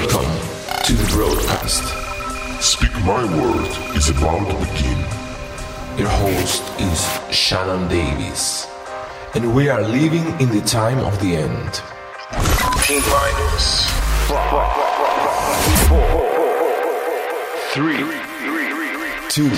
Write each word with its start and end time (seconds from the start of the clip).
Welcome 0.00 0.32
to 0.86 0.92
the 0.94 1.06
broadcast. 1.12 1.84
Speak 2.64 2.90
My 3.04 3.22
Word 3.36 3.68
is 3.94 4.08
about 4.08 4.48
to 4.48 4.56
begin. 4.56 4.98
Your 5.98 6.08
host 6.08 6.62
is 6.80 7.06
Shannon 7.30 7.86
Davis, 7.86 8.66
and 9.34 9.54
we 9.54 9.68
are 9.68 9.82
living 9.82 10.24
in 10.40 10.48
the 10.56 10.62
time 10.62 11.00
of 11.00 11.20
the 11.20 11.36
end. 11.36 11.82
T 12.82 12.94
minus 13.12 13.90
five, 14.24 14.72
four, 15.90 16.32
three, 17.74 18.00
Two, 19.28 19.50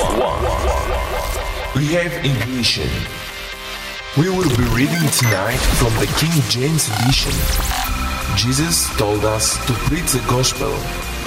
one. 0.00 1.76
we 1.76 1.92
have 1.92 2.12
ignition. 2.24 2.88
We 4.16 4.30
will 4.30 4.48
be 4.56 4.64
reading 4.74 5.10
tonight 5.10 5.60
from 5.76 5.92
the 6.00 6.06
King 6.16 6.40
James 6.48 6.88
Edition. 6.88 7.91
Jesus 8.36 8.88
told 8.96 9.24
us 9.24 9.56
to 9.66 9.72
preach 9.72 10.12
the 10.12 10.24
gospel, 10.28 10.72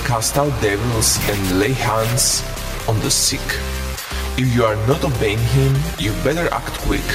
cast 0.06 0.38
out 0.38 0.52
devils, 0.62 1.18
and 1.30 1.60
lay 1.60 1.74
hands 1.74 2.44
on 2.88 3.00
the 3.00 3.12
sick. 3.12 3.42
If 4.38 4.54
you 4.54 4.66
are 4.66 4.76
not 4.88 5.04
obeying 5.04 5.40
him, 5.40 5.76
you 5.98 6.12
better 6.24 6.52
act 6.54 6.74
quick. 6.82 7.06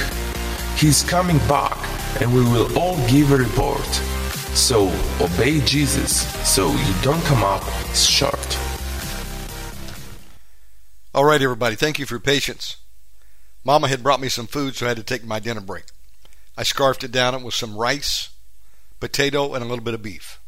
He 0.77 0.87
is 0.87 1.03
coming 1.03 1.37
back, 1.47 1.77
and 2.21 2.33
we 2.33 2.41
will 2.41 2.75
all 2.77 2.97
give 3.07 3.31
a 3.31 3.37
report. 3.37 3.85
So 4.55 4.87
obey 5.19 5.61
Jesus 5.61 6.27
so 6.47 6.71
you 6.71 6.93
don't 7.01 7.23
come 7.25 7.43
up 7.43 7.63
short. 7.93 8.57
All 11.13 11.25
right, 11.25 11.41
everybody, 11.41 11.75
thank 11.75 11.99
you 11.99 12.05
for 12.05 12.15
your 12.15 12.21
patience. 12.21 12.77
Mama 13.63 13.87
had 13.87 14.01
brought 14.01 14.21
me 14.21 14.29
some 14.29 14.47
food, 14.47 14.75
so 14.75 14.85
I 14.85 14.89
had 14.89 14.97
to 14.97 15.03
take 15.03 15.23
my 15.23 15.39
dinner 15.39 15.61
break. 15.61 15.85
I 16.57 16.63
scarfed 16.63 17.03
it 17.03 17.11
down 17.11 17.35
It 17.35 17.43
was 17.43 17.55
some 17.55 17.77
rice, 17.77 18.29
potato, 19.01 19.53
and 19.53 19.61
a 19.61 19.67
little 19.67 19.83
bit 19.83 19.93
of 19.93 20.01
beef. 20.01 20.39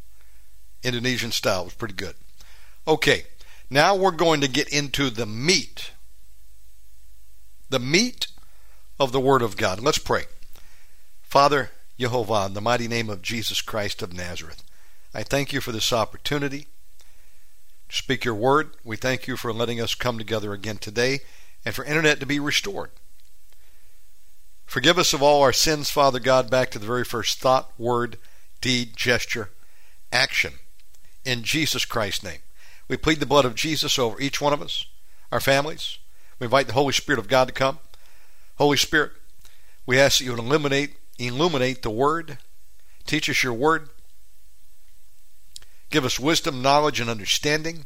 Indonesian 0.82 1.32
style. 1.32 1.64
Was 1.64 1.74
pretty 1.74 1.94
good. 1.94 2.14
Okay, 2.88 3.24
now 3.68 3.94
we're 3.94 4.10
going 4.10 4.40
to 4.40 4.48
get 4.48 4.68
into 4.68 5.10
the 5.10 5.26
meat. 5.26 5.90
The 7.68 7.78
meat 7.78 8.28
of 8.98 9.12
the 9.12 9.20
Word 9.20 9.42
of 9.42 9.58
God. 9.58 9.80
Let's 9.80 9.98
pray. 9.98 10.24
Father 11.22 11.70
Jehovah, 11.98 12.46
in 12.46 12.54
the 12.54 12.60
mighty 12.60 12.88
name 12.88 13.10
of 13.10 13.22
Jesus 13.22 13.60
Christ 13.60 14.02
of 14.02 14.12
Nazareth, 14.12 14.62
I 15.12 15.22
thank 15.22 15.52
you 15.52 15.60
for 15.60 15.72
this 15.72 15.92
opportunity 15.92 16.66
to 17.88 17.96
speak 17.96 18.24
your 18.24 18.34
word. 18.34 18.70
We 18.84 18.96
thank 18.96 19.26
you 19.26 19.36
for 19.36 19.52
letting 19.52 19.80
us 19.80 19.94
come 19.94 20.18
together 20.18 20.52
again 20.52 20.78
today 20.78 21.20
and 21.64 21.74
for 21.74 21.84
internet 21.84 22.20
to 22.20 22.26
be 22.26 22.40
restored. 22.40 22.90
Forgive 24.66 24.98
us 24.98 25.12
of 25.12 25.22
all 25.22 25.42
our 25.42 25.52
sins, 25.52 25.90
Father 25.90 26.18
God, 26.18 26.50
back 26.50 26.70
to 26.70 26.78
the 26.78 26.86
very 26.86 27.04
first 27.04 27.38
thought, 27.38 27.70
word, 27.78 28.18
deed, 28.64 28.96
gesture, 28.96 29.50
action. 30.10 30.54
In 31.22 31.42
Jesus 31.42 31.84
Christ's 31.84 32.24
name. 32.24 32.38
We 32.88 32.96
plead 32.96 33.20
the 33.20 33.26
blood 33.26 33.44
of 33.44 33.54
Jesus 33.54 33.98
over 33.98 34.18
each 34.18 34.40
one 34.40 34.54
of 34.54 34.62
us, 34.62 34.86
our 35.30 35.38
families. 35.38 35.98
We 36.38 36.46
invite 36.46 36.68
the 36.68 36.72
Holy 36.72 36.94
Spirit 36.94 37.18
of 37.18 37.28
God 37.28 37.48
to 37.48 37.52
come. 37.52 37.78
Holy 38.56 38.78
Spirit, 38.78 39.12
we 39.84 40.00
ask 40.00 40.18
that 40.18 40.24
you 40.24 40.32
illuminate, 40.32 40.96
illuminate 41.18 41.82
the 41.82 41.90
Word. 41.90 42.38
Teach 43.06 43.28
us 43.28 43.42
your 43.42 43.52
Word. 43.52 43.90
Give 45.90 46.06
us 46.06 46.18
wisdom, 46.18 46.62
knowledge, 46.62 47.00
and 47.00 47.10
understanding. 47.10 47.84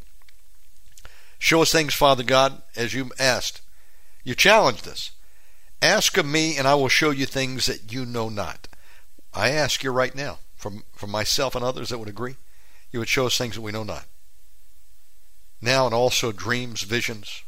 Show 1.40 1.62
us 1.62 1.72
things, 1.72 1.92
Father 1.92 2.22
God, 2.22 2.62
as 2.76 2.94
you 2.94 3.10
asked. 3.18 3.62
You 4.22 4.36
challenged 4.36 4.86
us. 4.86 5.10
Ask 5.82 6.16
of 6.16 6.26
me, 6.26 6.56
and 6.56 6.68
I 6.68 6.76
will 6.76 6.88
show 6.88 7.10
you 7.10 7.26
things 7.26 7.66
that 7.66 7.92
you 7.92 8.06
know 8.06 8.28
not. 8.28 8.68
I 9.34 9.50
ask 9.50 9.82
you 9.82 9.90
right 9.90 10.14
now, 10.14 10.38
from, 10.58 10.82
from 10.92 11.10
myself 11.10 11.54
and 11.54 11.64
others 11.64 11.88
that 11.88 11.98
would 11.98 12.08
agree, 12.08 12.36
you 12.90 12.98
would 12.98 13.08
show 13.08 13.26
us 13.26 13.38
things 13.38 13.54
that 13.54 13.62
we 13.62 13.72
know 13.72 13.84
not. 13.84 14.06
Now, 15.62 15.86
and 15.86 15.94
also 15.94 16.32
dreams, 16.32 16.82
visions, 16.82 17.42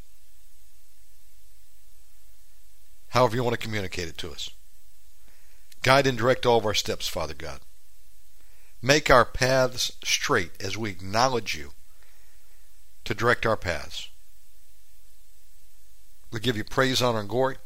however 3.09 3.37
you 3.37 3.45
want 3.45 3.59
to 3.59 3.67
communicate 3.67 4.09
it 4.09 4.19
to 4.19 4.31
us. 4.31 4.51
Guide 5.83 6.07
and 6.07 6.17
direct 6.17 6.47
all 6.47 6.59
of 6.59 6.67
our 6.67 6.75
steps, 6.75 7.09
Father 7.09 7.35
God. 7.35 7.61
Make 8.83 9.11
our 9.11 9.25
paths 9.25 9.93
straight 10.05 10.53
as 10.61 10.77
we 10.77 10.91
acknowledge 10.91 11.55
you 11.55 11.73
to 13.05 13.15
direct 13.15 13.45
our 13.45 13.57
paths. 13.57 14.09
We 16.33 16.41
give 16.41 16.57
you 16.57 16.65
praise, 16.65 17.03
honor, 17.03 17.21
and 17.21 17.29
glory. 17.29 17.57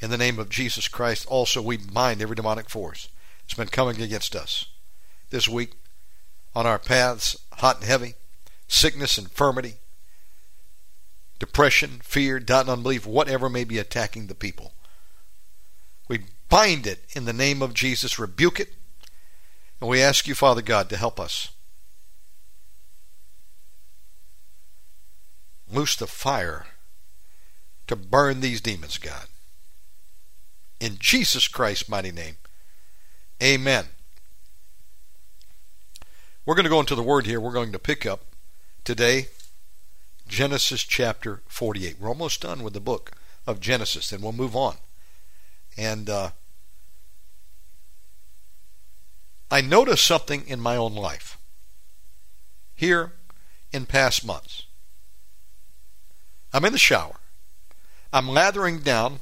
In 0.00 0.10
the 0.10 0.18
name 0.18 0.38
of 0.38 0.48
Jesus 0.48 0.88
Christ, 0.88 1.26
also 1.26 1.62
we 1.62 1.76
bind 1.76 2.20
every 2.20 2.36
demonic 2.36 2.68
force 2.68 3.08
that's 3.50 3.58
been 3.58 3.68
coming 3.68 4.00
against 4.00 4.36
us 4.36 4.66
this 5.30 5.48
week 5.48 5.72
on 6.54 6.66
our 6.66 6.78
paths, 6.78 7.36
hot 7.54 7.78
and 7.78 7.84
heavy, 7.84 8.14
sickness, 8.68 9.18
infirmity, 9.18 9.74
depression, 11.40 12.00
fear, 12.04 12.38
doubt, 12.38 12.62
and 12.62 12.70
unbelief, 12.70 13.04
whatever 13.04 13.48
may 13.48 13.64
be 13.64 13.78
attacking 13.78 14.28
the 14.28 14.36
people. 14.36 14.72
We 16.06 16.20
bind 16.48 16.86
it 16.86 17.04
in 17.12 17.24
the 17.24 17.32
name 17.32 17.60
of 17.60 17.74
Jesus, 17.74 18.20
rebuke 18.20 18.60
it, 18.60 18.74
and 19.80 19.90
we 19.90 20.00
ask 20.00 20.28
you, 20.28 20.36
Father 20.36 20.62
God, 20.62 20.88
to 20.90 20.96
help 20.96 21.18
us. 21.18 21.48
Loose 25.68 25.96
the 25.96 26.06
fire 26.06 26.66
to 27.88 27.96
burn 27.96 28.42
these 28.42 28.60
demons, 28.60 28.96
God. 28.98 29.26
In 30.78 30.98
Jesus 31.00 31.48
Christ's 31.48 31.88
mighty 31.88 32.12
name. 32.12 32.36
Amen. 33.42 33.86
We're 36.44 36.54
going 36.54 36.64
to 36.64 36.70
go 36.70 36.80
into 36.80 36.94
the 36.94 37.02
Word 37.02 37.24
here. 37.24 37.40
We're 37.40 37.52
going 37.52 37.72
to 37.72 37.78
pick 37.78 38.04
up 38.04 38.20
today 38.84 39.28
Genesis 40.28 40.82
chapter 40.82 41.40
48. 41.46 41.96
We're 41.98 42.08
almost 42.08 42.42
done 42.42 42.62
with 42.62 42.74
the 42.74 42.80
book 42.80 43.12
of 43.46 43.58
Genesis, 43.58 44.12
and 44.12 44.22
we'll 44.22 44.32
move 44.32 44.54
on. 44.54 44.76
And 45.76 46.10
uh, 46.10 46.30
I 49.50 49.62
noticed 49.62 50.06
something 50.06 50.46
in 50.46 50.60
my 50.60 50.76
own 50.76 50.94
life 50.94 51.38
here 52.74 53.12
in 53.72 53.86
past 53.86 54.22
months. 54.22 54.64
I'm 56.52 56.66
in 56.66 56.72
the 56.72 56.78
shower. 56.78 57.16
I'm 58.12 58.28
lathering 58.28 58.80
down 58.80 59.20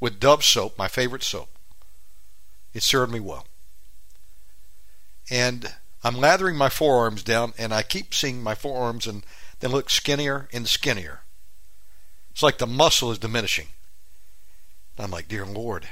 with 0.00 0.18
Dove 0.18 0.44
soap, 0.44 0.76
my 0.76 0.88
favorite 0.88 1.22
soap. 1.22 1.50
It 2.74 2.82
served 2.82 3.12
me 3.12 3.20
well. 3.20 3.46
And 5.30 5.74
I'm 6.02 6.16
lathering 6.16 6.56
my 6.56 6.68
forearms 6.68 7.22
down, 7.22 7.52
and 7.56 7.72
I 7.72 7.82
keep 7.82 8.12
seeing 8.12 8.42
my 8.42 8.54
forearms 8.54 9.06
and 9.06 9.24
they 9.60 9.68
look 9.68 9.90
skinnier 9.90 10.48
and 10.52 10.66
skinnier. 10.66 11.20
It's 12.30 12.42
like 12.42 12.58
the 12.58 12.66
muscle 12.66 13.12
is 13.12 13.18
diminishing. 13.18 13.68
I'm 14.98 15.10
like, 15.10 15.28
dear 15.28 15.46
Lord, 15.46 15.88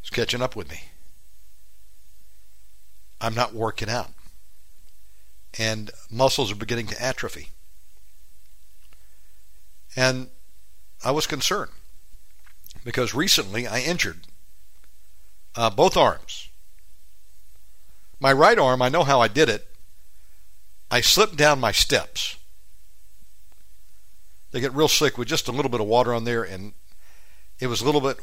it's 0.00 0.10
catching 0.10 0.40
up 0.40 0.56
with 0.56 0.70
me. 0.70 0.84
I'm 3.20 3.34
not 3.34 3.54
working 3.54 3.90
out. 3.90 4.10
And 5.58 5.90
muscles 6.10 6.50
are 6.50 6.56
beginning 6.56 6.86
to 6.88 7.02
atrophy. 7.02 7.48
And 9.96 10.28
I 11.04 11.10
was 11.10 11.26
concerned 11.26 11.72
because 12.84 13.12
recently 13.12 13.66
I 13.66 13.80
injured 13.80 14.20
uh, 15.58 15.68
both 15.68 15.96
arms. 15.96 16.48
My 18.20 18.32
right 18.32 18.58
arm, 18.58 18.80
I 18.80 18.88
know 18.88 19.02
how 19.02 19.20
I 19.20 19.26
did 19.26 19.48
it. 19.48 19.66
I 20.88 21.00
slipped 21.00 21.36
down 21.36 21.58
my 21.58 21.72
steps. 21.72 22.36
They 24.52 24.60
get 24.60 24.72
real 24.72 24.86
slick 24.86 25.18
with 25.18 25.26
just 25.26 25.48
a 25.48 25.52
little 25.52 25.68
bit 25.68 25.80
of 25.80 25.88
water 25.88 26.14
on 26.14 26.22
there, 26.22 26.44
and 26.44 26.74
it 27.58 27.66
was 27.66 27.80
a 27.80 27.84
little 27.84 28.00
bit 28.00 28.18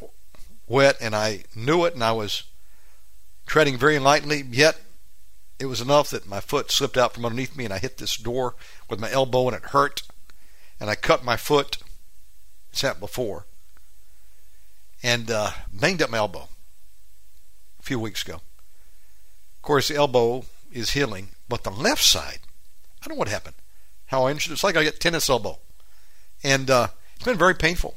wet, 0.65 0.95
and 1.01 1.13
I 1.13 1.43
knew 1.53 1.83
it, 1.83 1.93
and 1.93 2.03
I 2.05 2.13
was 2.13 2.43
treading 3.45 3.77
very 3.77 3.99
lightly, 3.99 4.41
yet 4.49 4.79
it 5.59 5.65
was 5.65 5.81
enough 5.81 6.09
that 6.11 6.25
my 6.25 6.39
foot 6.39 6.71
slipped 6.71 6.97
out 6.97 7.13
from 7.13 7.25
underneath 7.25 7.57
me, 7.57 7.65
and 7.65 7.73
I 7.73 7.79
hit 7.79 7.97
this 7.97 8.15
door 8.15 8.55
with 8.89 9.01
my 9.01 9.11
elbow, 9.11 9.49
and 9.49 9.57
it 9.57 9.71
hurt, 9.71 10.03
and 10.79 10.89
I 10.89 10.95
cut 10.95 11.25
my 11.25 11.35
foot. 11.35 11.79
It's 12.71 12.81
happened 12.81 13.01
before, 13.01 13.45
and 15.03 15.29
uh, 15.29 15.51
banged 15.73 16.01
up 16.01 16.09
my 16.09 16.17
elbow 16.17 16.47
few 17.85 17.99
weeks 17.99 18.23
ago. 18.23 18.35
Of 18.35 19.61
course, 19.61 19.87
the 19.87 19.95
elbow 19.95 20.45
is 20.71 20.91
healing, 20.91 21.29
but 21.47 21.63
the 21.63 21.69
left 21.69 22.03
side, 22.03 22.39
I 23.01 23.07
don't 23.07 23.15
know 23.15 23.19
what 23.19 23.27
happened. 23.27 23.55
How 24.07 24.25
I 24.25 24.31
injured 24.31 24.53
It's 24.53 24.63
like 24.63 24.75
I 24.75 24.83
get 24.83 24.99
tennis 24.99 25.29
elbow. 25.29 25.59
And 26.43 26.69
uh, 26.69 26.87
it's 27.15 27.25
been 27.25 27.37
very 27.37 27.53
painful. 27.55 27.95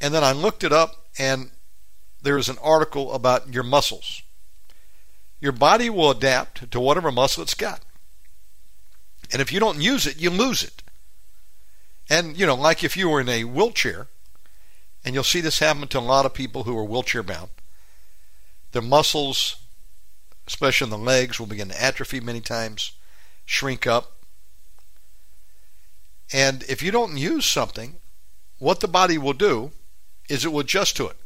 And 0.00 0.14
then 0.14 0.24
I 0.24 0.32
looked 0.32 0.64
it 0.64 0.72
up, 0.72 1.06
and 1.18 1.50
there's 2.22 2.48
an 2.48 2.58
article 2.62 3.12
about 3.12 3.52
your 3.52 3.62
muscles. 3.62 4.22
Your 5.40 5.52
body 5.52 5.90
will 5.90 6.10
adapt 6.10 6.70
to 6.70 6.80
whatever 6.80 7.10
muscle 7.10 7.42
it's 7.42 7.54
got. 7.54 7.82
And 9.32 9.40
if 9.40 9.52
you 9.52 9.60
don't 9.60 9.80
use 9.80 10.06
it, 10.06 10.20
you 10.20 10.30
lose 10.30 10.62
it. 10.62 10.82
And, 12.08 12.38
you 12.38 12.46
know, 12.46 12.54
like 12.54 12.84
if 12.84 12.96
you 12.96 13.08
were 13.08 13.20
in 13.20 13.28
a 13.28 13.44
wheelchair, 13.44 14.08
and 15.04 15.14
you'll 15.14 15.24
see 15.24 15.40
this 15.40 15.58
happen 15.58 15.86
to 15.88 15.98
a 15.98 16.00
lot 16.00 16.24
of 16.24 16.32
people 16.32 16.62
who 16.62 16.76
are 16.78 16.84
wheelchair 16.84 17.22
bound, 17.22 17.50
Their 18.72 18.82
muscles, 18.82 19.56
especially 20.46 20.86
in 20.86 20.90
the 20.90 20.98
legs, 20.98 21.38
will 21.38 21.46
begin 21.46 21.68
to 21.68 21.82
atrophy 21.82 22.20
many 22.20 22.40
times, 22.40 22.92
shrink 23.44 23.86
up. 23.86 24.12
And 26.32 26.62
if 26.64 26.82
you 26.82 26.90
don't 26.90 27.18
use 27.18 27.44
something, 27.44 27.96
what 28.58 28.80
the 28.80 28.88
body 28.88 29.18
will 29.18 29.34
do 29.34 29.72
is 30.28 30.44
it 30.44 30.52
will 30.52 30.60
adjust 30.60 30.96
to 30.96 31.06
it. 31.06 31.16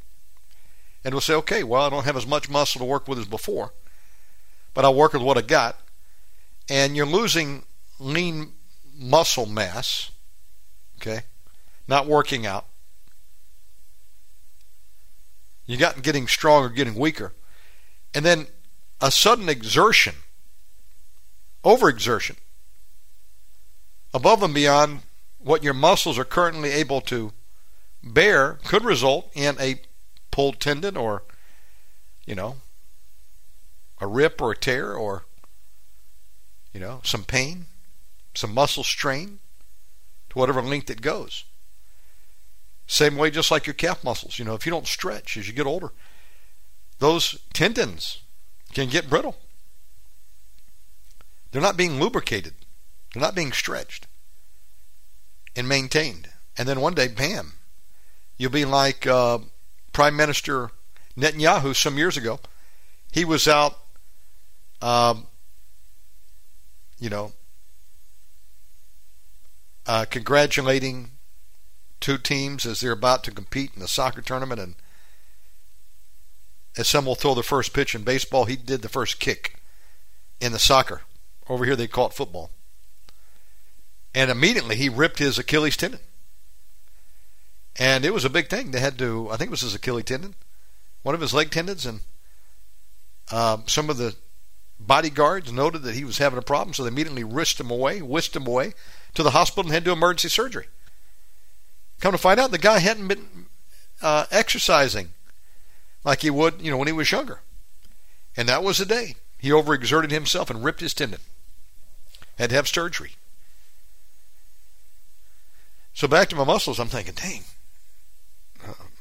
And 1.04 1.12
it 1.12 1.14
will 1.14 1.20
say, 1.20 1.34
okay, 1.34 1.62
well, 1.62 1.82
I 1.82 1.90
don't 1.90 2.04
have 2.04 2.16
as 2.16 2.26
much 2.26 2.50
muscle 2.50 2.80
to 2.80 2.84
work 2.84 3.06
with 3.06 3.18
as 3.18 3.26
before, 3.26 3.72
but 4.74 4.84
I'll 4.84 4.94
work 4.94 5.12
with 5.12 5.22
what 5.22 5.38
I 5.38 5.42
got. 5.42 5.78
And 6.68 6.96
you're 6.96 7.06
losing 7.06 7.62
lean 7.98 8.52
muscle 8.94 9.46
mass, 9.46 10.10
okay, 10.96 11.20
not 11.86 12.06
working 12.06 12.44
out. 12.44 12.66
You 15.68 15.76
got 15.76 16.02
getting 16.02 16.26
stronger, 16.26 16.70
getting 16.70 16.94
weaker. 16.94 17.34
And 18.14 18.24
then 18.24 18.46
a 19.02 19.10
sudden 19.10 19.50
exertion, 19.50 20.14
overexertion, 21.62 22.36
above 24.14 24.42
and 24.42 24.54
beyond 24.54 25.02
what 25.38 25.62
your 25.62 25.74
muscles 25.74 26.18
are 26.18 26.24
currently 26.24 26.70
able 26.70 27.02
to 27.02 27.32
bear 28.02 28.54
could 28.64 28.82
result 28.82 29.30
in 29.34 29.56
a 29.60 29.82
pulled 30.30 30.58
tendon 30.58 30.96
or, 30.96 31.22
you 32.24 32.34
know, 32.34 32.56
a 34.00 34.06
rip 34.06 34.40
or 34.40 34.52
a 34.52 34.56
tear 34.56 34.94
or, 34.94 35.26
you 36.72 36.80
know, 36.80 37.02
some 37.04 37.24
pain, 37.24 37.66
some 38.34 38.54
muscle 38.54 38.84
strain 38.84 39.38
to 40.30 40.38
whatever 40.38 40.62
length 40.62 40.88
it 40.88 41.02
goes. 41.02 41.44
Same 42.88 43.16
way, 43.16 43.30
just 43.30 43.50
like 43.50 43.66
your 43.66 43.74
calf 43.74 44.02
muscles. 44.02 44.38
You 44.38 44.46
know, 44.46 44.54
if 44.54 44.64
you 44.64 44.72
don't 44.72 44.86
stretch 44.86 45.36
as 45.36 45.46
you 45.46 45.52
get 45.52 45.66
older, 45.66 45.92
those 46.98 47.38
tendons 47.52 48.22
can 48.72 48.88
get 48.88 49.10
brittle. 49.10 49.36
They're 51.52 51.62
not 51.62 51.76
being 51.76 52.00
lubricated, 52.00 52.54
they're 53.12 53.20
not 53.20 53.34
being 53.34 53.52
stretched 53.52 54.06
and 55.54 55.68
maintained. 55.68 56.30
And 56.56 56.66
then 56.66 56.80
one 56.80 56.94
day, 56.94 57.08
bam, 57.08 57.52
you'll 58.38 58.50
be 58.50 58.64
like 58.64 59.06
uh, 59.06 59.38
Prime 59.92 60.16
Minister 60.16 60.70
Netanyahu 61.16 61.76
some 61.76 61.98
years 61.98 62.16
ago. 62.16 62.40
He 63.12 63.24
was 63.24 63.46
out, 63.46 63.78
um, 64.80 65.26
you 66.98 67.10
know, 67.10 67.32
uh, 69.86 70.06
congratulating 70.10 71.10
two 72.00 72.18
teams 72.18 72.64
as 72.66 72.80
they're 72.80 72.92
about 72.92 73.24
to 73.24 73.30
compete 73.30 73.72
in 73.74 73.80
the 73.80 73.88
soccer 73.88 74.20
tournament. 74.20 74.60
And 74.60 74.74
as 76.76 76.88
some 76.88 77.04
will 77.04 77.14
throw 77.14 77.34
the 77.34 77.42
first 77.42 77.72
pitch 77.72 77.94
in 77.94 78.02
baseball, 78.02 78.44
he 78.44 78.56
did 78.56 78.82
the 78.82 78.88
first 78.88 79.18
kick 79.18 79.60
in 80.40 80.52
the 80.52 80.58
soccer. 80.58 81.02
Over 81.48 81.64
here, 81.64 81.76
they 81.76 81.88
call 81.88 82.06
it 82.06 82.12
football. 82.12 82.50
And 84.14 84.30
immediately 84.30 84.76
he 84.76 84.88
ripped 84.88 85.18
his 85.18 85.38
Achilles 85.38 85.76
tendon. 85.76 86.00
And 87.76 88.04
it 88.04 88.12
was 88.12 88.24
a 88.24 88.30
big 88.30 88.48
thing. 88.48 88.70
They 88.70 88.80
had 88.80 88.98
to, 88.98 89.28
I 89.30 89.36
think 89.36 89.48
it 89.48 89.52
was 89.52 89.60
his 89.60 89.74
Achilles 89.74 90.04
tendon, 90.04 90.34
one 91.02 91.14
of 91.14 91.20
his 91.20 91.32
leg 91.32 91.50
tendons, 91.50 91.86
and 91.86 92.00
uh, 93.30 93.58
some 93.66 93.88
of 93.88 93.98
the 93.98 94.16
bodyguards 94.80 95.52
noted 95.52 95.82
that 95.82 95.94
he 95.94 96.04
was 96.04 96.18
having 96.18 96.38
a 96.38 96.42
problem, 96.42 96.74
so 96.74 96.82
they 96.82 96.88
immediately 96.88 97.24
whisked 97.24 97.60
him 97.60 97.70
away, 97.70 98.02
whisked 98.02 98.34
him 98.34 98.46
away 98.46 98.72
to 99.14 99.22
the 99.22 99.30
hospital 99.30 99.64
and 99.64 99.72
had 99.72 99.84
to 99.84 99.90
do 99.90 99.92
emergency 99.92 100.28
surgery. 100.28 100.66
Come 102.00 102.12
to 102.12 102.18
find 102.18 102.38
out, 102.38 102.50
the 102.50 102.58
guy 102.58 102.78
hadn't 102.78 103.08
been 103.08 103.46
uh, 104.00 104.26
exercising 104.30 105.10
like 106.04 106.22
he 106.22 106.30
would, 106.30 106.60
you 106.60 106.70
know, 106.70 106.76
when 106.76 106.86
he 106.86 106.92
was 106.92 107.10
younger. 107.10 107.40
And 108.36 108.48
that 108.48 108.62
was 108.62 108.78
the 108.78 108.86
day 108.86 109.16
he 109.38 109.50
overexerted 109.50 110.10
himself 110.10 110.50
and 110.50 110.64
ripped 110.64 110.80
his 110.80 110.94
tendon. 110.94 111.20
Had 112.36 112.50
to 112.50 112.56
have 112.56 112.68
surgery. 112.68 113.12
So 115.92 116.06
back 116.06 116.28
to 116.28 116.36
my 116.36 116.44
muscles, 116.44 116.78
I'm 116.78 116.86
thinking, 116.86 117.14
dang, 117.14 117.42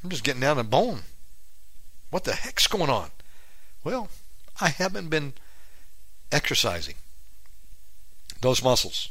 I'm 0.02 0.10
just 0.10 0.24
getting 0.24 0.40
down 0.40 0.56
to 0.56 0.64
bone. 0.64 1.02
What 2.10 2.24
the 2.24 2.32
heck's 2.32 2.66
going 2.66 2.90
on? 2.90 3.10
Well, 3.84 4.08
I 4.60 4.70
haven't 4.70 5.08
been 5.08 5.34
exercising 6.32 6.96
those 8.40 8.62
muscles. 8.62 9.10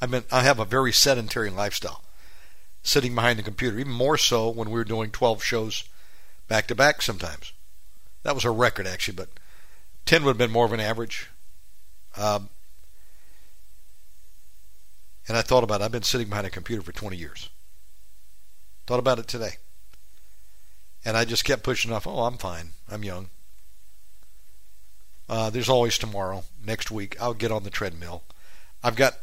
I've 0.00 0.10
been 0.10 0.24
I 0.32 0.42
have 0.42 0.58
a 0.58 0.64
very 0.64 0.92
sedentary 0.92 1.50
lifestyle 1.50 2.02
sitting 2.82 3.14
behind 3.14 3.38
the 3.38 3.42
computer, 3.42 3.78
even 3.78 3.92
more 3.92 4.18
so 4.18 4.48
when 4.48 4.68
we 4.68 4.74
were 4.74 4.84
doing 4.84 5.10
12 5.10 5.42
shows 5.42 5.84
back 6.48 6.66
to 6.66 6.74
back 6.74 7.02
sometimes. 7.02 7.52
That 8.22 8.34
was 8.34 8.44
a 8.44 8.50
record, 8.50 8.86
actually, 8.86 9.16
but 9.16 9.28
10 10.06 10.24
would 10.24 10.30
have 10.30 10.38
been 10.38 10.50
more 10.50 10.64
of 10.64 10.72
an 10.72 10.80
average. 10.80 11.28
Um, 12.16 12.48
and 15.28 15.36
I 15.36 15.42
thought 15.42 15.64
about 15.64 15.80
it. 15.80 15.84
I've 15.84 15.92
been 15.92 16.02
sitting 16.02 16.28
behind 16.28 16.46
a 16.46 16.50
computer 16.50 16.82
for 16.82 16.92
20 16.92 17.16
years. 17.16 17.48
Thought 18.86 18.98
about 18.98 19.18
it 19.18 19.28
today. 19.28 19.56
And 21.04 21.16
I 21.16 21.24
just 21.24 21.44
kept 21.44 21.62
pushing 21.62 21.92
off. 21.92 22.06
Oh, 22.06 22.24
I'm 22.24 22.38
fine. 22.38 22.70
I'm 22.90 23.04
young. 23.04 23.30
Uh, 25.28 25.50
there's 25.50 25.68
always 25.68 25.98
tomorrow. 25.98 26.44
Next 26.64 26.90
week, 26.90 27.16
I'll 27.20 27.34
get 27.34 27.52
on 27.52 27.62
the 27.62 27.70
treadmill. 27.70 28.22
I've 28.82 28.96
got 28.96 29.14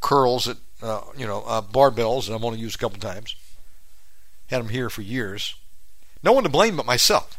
curls 0.00 0.48
at 0.48 0.56
uh, 0.84 1.02
you 1.16 1.26
know, 1.26 1.42
uh, 1.46 1.62
barbells 1.62 2.26
that 2.26 2.34
I'm 2.34 2.44
only 2.44 2.58
used 2.58 2.76
a 2.76 2.78
couple 2.78 2.98
times. 2.98 3.34
Had 4.48 4.60
them 4.60 4.68
here 4.68 4.90
for 4.90 5.00
years. 5.00 5.54
No 6.22 6.32
one 6.32 6.44
to 6.44 6.50
blame 6.50 6.76
but 6.76 6.84
myself. 6.84 7.38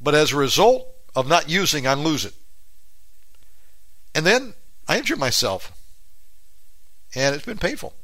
But 0.00 0.14
as 0.14 0.32
a 0.32 0.36
result 0.36 0.86
of 1.16 1.28
not 1.28 1.50
using, 1.50 1.86
I 1.86 1.94
lose 1.94 2.24
it. 2.24 2.34
And 4.14 4.24
then 4.24 4.54
I 4.86 4.98
injure 4.98 5.16
myself. 5.16 5.72
And 7.14 7.34
it's 7.34 7.44
been 7.44 7.58
painful. 7.58 7.94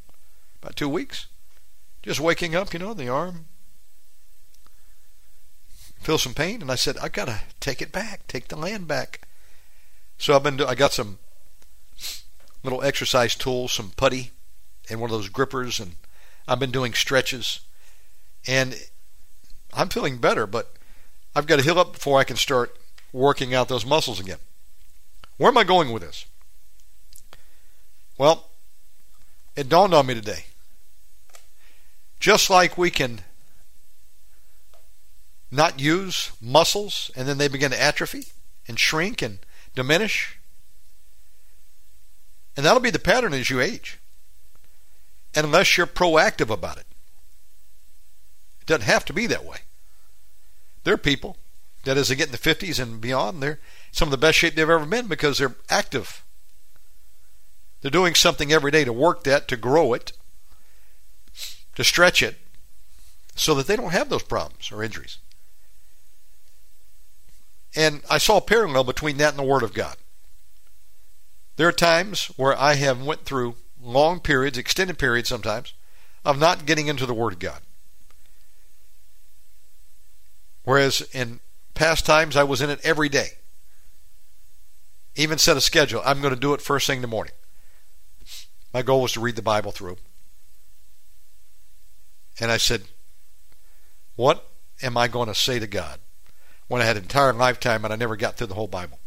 About 0.61 0.75
two 0.75 0.89
weeks. 0.89 1.29
Just 2.03 2.19
waking 2.19 2.57
up, 2.57 2.73
you 2.73 2.81
know, 2.81 2.95
the 2.95 3.09
arm. 3.09 3.47
Feel 6.01 6.19
some 6.19 6.35
pain. 6.35 6.61
And 6.61 6.73
I 6.73 6.75
said, 6.75 6.97
I 6.99 7.09
got 7.09 7.27
to 7.27 7.41
take 7.61 7.81
it 7.81 7.93
back. 7.93 8.27
Take 8.27 8.49
the 8.49 8.57
land 8.57 8.89
back. 8.89 9.21
So 10.19 10.35
I've 10.35 10.43
been, 10.43 10.61
I 10.61 10.75
got 10.75 10.93
some 10.93 11.19
little 12.63 12.83
exercise 12.83 13.35
tools, 13.35 13.73
some 13.73 13.91
putty, 13.97 14.31
and 14.89 15.01
one 15.01 15.11
of 15.11 15.17
those 15.17 15.29
grippers, 15.29 15.81
and 15.81 15.97
I've 16.47 16.59
been 16.59 16.71
doing 16.71 16.95
stretches, 16.95 17.61
and 18.47 18.77
I'm 19.73 19.89
feeling 19.89 20.19
better, 20.19 20.47
but 20.47 20.73
I've 21.35 21.47
got 21.47 21.57
to 21.57 21.63
heal 21.63 21.79
up 21.79 21.95
before 21.95 22.19
I 22.19 22.25
can 22.25 22.37
start 22.37 22.77
working 23.13 23.55
out 23.55 23.69
those 23.69 23.87
muscles 23.87 24.21
again. 24.21 24.39
Where 25.37 25.51
am 25.51 25.59
I 25.59 25.65
going 25.65 25.93
with 25.93 26.03
this? 26.03 26.27
Well, 28.19 28.51
it 29.57 29.69
dawned 29.69 29.95
on 29.95 30.07
me 30.07 30.15
today. 30.15 30.45
Just 32.21 32.49
like 32.51 32.79
we 32.79 32.91
can 32.91 33.23
not 35.51 35.81
use 35.81 36.33
muscles 36.41 37.11
and 37.17 37.29
then 37.29 37.39
they 37.39 37.49
begin 37.49 37.71
to 37.73 37.83
atrophy 37.83 38.27
and 38.69 38.79
shrink 38.79 39.21
and 39.21 39.41
diminish, 39.75 40.39
and 42.57 42.65
that'll 42.65 42.81
be 42.81 42.91
the 42.91 42.99
pattern 42.99 43.33
as 43.33 43.51
you 43.51 43.61
age. 43.61 43.99
And 45.35 45.47
unless 45.47 45.77
you're 45.77 45.87
proactive 45.87 46.51
about 46.51 46.77
it, 46.77 46.87
it 48.61 48.67
doesn't 48.67 48.87
have 48.87 49.05
to 49.07 49.13
be 49.13 49.27
that 49.27 49.45
way. 49.45 49.59
There 50.85 50.95
are 50.95 50.99
people 50.99 51.37
that 51.85 51.97
as 51.97 52.09
they 52.09 52.15
get 52.15 52.27
in 52.27 52.33
the 52.33 52.39
50s 52.39 52.81
and 52.81 53.01
beyond, 53.01 53.43
they're 53.43 53.59
some 53.91 54.09
of 54.09 54.11
the 54.11 54.19
best 54.19 54.39
shape 54.39 54.55
they've 54.55 54.69
ever 54.69 54.87
been 54.87 55.07
because 55.07 55.39
they're 55.39 55.57
active. 55.69 56.23
They're 57.81 57.91
doing 57.91 58.15
something 58.15 58.53
every 58.53 58.71
day 58.71 58.85
to 58.85 58.93
work 58.93 59.25
that, 59.25 59.49
to 59.49 59.57
grow 59.57 59.93
it, 59.93 60.13
to 61.75 61.83
stretch 61.83 62.23
it, 62.23 62.37
so 63.35 63.55
that 63.55 63.67
they 63.67 63.77
don't 63.77 63.93
have 63.93 64.09
those 64.09 64.23
problems 64.23 64.71
or 64.71 64.85
injuries. 64.85 65.19
And 67.75 68.03
I 68.09 68.19
saw 68.19 68.37
a 68.37 68.43
parallel 68.43 68.85
between 68.85 69.17
that 69.17 69.31
and 69.31 69.39
the 69.39 69.43
Word 69.43 69.63
of 69.63 69.75
God. 69.75 69.97
There 71.57 71.69
are 71.69 71.73
times 71.73 72.27
where 72.37 72.59
I 72.59 72.75
have 72.75 73.03
went 73.03 73.25
through 73.25 73.57
long 73.83 74.21
periods, 74.21 74.59
extended 74.59 74.99
periods 74.99 75.29
sometimes, 75.29 75.75
of 76.25 76.39
not 76.39 76.67
getting 76.67 76.87
into 76.87 77.07
the 77.07 77.15
Word 77.15 77.35
of 77.35 77.39
God. 77.39 77.61
Whereas 80.65 81.03
in 81.13 81.41
past 81.75 82.07
times 82.07 82.37
I 82.37 82.45
was 82.45 82.61
in 82.61 82.71
it 82.71 82.81
every 82.85 83.09
day. 83.09 83.31
Even 85.15 85.39
set 85.39 85.57
a 85.57 85.61
schedule. 85.61 86.01
I'm 86.05 86.21
going 86.21 86.35
to 86.35 86.41
do 86.41 86.55
it 86.55 86.63
first 86.63 86.87
thing 86.87 86.99
in 86.99 87.03
the 87.03 87.09
morning. 87.09 87.35
My 88.73 88.83
goal 88.83 89.03
was 89.03 89.13
to 89.13 89.21
read 89.21 89.37
the 89.37 89.43
Bible 89.43 89.73
through. 89.73 89.99
And 92.41 92.51
I 92.51 92.57
said, 92.57 92.85
What 94.17 94.49
am 94.83 94.97
I 94.97 95.09
going 95.09 95.29
to 95.29 95.35
say 95.35 95.59
to 95.59 95.67
God 95.67 96.01
when 96.69 96.81
I 96.81 96.87
had 96.87 96.97
an 96.97 97.03
entire 97.03 97.35
lifetime 97.35 97.85
and 97.85 97.93
I 97.93 97.97
never 97.97 98.17
got 98.17 98.37
through 98.37 98.47
the 98.47 98.55
whole 98.55 98.69
Bible? 98.69 98.99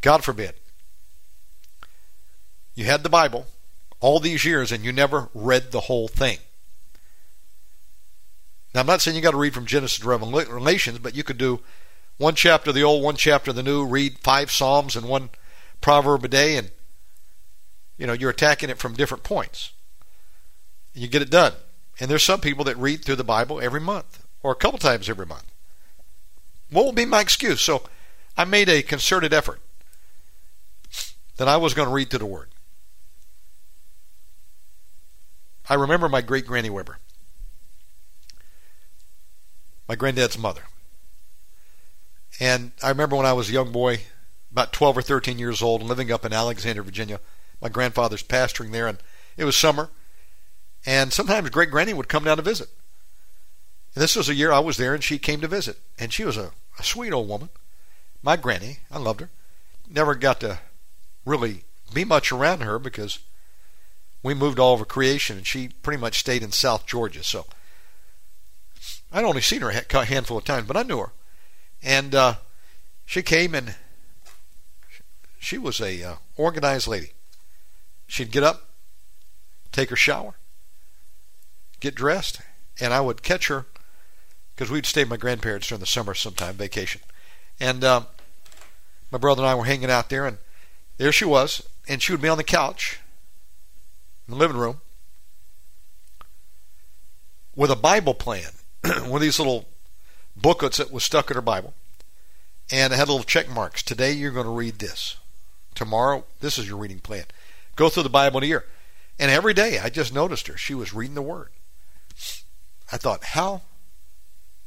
God 0.00 0.22
forbid. 0.22 0.54
You 2.78 2.84
had 2.84 3.02
the 3.02 3.08
Bible 3.08 3.48
all 3.98 4.20
these 4.20 4.44
years 4.44 4.70
and 4.70 4.84
you 4.84 4.92
never 4.92 5.30
read 5.34 5.72
the 5.72 5.80
whole 5.80 6.06
thing. 6.06 6.38
Now, 8.72 8.82
I'm 8.82 8.86
not 8.86 9.00
saying 9.00 9.16
you 9.16 9.20
got 9.20 9.32
to 9.32 9.36
read 9.36 9.52
from 9.52 9.66
Genesis 9.66 9.98
to 9.98 10.06
Revelations, 10.06 11.00
but 11.00 11.16
you 11.16 11.24
could 11.24 11.38
do 11.38 11.58
one 12.18 12.36
chapter 12.36 12.70
of 12.70 12.76
the 12.76 12.84
old, 12.84 13.02
one 13.02 13.16
chapter 13.16 13.50
of 13.50 13.56
the 13.56 13.64
new, 13.64 13.84
read 13.84 14.20
five 14.20 14.52
Psalms 14.52 14.94
and 14.94 15.08
one 15.08 15.30
proverb 15.80 16.24
a 16.24 16.28
day, 16.28 16.56
and 16.56 16.70
you 17.96 18.06
know 18.06 18.12
you're 18.12 18.30
attacking 18.30 18.70
it 18.70 18.78
from 18.78 18.94
different 18.94 19.24
points. 19.24 19.72
You 20.94 21.08
get 21.08 21.22
it 21.22 21.30
done. 21.30 21.54
And 21.98 22.08
there's 22.08 22.22
some 22.22 22.40
people 22.40 22.62
that 22.66 22.76
read 22.76 23.04
through 23.04 23.16
the 23.16 23.24
Bible 23.24 23.60
every 23.60 23.80
month 23.80 24.24
or 24.40 24.52
a 24.52 24.54
couple 24.54 24.78
times 24.78 25.10
every 25.10 25.26
month. 25.26 25.50
What 26.70 26.84
will 26.84 26.92
be 26.92 27.04
my 27.04 27.22
excuse? 27.22 27.60
So 27.60 27.82
I 28.36 28.44
made 28.44 28.68
a 28.68 28.82
concerted 28.82 29.34
effort 29.34 29.58
that 31.38 31.48
I 31.48 31.56
was 31.56 31.74
going 31.74 31.88
to 31.88 31.94
read 31.94 32.10
through 32.10 32.20
the 32.20 32.26
Word. 32.26 32.50
I 35.68 35.74
remember 35.74 36.08
my 36.08 36.22
great 36.22 36.46
Granny 36.46 36.70
Weber, 36.70 36.98
my 39.88 39.94
granddad's 39.94 40.38
mother. 40.38 40.62
And 42.40 42.72
I 42.82 42.88
remember 42.88 43.16
when 43.16 43.26
I 43.26 43.32
was 43.32 43.50
a 43.50 43.52
young 43.52 43.72
boy, 43.72 44.00
about 44.50 44.72
12 44.72 44.98
or 44.98 45.02
13 45.02 45.38
years 45.38 45.60
old, 45.60 45.82
living 45.82 46.12
up 46.12 46.24
in 46.24 46.32
Alexandria, 46.32 46.84
Virginia. 46.84 47.20
My 47.60 47.68
grandfather's 47.68 48.22
pastoring 48.22 48.70
there, 48.70 48.86
and 48.86 48.98
it 49.36 49.44
was 49.44 49.56
summer. 49.56 49.90
And 50.86 51.12
sometimes 51.12 51.50
great 51.50 51.70
granny 51.70 51.92
would 51.92 52.08
come 52.08 52.24
down 52.24 52.36
to 52.36 52.42
visit. 52.42 52.68
And 53.94 54.02
this 54.02 54.14
was 54.14 54.28
a 54.28 54.34
year 54.34 54.52
I 54.52 54.60
was 54.60 54.76
there, 54.76 54.94
and 54.94 55.02
she 55.02 55.18
came 55.18 55.40
to 55.40 55.48
visit. 55.48 55.78
And 55.98 56.12
she 56.12 56.24
was 56.24 56.36
a, 56.36 56.52
a 56.78 56.84
sweet 56.84 57.12
old 57.12 57.28
woman. 57.28 57.48
My 58.22 58.36
granny, 58.36 58.78
I 58.90 58.98
loved 58.98 59.20
her. 59.20 59.30
Never 59.90 60.14
got 60.14 60.40
to 60.40 60.60
really 61.24 61.64
be 61.92 62.04
much 62.04 62.30
around 62.30 62.60
her 62.60 62.78
because 62.78 63.18
we 64.22 64.34
moved 64.34 64.58
all 64.58 64.72
over 64.72 64.84
creation, 64.84 65.36
and 65.36 65.46
she 65.46 65.68
pretty 65.68 66.00
much 66.00 66.18
stayed 66.18 66.42
in 66.42 66.52
South 66.52 66.86
Georgia. 66.86 67.22
So 67.22 67.46
I'd 69.12 69.24
only 69.24 69.40
seen 69.40 69.62
her 69.62 69.70
a 69.70 70.04
handful 70.04 70.38
of 70.38 70.44
times, 70.44 70.66
but 70.66 70.76
I 70.76 70.82
knew 70.82 70.98
her. 70.98 71.12
And 71.82 72.14
uh, 72.14 72.34
she 73.06 73.22
came, 73.22 73.54
and 73.54 73.76
she 75.38 75.56
was 75.58 75.80
a 75.80 76.02
uh, 76.02 76.14
organized 76.36 76.88
lady. 76.88 77.12
She'd 78.06 78.32
get 78.32 78.42
up, 78.42 78.68
take 79.70 79.90
her 79.90 79.96
shower, 79.96 80.34
get 81.80 81.94
dressed, 81.94 82.40
and 82.80 82.92
I 82.92 83.00
would 83.00 83.22
catch 83.22 83.48
her 83.48 83.66
because 84.54 84.70
we'd 84.70 84.86
stay 84.86 85.02
with 85.02 85.10
my 85.10 85.16
grandparents 85.16 85.68
during 85.68 85.80
the 85.80 85.86
summer 85.86 86.14
sometime, 86.14 86.54
vacation. 86.54 87.00
And 87.60 87.84
um, 87.84 88.06
my 89.12 89.18
brother 89.18 89.42
and 89.42 89.48
I 89.50 89.54
were 89.54 89.64
hanging 89.64 89.90
out 89.90 90.10
there, 90.10 90.26
and 90.26 90.38
there 90.96 91.12
she 91.12 91.24
was, 91.24 91.62
and 91.86 92.02
she 92.02 92.12
would 92.12 92.22
be 92.22 92.28
on 92.28 92.38
the 92.38 92.44
couch 92.44 92.98
in 94.28 94.34
the 94.34 94.38
living 94.38 94.56
room 94.58 94.80
with 97.56 97.70
a 97.70 97.76
Bible 97.76 98.14
plan, 98.14 98.50
one 98.84 99.14
of 99.14 99.20
these 99.20 99.38
little 99.38 99.66
booklets 100.36 100.76
that 100.76 100.92
was 100.92 101.02
stuck 101.02 101.30
in 101.30 101.34
her 101.34 101.42
Bible, 101.42 101.74
and 102.70 102.92
it 102.92 102.96
had 102.96 103.08
little 103.08 103.24
check 103.24 103.48
marks. 103.48 103.82
Today 103.82 104.12
you're 104.12 104.30
going 104.30 104.46
to 104.46 104.52
read 104.52 104.78
this. 104.78 105.16
Tomorrow, 105.74 106.24
this 106.40 106.58
is 106.58 106.68
your 106.68 106.76
reading 106.76 107.00
plan. 107.00 107.24
Go 107.74 107.88
through 107.88 108.02
the 108.02 108.08
Bible 108.10 108.38
in 108.38 108.44
a 108.44 108.46
year. 108.46 108.64
And 109.18 109.30
every 109.30 109.54
day 109.54 109.78
I 109.78 109.88
just 109.88 110.14
noticed 110.14 110.46
her. 110.46 110.56
She 110.56 110.74
was 110.74 110.94
reading 110.94 111.14
the 111.14 111.22
Word. 111.22 111.48
I 112.92 112.96
thought, 112.96 113.24
how 113.24 113.62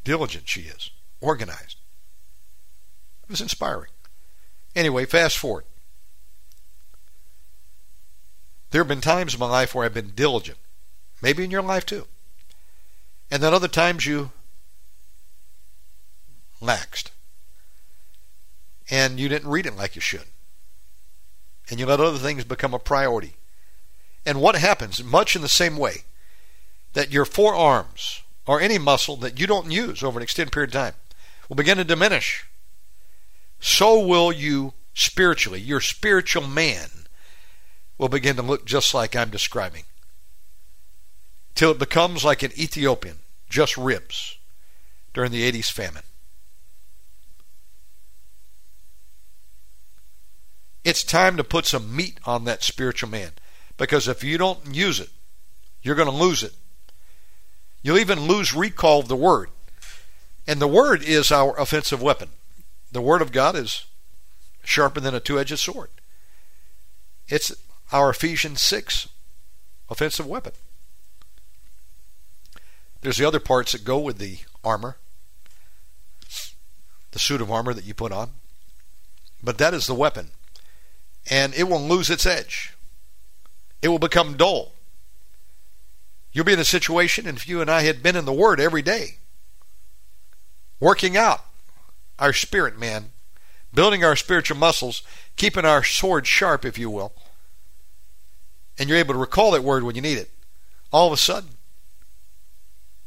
diligent 0.04 0.48
she 0.48 0.62
is, 0.62 0.90
organized. 1.22 1.78
It 3.24 3.30
was 3.30 3.42
inspiring. 3.42 3.92
Anyway, 4.76 5.06
fast 5.06 5.38
forward. 5.38 5.66
There 8.72 8.82
have 8.82 8.88
been 8.88 9.02
times 9.02 9.34
in 9.34 9.40
my 9.40 9.50
life 9.50 9.76
where 9.76 9.86
I've 9.86 9.94
been 9.94 10.14
diligent, 10.16 10.58
maybe 11.22 11.44
in 11.44 11.52
your 11.52 11.62
life 11.62 11.86
too. 11.86 12.08
And 13.30 13.44
then 13.44 13.54
other 13.54 13.68
times 13.68 14.06
you 14.06 14.32
laxed. 16.62 17.12
And 18.90 19.20
you 19.20 19.30
didn't 19.30 19.50
read 19.50 19.66
it 19.66 19.78
like 19.78 19.96
you 19.96 20.02
should. 20.02 20.26
And 21.70 21.80
you 21.80 21.86
let 21.86 22.00
other 22.00 22.18
things 22.18 22.44
become 22.44 22.74
a 22.74 22.80
priority. 22.80 23.36
And 24.26 24.42
what 24.42 24.56
happens, 24.56 25.04
much 25.04 25.36
in 25.36 25.42
the 25.42 25.50
same 25.50 25.78
way, 25.78 26.04
that 26.94 27.12
your 27.12 27.26
forearms 27.26 28.22
or 28.46 28.60
any 28.60 28.78
muscle 28.78 29.16
that 29.18 29.40
you 29.40 29.48
don't 29.48 29.72
use 29.72 30.04
over 30.04 30.20
an 30.20 30.24
extended 30.24 30.52
period 30.52 30.70
of 30.70 30.82
time 30.82 30.94
will 31.48 31.56
begin 31.56 31.78
to 31.78 31.84
diminish. 31.84 32.46
So 33.60 34.00
will 34.00 34.32
you 34.32 34.74
spiritually. 34.94 35.60
Your 35.60 35.80
spiritual 35.80 36.48
man 36.48 36.90
will 38.02 38.10
begin 38.10 38.36
to 38.36 38.42
look 38.42 38.66
just 38.66 38.96
like 38.96 39.16
I'm 39.16 39.30
describing. 39.30 39.84
Till 41.54 41.70
it 41.70 41.78
becomes 41.78 42.26
like 42.26 42.42
an 42.42 42.52
Ethiopian, 42.58 43.18
just 43.48 43.78
ribs, 43.78 44.38
during 45.14 45.32
the 45.32 45.50
80s 45.50 45.72
famine. 45.72 46.02
It's 50.84 51.04
time 51.04 51.38
to 51.38 51.44
put 51.44 51.68
some 51.68 51.96
meat 51.96 52.20
on 52.26 52.46
that 52.46 52.64
spiritual 52.64 53.08
man. 53.08 53.34
Because 53.78 54.08
if 54.08 54.24
you 54.24 54.40
don't 54.40 54.74
use 54.74 55.00
it, 55.00 55.10
you're 55.84 55.94
going 55.94 56.10
to 56.10 56.16
lose 56.16 56.42
it. 56.42 56.54
You'll 57.84 58.00
even 58.00 58.22
lose 58.22 58.52
recall 58.52 59.02
of 59.02 59.10
the 59.10 59.16
Word. 59.16 59.50
And 60.48 60.60
the 60.60 60.68
Word 60.68 61.04
is 61.04 61.32
our 61.32 61.56
offensive 61.60 62.02
weapon. 62.02 62.30
The 62.92 63.02
Word 63.02 63.22
of 63.22 63.32
God 63.32 63.56
is 63.56 63.86
sharper 64.64 65.00
than 65.00 65.14
a 65.14 65.20
two 65.20 65.40
edged 65.40 65.60
sword. 65.60 65.90
It's 67.28 67.52
our 67.92 68.10
Ephesians 68.10 68.62
6 68.62 69.10
offensive 69.90 70.26
weapon. 70.26 70.54
There's 73.02 73.18
the 73.18 73.26
other 73.26 73.40
parts 73.40 73.72
that 73.72 73.84
go 73.84 74.00
with 74.00 74.18
the 74.18 74.40
armor, 74.64 74.98
the 77.12 77.20
suit 77.20 77.42
of 77.42 77.52
armor 77.52 77.74
that 77.74 77.86
you 77.86 77.94
put 77.94 78.12
on. 78.12 78.32
But 79.44 79.58
that 79.58 79.74
is 79.74 79.88
the 79.88 79.96
weapon. 79.96 80.32
And 81.30 81.54
it 81.54 81.64
will 81.64 81.82
lose 81.82 82.10
its 82.10 82.26
edge. 82.26 82.74
It 83.82 83.90
will 83.90 84.00
become 84.00 84.38
dull. 84.38 84.74
You'll 86.32 86.46
be 86.46 86.54
in 86.54 86.60
a 86.60 86.66
situation, 86.66 87.28
and 87.28 87.38
if 87.38 87.48
you 87.48 87.60
and 87.60 87.70
I 87.70 87.82
had 87.82 88.02
been 88.02 88.16
in 88.16 88.26
the 88.26 88.32
Word 88.32 88.60
every 88.60 88.82
day, 88.82 89.18
working 90.80 91.18
out 91.18 91.44
our 92.18 92.32
spirit 92.32 92.80
man, 92.80 93.12
building 93.74 94.04
our 94.04 94.16
spiritual 94.16 94.58
muscles, 94.58 95.02
keeping 95.36 95.66
our 95.66 95.84
sword 95.84 96.28
sharp, 96.28 96.64
if 96.64 96.78
you 96.78 96.90
will, 96.90 97.14
and 98.82 98.90
you're 98.90 98.98
able 98.98 99.14
to 99.14 99.20
recall 99.20 99.52
that 99.52 99.64
word 99.64 99.84
when 99.84 99.96
you 99.96 100.02
need 100.02 100.18
it, 100.18 100.32
all 100.92 101.06
of 101.06 101.14
a 101.14 101.18
sudden, 101.18 101.52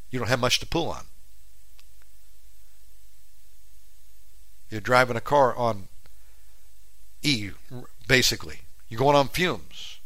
you 0.09 0.21
don't 0.21 0.29
have 0.29 0.39
much 0.39 0.61
to 0.61 0.67
pull 0.67 0.89
on. 0.89 1.07
You're 4.71 4.81
driving 4.81 5.17
a 5.17 5.21
car 5.21 5.53
on 5.57 5.89
E, 7.23 7.51
basically. 8.07 8.61
You're 8.89 9.01
going 9.01 9.17
on 9.17 9.27
fumes. 9.27 9.99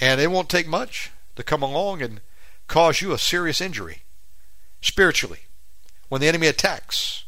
And 0.00 0.18
it 0.18 0.30
won't 0.30 0.48
take 0.48 0.66
much 0.66 1.10
to 1.34 1.42
come 1.42 1.62
along 1.62 2.00
and 2.00 2.22
cause 2.68 3.02
you 3.02 3.12
a 3.12 3.18
serious 3.18 3.60
injury 3.60 3.98
spiritually 4.80 5.40
when 6.08 6.22
the 6.22 6.28
enemy 6.28 6.46
attacks. 6.46 7.26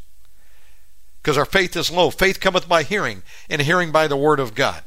Because 1.21 1.37
our 1.37 1.45
faith 1.45 1.77
is 1.77 1.91
low. 1.91 2.09
Faith 2.09 2.41
cometh 2.41 2.67
by 2.67 2.83
hearing, 2.83 3.25
and 3.51 3.61
hearing 3.61 3.93
by 3.93 4.09
the 4.09 4.17
word 4.17 4.41
of 4.41 4.55
God. 4.55 4.85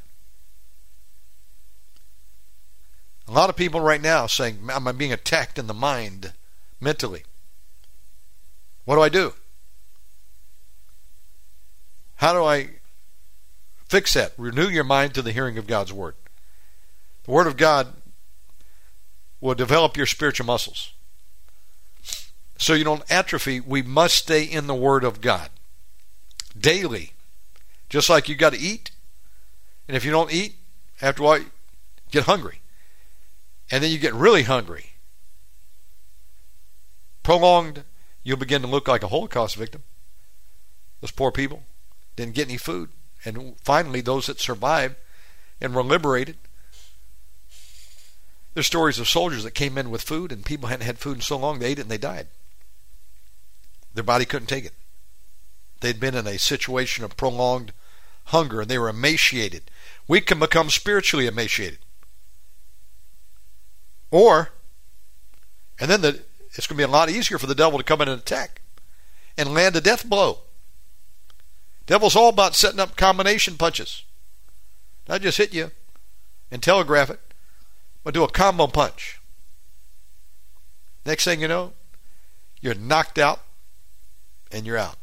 A 3.31 3.33
lot 3.33 3.49
of 3.49 3.55
people 3.55 3.79
right 3.79 4.01
now 4.01 4.27
saying, 4.27 4.57
Am 4.69 4.89
I'm 4.89 4.97
being 4.97 5.13
attacked 5.13 5.57
in 5.57 5.67
the 5.67 5.73
mind 5.73 6.33
mentally. 6.81 7.23
What 8.83 8.95
do 8.95 9.01
I 9.01 9.07
do? 9.07 9.33
How 12.15 12.33
do 12.33 12.43
I 12.43 12.71
fix 13.87 14.15
that? 14.15 14.33
Renew 14.37 14.67
your 14.67 14.83
mind 14.83 15.13
to 15.13 15.21
the 15.21 15.31
hearing 15.31 15.57
of 15.57 15.65
God's 15.65 15.93
Word. 15.93 16.15
The 17.23 17.31
Word 17.31 17.47
of 17.47 17.55
God 17.55 17.93
will 19.39 19.55
develop 19.55 19.95
your 19.95 20.05
spiritual 20.05 20.45
muscles. 20.45 20.91
So 22.57 22.73
you 22.73 22.83
don't 22.83 23.09
atrophy, 23.09 23.61
we 23.61 23.81
must 23.81 24.17
stay 24.17 24.43
in 24.43 24.67
the 24.67 24.75
Word 24.75 25.05
of 25.05 25.21
God 25.21 25.51
daily. 26.59 27.13
Just 27.87 28.09
like 28.09 28.27
you 28.27 28.35
got 28.35 28.51
to 28.51 28.59
eat. 28.59 28.91
And 29.87 29.95
if 29.95 30.03
you 30.03 30.11
don't 30.11 30.33
eat, 30.33 30.55
after 31.01 31.23
a 31.23 31.25
while, 31.25 31.45
get 32.11 32.25
hungry. 32.25 32.60
And 33.71 33.83
then 33.83 33.91
you 33.91 33.97
get 33.97 34.13
really 34.13 34.43
hungry. 34.43 34.91
Prolonged, 37.23 37.83
you'll 38.23 38.37
begin 38.37 38.61
to 38.61 38.67
look 38.67 38.87
like 38.87 39.03
a 39.03 39.07
Holocaust 39.07 39.55
victim. 39.55 39.83
Those 40.99 41.11
poor 41.11 41.31
people 41.31 41.63
didn't 42.15 42.35
get 42.35 42.47
any 42.47 42.57
food. 42.57 42.89
And 43.23 43.55
finally, 43.61 44.01
those 44.01 44.27
that 44.27 44.39
survived 44.39 44.95
and 45.61 45.73
were 45.73 45.83
liberated 45.83 46.37
there's 48.53 48.67
stories 48.67 48.99
of 48.99 49.07
soldiers 49.07 49.43
that 49.43 49.51
came 49.51 49.77
in 49.77 49.89
with 49.89 50.01
food 50.01 50.31
and 50.31 50.45
people 50.45 50.67
hadn't 50.67 50.85
had 50.85 50.99
food 50.99 51.17
in 51.17 51.21
so 51.21 51.37
long 51.37 51.59
they 51.59 51.67
ate 51.67 51.79
it 51.79 51.83
and 51.83 51.91
they 51.91 51.97
died. 51.97 52.27
Their 53.93 54.03
body 54.03 54.25
couldn't 54.25 54.47
take 54.47 54.65
it. 54.65 54.73
They'd 55.79 55.99
been 55.99 56.15
in 56.15 56.27
a 56.27 56.37
situation 56.37 57.03
of 57.03 57.17
prolonged 57.17 57.71
hunger 58.25 58.61
and 58.61 58.69
they 58.69 58.77
were 58.77 58.89
emaciated. 58.89 59.71
We 60.07 60.21
can 60.21 60.39
become 60.39 60.69
spiritually 60.69 61.27
emaciated. 61.27 61.79
Or, 64.11 64.51
and 65.79 65.89
then 65.89 66.01
the 66.01 66.21
it's 66.53 66.67
going 66.67 66.77
to 66.77 66.85
be 66.85 66.89
a 66.89 66.91
lot 66.91 67.09
easier 67.09 67.37
for 67.37 67.47
the 67.47 67.55
devil 67.55 67.79
to 67.79 67.83
come 67.83 68.01
in 68.01 68.09
and 68.09 68.19
attack 68.19 68.61
and 69.37 69.53
land 69.53 69.75
a 69.75 69.81
death 69.81 70.07
blow. 70.07 70.39
Devil's 71.85 72.15
all 72.15 72.29
about 72.29 72.55
setting 72.55 72.79
up 72.79 72.97
combination 72.97 73.55
punches. 73.55 74.03
Not 75.07 75.21
just 75.21 75.37
hit 75.37 75.53
you 75.53 75.71
and 76.51 76.61
telegraph 76.61 77.09
it, 77.09 77.19
but 78.03 78.13
do 78.13 78.23
a 78.23 78.29
combo 78.29 78.67
punch. 78.67 79.21
Next 81.05 81.23
thing 81.23 81.41
you 81.41 81.47
know, 81.47 81.73
you're 82.59 82.75
knocked 82.75 83.17
out 83.17 83.41
and 84.51 84.65
you're 84.65 84.77
out. 84.77 84.97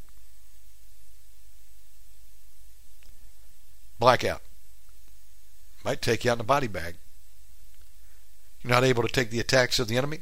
Blackout. 3.99 4.43
Might 5.85 6.03
take 6.03 6.25
you 6.25 6.31
out 6.31 6.37
in 6.37 6.41
a 6.43 6.45
body 6.45 6.69
bag. 6.69 6.97
You're 8.69 8.75
not 8.75 8.85
able 8.85 9.03
to 9.03 9.09
take 9.09 9.31
the 9.31 9.41
attacks 9.41 9.79
of 9.79 9.89
the 9.89 9.97
enemy. 9.97 10.21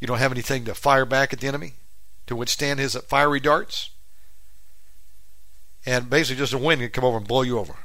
You 0.00 0.06
don't 0.06 0.18
have 0.18 0.32
anything 0.32 0.66
to 0.66 0.74
fire 0.74 1.06
back 1.06 1.32
at 1.32 1.40
the 1.40 1.48
enemy 1.48 1.72
to 2.26 2.36
withstand 2.36 2.78
his 2.78 2.94
fiery 2.94 3.40
darts. 3.40 3.88
And 5.86 6.10
basically, 6.10 6.40
just 6.40 6.52
a 6.52 6.58
wind 6.58 6.82
can 6.82 6.90
come 6.90 7.04
over 7.04 7.16
and 7.16 7.26
blow 7.26 7.40
you 7.40 7.58
over. 7.58 7.76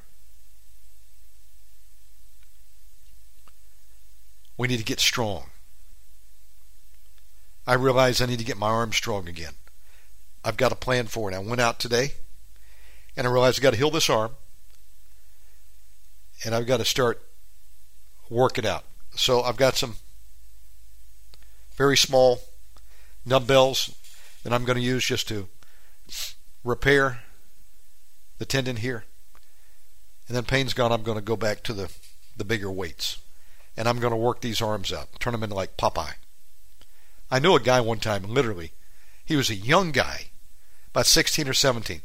We 4.57 4.67
need 4.67 4.79
to 4.79 4.83
get 4.83 4.99
strong. 4.99 5.45
I 7.65 7.75
realize 7.75 8.19
I 8.19 8.25
need 8.25 8.39
to 8.39 8.45
get 8.45 8.57
my 8.57 8.67
arm 8.67 8.91
strong 8.91 9.29
again. 9.29 9.53
I've 10.43 10.57
got 10.57 10.73
a 10.73 10.75
plan 10.75 11.07
for 11.07 11.31
it. 11.31 11.35
I 11.35 11.39
went 11.39 11.61
out 11.61 11.79
today 11.79 12.11
and 13.15 13.25
I 13.25 13.31
realized 13.31 13.59
I've 13.59 13.63
got 13.63 13.71
to 13.71 13.77
heal 13.77 13.91
this 13.91 14.09
arm 14.09 14.35
and 16.43 16.53
I've 16.53 16.67
got 16.67 16.77
to 16.77 16.85
start 16.85 17.25
working 18.29 18.67
out. 18.67 18.83
So 19.15 19.41
I've 19.41 19.57
got 19.57 19.75
some 19.75 19.95
very 21.75 21.97
small 21.97 22.41
dumbbells 23.27 23.95
that 24.43 24.53
I'm 24.53 24.65
going 24.65 24.77
to 24.77 24.83
use 24.83 25.05
just 25.05 25.27
to 25.29 25.47
repair 26.63 27.21
the 28.37 28.45
tendon 28.45 28.77
here. 28.77 29.05
And 30.27 30.35
then 30.35 30.43
pain's 30.43 30.73
gone, 30.73 30.91
I'm 30.91 31.03
going 31.03 31.17
to 31.17 31.23
go 31.23 31.35
back 31.35 31.63
to 31.63 31.73
the, 31.73 31.91
the 32.35 32.43
bigger 32.43 32.71
weights. 32.71 33.19
And 33.77 33.87
I'm 33.87 33.99
going 33.99 34.11
to 34.11 34.17
work 34.17 34.41
these 34.41 34.61
arms 34.61 34.91
out, 34.91 35.19
turn 35.19 35.33
them 35.33 35.43
into 35.43 35.55
like 35.55 35.77
Popeye. 35.77 36.15
I 37.29 37.39
knew 37.39 37.55
a 37.55 37.59
guy 37.59 37.81
one 37.81 37.99
time, 37.99 38.23
literally, 38.23 38.71
he 39.23 39.35
was 39.35 39.49
a 39.49 39.55
young 39.55 39.91
guy, 39.91 40.27
about 40.91 41.07
16 41.07 41.47
or 41.47 41.53
17. 41.53 42.01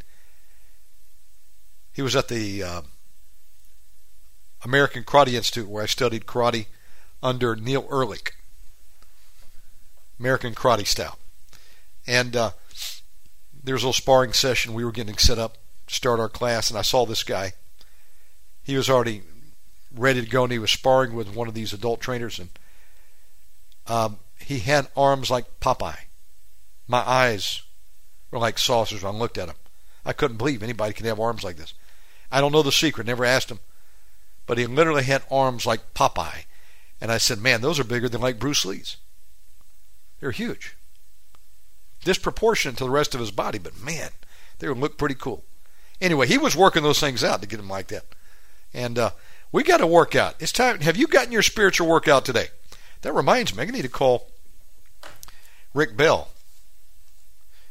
He 1.92 2.02
was 2.02 2.16
at 2.16 2.28
the 2.28 2.62
uh, 2.62 2.82
American 4.64 5.04
Karate 5.04 5.34
Institute 5.34 5.68
where 5.68 5.82
I 5.82 5.86
studied 5.86 6.26
karate 6.26 6.66
under 7.22 7.56
Neil 7.56 7.86
Ehrlich, 7.90 8.34
American 10.18 10.54
karate 10.54 10.86
style. 10.86 11.18
And 12.06 12.34
uh, 12.34 12.50
there 13.62 13.74
was 13.74 13.82
a 13.82 13.86
little 13.86 13.92
sparring 13.92 14.32
session. 14.32 14.74
We 14.74 14.84
were 14.84 14.92
getting 14.92 15.16
set 15.16 15.38
up 15.38 15.58
to 15.86 15.94
start 15.94 16.20
our 16.20 16.28
class, 16.28 16.70
and 16.70 16.78
I 16.78 16.82
saw 16.82 17.04
this 17.04 17.22
guy. 17.22 17.52
He 18.62 18.76
was 18.76 18.88
already 18.88 19.22
ready 19.94 20.22
to 20.22 20.30
go, 20.30 20.44
and 20.44 20.52
he 20.52 20.58
was 20.58 20.70
sparring 20.70 21.14
with 21.14 21.34
one 21.34 21.48
of 21.48 21.54
these 21.54 21.72
adult 21.72 22.00
trainers, 22.00 22.38
and 22.38 22.48
um, 23.86 24.18
he 24.38 24.60
had 24.60 24.88
arms 24.96 25.30
like 25.30 25.60
Popeye. 25.60 26.06
My 26.86 27.00
eyes 27.08 27.62
were 28.30 28.38
like 28.38 28.58
saucers 28.58 29.02
when 29.02 29.14
I 29.14 29.18
looked 29.18 29.38
at 29.38 29.48
him. 29.48 29.56
I 30.04 30.12
couldn't 30.12 30.38
believe 30.38 30.62
anybody 30.62 30.92
could 30.92 31.06
have 31.06 31.20
arms 31.20 31.44
like 31.44 31.56
this. 31.56 31.74
I 32.30 32.40
don't 32.40 32.52
know 32.52 32.62
the 32.62 32.72
secret, 32.72 33.06
never 33.06 33.24
asked 33.24 33.50
him, 33.50 33.60
but 34.46 34.58
he 34.58 34.66
literally 34.66 35.04
had 35.04 35.22
arms 35.30 35.66
like 35.66 35.94
Popeye. 35.94 36.44
And 37.00 37.10
I 37.10 37.18
said, 37.18 37.40
man, 37.40 37.60
those 37.60 37.78
are 37.78 37.84
bigger 37.84 38.08
than 38.08 38.20
like 38.20 38.38
Bruce 38.38 38.64
Lee's. 38.64 38.96
They're 40.20 40.30
huge. 40.32 40.76
Disproportionate 42.04 42.76
to 42.78 42.84
the 42.84 42.90
rest 42.90 43.14
of 43.14 43.20
his 43.20 43.30
body, 43.30 43.58
but 43.58 43.80
man, 43.80 44.10
they 44.58 44.68
would 44.68 44.78
look 44.78 44.98
pretty 44.98 45.14
cool. 45.14 45.44
Anyway, 46.00 46.26
he 46.26 46.38
was 46.38 46.56
working 46.56 46.82
those 46.82 47.00
things 47.00 47.24
out 47.24 47.42
to 47.42 47.48
get 47.48 47.58
them 47.58 47.68
like 47.68 47.88
that. 47.88 48.04
And 48.72 48.98
uh, 48.98 49.10
we 49.52 49.62
got 49.62 49.78
to 49.78 49.86
work 49.86 50.14
out. 50.14 50.36
It's 50.38 50.52
time. 50.52 50.80
Have 50.80 50.96
you 50.96 51.06
gotten 51.06 51.32
your 51.32 51.42
spiritual 51.42 51.88
workout 51.88 52.24
today? 52.24 52.48
That 53.02 53.14
reminds 53.14 53.54
me, 53.54 53.62
I 53.62 53.66
need 53.66 53.82
to 53.82 53.88
call 53.88 54.30
Rick 55.74 55.96
Bell 55.96 56.28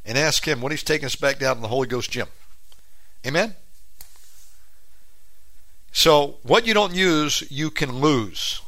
and 0.06 0.18
ask 0.18 0.48
him 0.48 0.62
when 0.62 0.72
he's 0.72 0.84
taking 0.84 1.06
us 1.06 1.16
back 1.16 1.40
down 1.40 1.56
to 1.56 1.62
the 1.62 1.68
Holy 1.68 1.88
Ghost 1.88 2.12
gym. 2.12 2.28
Amen? 3.26 3.56
So, 5.92 6.38
what 6.44 6.66
you 6.66 6.74
don't 6.74 6.94
use, 6.94 7.44
you 7.52 7.70
can 7.70 8.00
lose. 8.00 8.62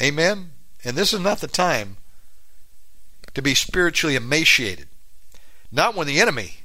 Amen? 0.00 0.52
And 0.84 0.96
this 0.96 1.12
is 1.12 1.20
not 1.20 1.40
the 1.40 1.48
time 1.48 1.96
to 3.34 3.42
be 3.42 3.54
spiritually 3.54 4.16
emaciated. 4.16 4.88
Not 5.70 5.94
when 5.94 6.06
the 6.06 6.20
enemy 6.20 6.58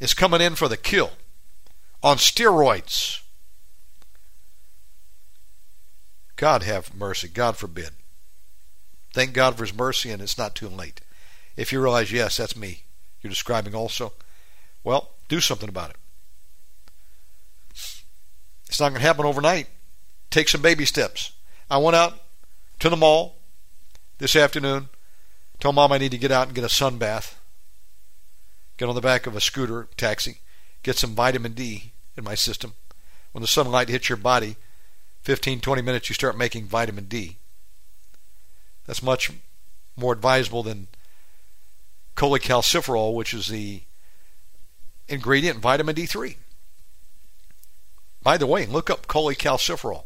is 0.00 0.14
coming 0.14 0.40
in 0.40 0.54
for 0.54 0.68
the 0.68 0.76
kill 0.76 1.12
on 2.02 2.18
steroids. 2.18 3.20
God 6.36 6.62
have 6.62 6.94
mercy. 6.94 7.28
God 7.28 7.56
forbid. 7.56 7.90
Thank 9.12 9.32
God 9.32 9.56
for 9.56 9.64
His 9.64 9.74
mercy, 9.74 10.10
and 10.10 10.20
it's 10.20 10.36
not 10.36 10.54
too 10.54 10.68
late. 10.68 11.00
If 11.56 11.72
you 11.72 11.80
realize, 11.80 12.10
yes, 12.10 12.36
that's 12.36 12.56
me, 12.56 12.82
you're 13.22 13.30
describing 13.30 13.74
also, 13.74 14.12
well, 14.82 15.12
do 15.28 15.40
something 15.40 15.68
about 15.68 15.90
it. 15.90 15.96
It's 18.66 18.80
not 18.80 18.88
going 18.90 19.00
to 19.00 19.06
happen 19.06 19.24
overnight. 19.24 19.68
Take 20.30 20.48
some 20.48 20.62
baby 20.62 20.84
steps. 20.84 21.32
I 21.74 21.78
went 21.78 21.96
out 21.96 22.20
to 22.78 22.88
the 22.88 22.96
mall 22.96 23.34
this 24.18 24.36
afternoon, 24.36 24.90
told 25.58 25.74
mom 25.74 25.90
I 25.90 25.98
need 25.98 26.12
to 26.12 26.18
get 26.18 26.30
out 26.30 26.46
and 26.46 26.54
get 26.54 26.62
a 26.62 26.68
sun 26.68 26.98
bath, 26.98 27.40
get 28.76 28.88
on 28.88 28.94
the 28.94 29.00
back 29.00 29.26
of 29.26 29.34
a 29.34 29.40
scooter 29.40 29.88
taxi, 29.96 30.38
get 30.84 30.94
some 30.94 31.16
vitamin 31.16 31.52
D 31.52 31.90
in 32.16 32.22
my 32.22 32.36
system. 32.36 32.74
When 33.32 33.42
the 33.42 33.48
sunlight 33.48 33.88
hits 33.88 34.08
your 34.08 34.16
body, 34.16 34.54
15, 35.22 35.58
20 35.58 35.82
minutes, 35.82 36.08
you 36.08 36.14
start 36.14 36.38
making 36.38 36.66
vitamin 36.66 37.06
D. 37.06 37.38
That's 38.86 39.02
much 39.02 39.32
more 39.96 40.12
advisable 40.12 40.62
than 40.62 40.86
cholecalciferol, 42.14 43.14
which 43.14 43.34
is 43.34 43.48
the 43.48 43.82
ingredient 45.08 45.56
in 45.56 45.60
vitamin 45.60 45.96
D3. 45.96 46.36
By 48.22 48.36
the 48.36 48.46
way, 48.46 48.64
look 48.64 48.90
up 48.90 49.08
cholecalciferol. 49.08 50.04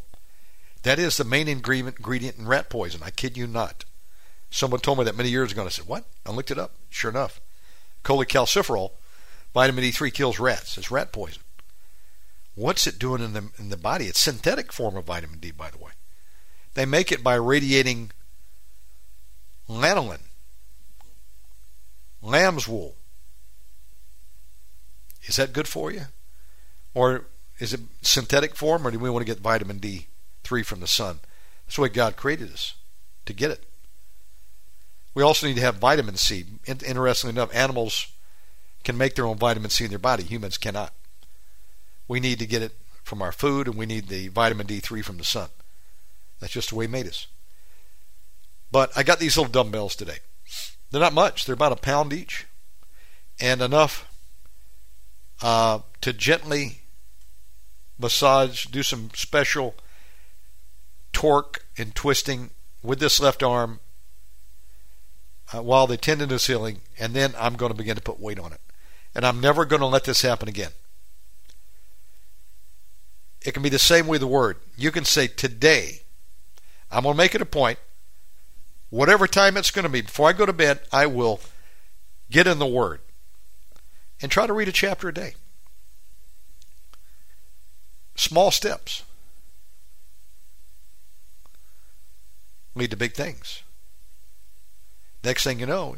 That 0.83 0.99
is 0.99 1.17
the 1.17 1.25
main 1.25 1.49
ingredient 1.49 2.39
in 2.39 2.47
rat 2.47 2.71
poison. 2.71 3.01
I 3.03 3.11
kid 3.11 3.37
you 3.37 3.47
not. 3.47 3.85
Someone 4.51 4.81
told 4.81 4.99
me 4.99 5.05
that 5.05 5.17
many 5.17 5.29
years 5.29 5.53
ago, 5.53 5.63
and 5.63 5.69
I 5.69 5.71
said, 5.71 5.87
"What?" 5.87 6.05
I 6.25 6.31
looked 6.31 6.51
it 6.51 6.59
up. 6.59 6.75
Sure 6.89 7.11
enough, 7.11 7.41
cholecalciferol, 8.05 8.93
vitamin 9.53 9.85
D3 9.85 10.11
kills 10.11 10.39
rats. 10.39 10.79
It's 10.79 10.91
rat 10.91 11.13
poison. 11.13 11.43
What's 12.55 12.87
it 12.87 12.99
doing 12.99 13.23
in 13.23 13.35
the 13.35 13.51
in 13.59 13.69
the 13.69 13.77
body? 13.77 14.07
It's 14.07 14.21
synthetic 14.21 14.73
form 14.73 14.97
of 14.97 15.05
vitamin 15.05 15.39
D, 15.39 15.51
by 15.51 15.71
the 15.71 15.79
way. 15.79 15.93
They 16.75 16.87
make 16.87 17.13
it 17.13 17.23
by 17.23 17.35
radiating 17.35 18.13
lanolin, 19.69 20.23
lamb's 22.23 22.67
wool. 22.67 22.97
Is 25.25 25.37
that 25.37 25.53
good 25.53 25.69
for 25.69 25.91
you? 25.91 26.07
Or 26.95 27.27
is 27.59 27.75
it 27.75 27.81
synthetic 28.01 28.57
form, 28.57 28.87
or 28.87 28.91
do 28.91 28.99
we 28.99 29.11
want 29.11 29.27
to 29.27 29.33
get 29.33 29.43
vitamin 29.43 29.79
D3 30.49 30.65
from 30.65 30.81
the 30.81 30.87
sun? 30.87 31.21
That's 31.67 31.77
the 31.77 31.83
way 31.83 31.89
God 31.89 32.17
created 32.17 32.53
us, 32.53 32.75
to 33.27 33.33
get 33.33 33.51
it. 33.51 33.65
We 35.15 35.23
also 35.23 35.47
need 35.47 35.57
to 35.57 35.63
have 35.63 35.77
vitamin 35.77 36.17
C. 36.17 36.45
Interestingly 36.67 37.35
enough, 37.35 37.55
animals 37.55 38.09
can 38.85 38.97
make 38.97 39.15
their 39.15 39.27
own 39.27 39.37
vitamin 39.37 39.71
C 39.71 39.85
in 39.85 39.91
their 39.91 39.99
body. 39.99 40.23
Humans 40.23 40.59
cannot. 40.59 40.93
We 42.07 42.21
need 42.21 42.39
to 42.39 42.47
get 42.47 42.63
it 42.63 42.73
from 43.03 43.21
our 43.21 43.33
food, 43.33 43.67
and 43.67 43.77
we 43.77 43.87
need 43.87 44.09
the 44.09 44.29
vitamin 44.29 44.67
D3 44.67 45.05
from 45.05 45.19
the 45.19 45.25
sun. 45.25 45.49
That's 46.41 46.53
just 46.53 46.71
the 46.71 46.77
way 46.77 46.87
He 46.87 46.93
made 46.93 47.07
us. 47.07 47.27
But 48.71 48.97
I 48.97 49.03
got 49.03 49.19
these 49.19 49.37
little 49.37 49.51
dumbbells 49.51 49.97
today. 49.97 50.19
They're 50.91 51.01
not 51.01 51.13
much. 51.13 51.45
They're 51.45 51.55
about 51.55 51.73
a 51.73 51.77
pound 51.77 52.13
each, 52.13 52.47
and 53.41 53.61
enough 53.61 54.07
uh, 55.43 55.81
to 56.01 56.13
gently 56.13 56.83
massage, 57.99 58.67
do 58.67 58.83
some 58.83 59.11
special 59.15 59.75
torque 61.19 61.65
and 61.77 61.97
twisting 61.97 62.51
with 62.81 63.01
this 63.01 63.19
left 63.19 63.43
arm 63.43 63.81
uh, 65.53 65.61
while 65.61 65.89
the 65.89 65.97
tendon 65.97 66.31
is 66.31 66.47
healing, 66.47 66.79
and 66.97 67.13
then 67.13 67.35
I'm 67.37 67.57
going 67.57 67.73
to 67.73 67.77
begin 67.77 67.97
to 67.97 68.01
put 68.01 68.21
weight 68.21 68.39
on 68.39 68.53
it. 68.53 68.61
And 69.17 69.27
I'm 69.27 69.41
never 69.41 69.65
going 69.65 69.81
to 69.81 69.87
let 69.87 70.05
this 70.05 70.23
happen 70.23 70.49
again. 70.49 70.71
It 73.45 73.51
can 73.51 73.65
be 73.65 73.69
the 73.69 73.81
same 73.81 74.07
with 74.07 74.21
the 74.21 74.29
word. 74.29 74.59
You 74.77 74.93
can 74.93 75.05
say, 75.05 75.27
Today, 75.27 76.03
I'm 76.89 77.03
going 77.03 77.15
to 77.15 77.19
make 77.19 77.35
it 77.35 77.43
a 77.43 77.47
point, 77.47 77.81
whatever 78.89 79.27
time 79.27 79.57
it's 79.57 79.73
going 79.73 79.87
to 79.87 79.89
be, 79.89 80.03
before 80.03 80.29
I 80.29 80.35
go 80.35 80.47
to 80.47 80.53
bed, 80.53 80.83
I 80.93 81.07
will 81.07 81.41
get 82.31 82.47
in 82.47 82.61
the 82.61 82.67
Word 82.67 83.01
and 84.23 84.31
try 84.31 84.47
to 84.47 84.53
read 84.53 84.69
a 84.69 84.73
chapter 84.73 85.09
a 85.09 85.15
day. 85.15 85.35
Small 88.15 88.53
steps 88.53 89.03
lead 92.79 92.91
to 92.91 92.97
big 92.97 93.15
things. 93.15 93.63
Next 95.25 95.45
thing 95.45 95.61
you 95.61 95.67
know, 95.67 95.97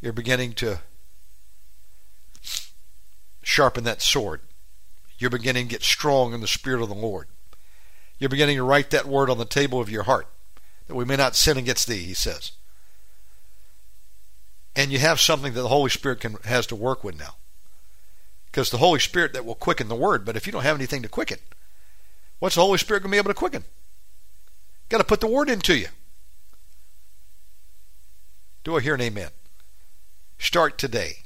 you're 0.00 0.12
beginning 0.12 0.52
to 0.54 0.80
sharpen 3.42 3.84
that 3.84 4.02
sword. 4.02 4.40
You're 5.18 5.30
beginning 5.30 5.66
to 5.66 5.70
get 5.70 5.82
strong 5.82 6.32
in 6.32 6.40
the 6.40 6.46
Spirit 6.46 6.82
of 6.82 6.88
the 6.88 6.94
Lord. 6.94 7.28
You're 8.18 8.30
beginning 8.30 8.56
to 8.56 8.64
write 8.64 8.90
that 8.90 9.06
word 9.06 9.30
on 9.30 9.38
the 9.38 9.44
table 9.44 9.80
of 9.80 9.90
your 9.90 10.04
heart, 10.04 10.26
that 10.86 10.94
we 10.94 11.04
may 11.04 11.16
not 11.16 11.36
sin 11.36 11.56
against 11.56 11.86
thee, 11.86 12.04
he 12.04 12.14
says. 12.14 12.52
And 14.76 14.92
you 14.92 14.98
have 14.98 15.20
something 15.20 15.52
that 15.54 15.60
the 15.62 15.68
Holy 15.68 15.90
Spirit 15.90 16.20
can, 16.20 16.36
has 16.44 16.66
to 16.68 16.76
work 16.76 17.02
with 17.02 17.18
now. 17.18 17.34
Because 18.46 18.70
the 18.70 18.78
Holy 18.78 19.00
Spirit 19.00 19.32
that 19.32 19.44
will 19.44 19.54
quicken 19.54 19.88
the 19.88 19.94
word, 19.94 20.24
but 20.24 20.36
if 20.36 20.46
you 20.46 20.52
don't 20.52 20.62
have 20.62 20.76
anything 20.76 21.02
to 21.02 21.08
quicken, 21.08 21.38
what's 22.38 22.54
the 22.54 22.62
Holy 22.62 22.78
Spirit 22.78 23.02
going 23.02 23.10
to 23.10 23.14
be 23.14 23.18
able 23.18 23.30
to 23.30 23.34
quicken? 23.34 23.64
Got 24.90 24.98
to 24.98 25.04
put 25.04 25.20
the 25.20 25.28
word 25.28 25.48
into 25.48 25.74
you. 25.74 25.88
Do 28.64 28.76
I 28.76 28.80
hear 28.80 28.94
an 28.94 29.00
amen? 29.00 29.30
Start 30.38 30.76
today. 30.76 31.18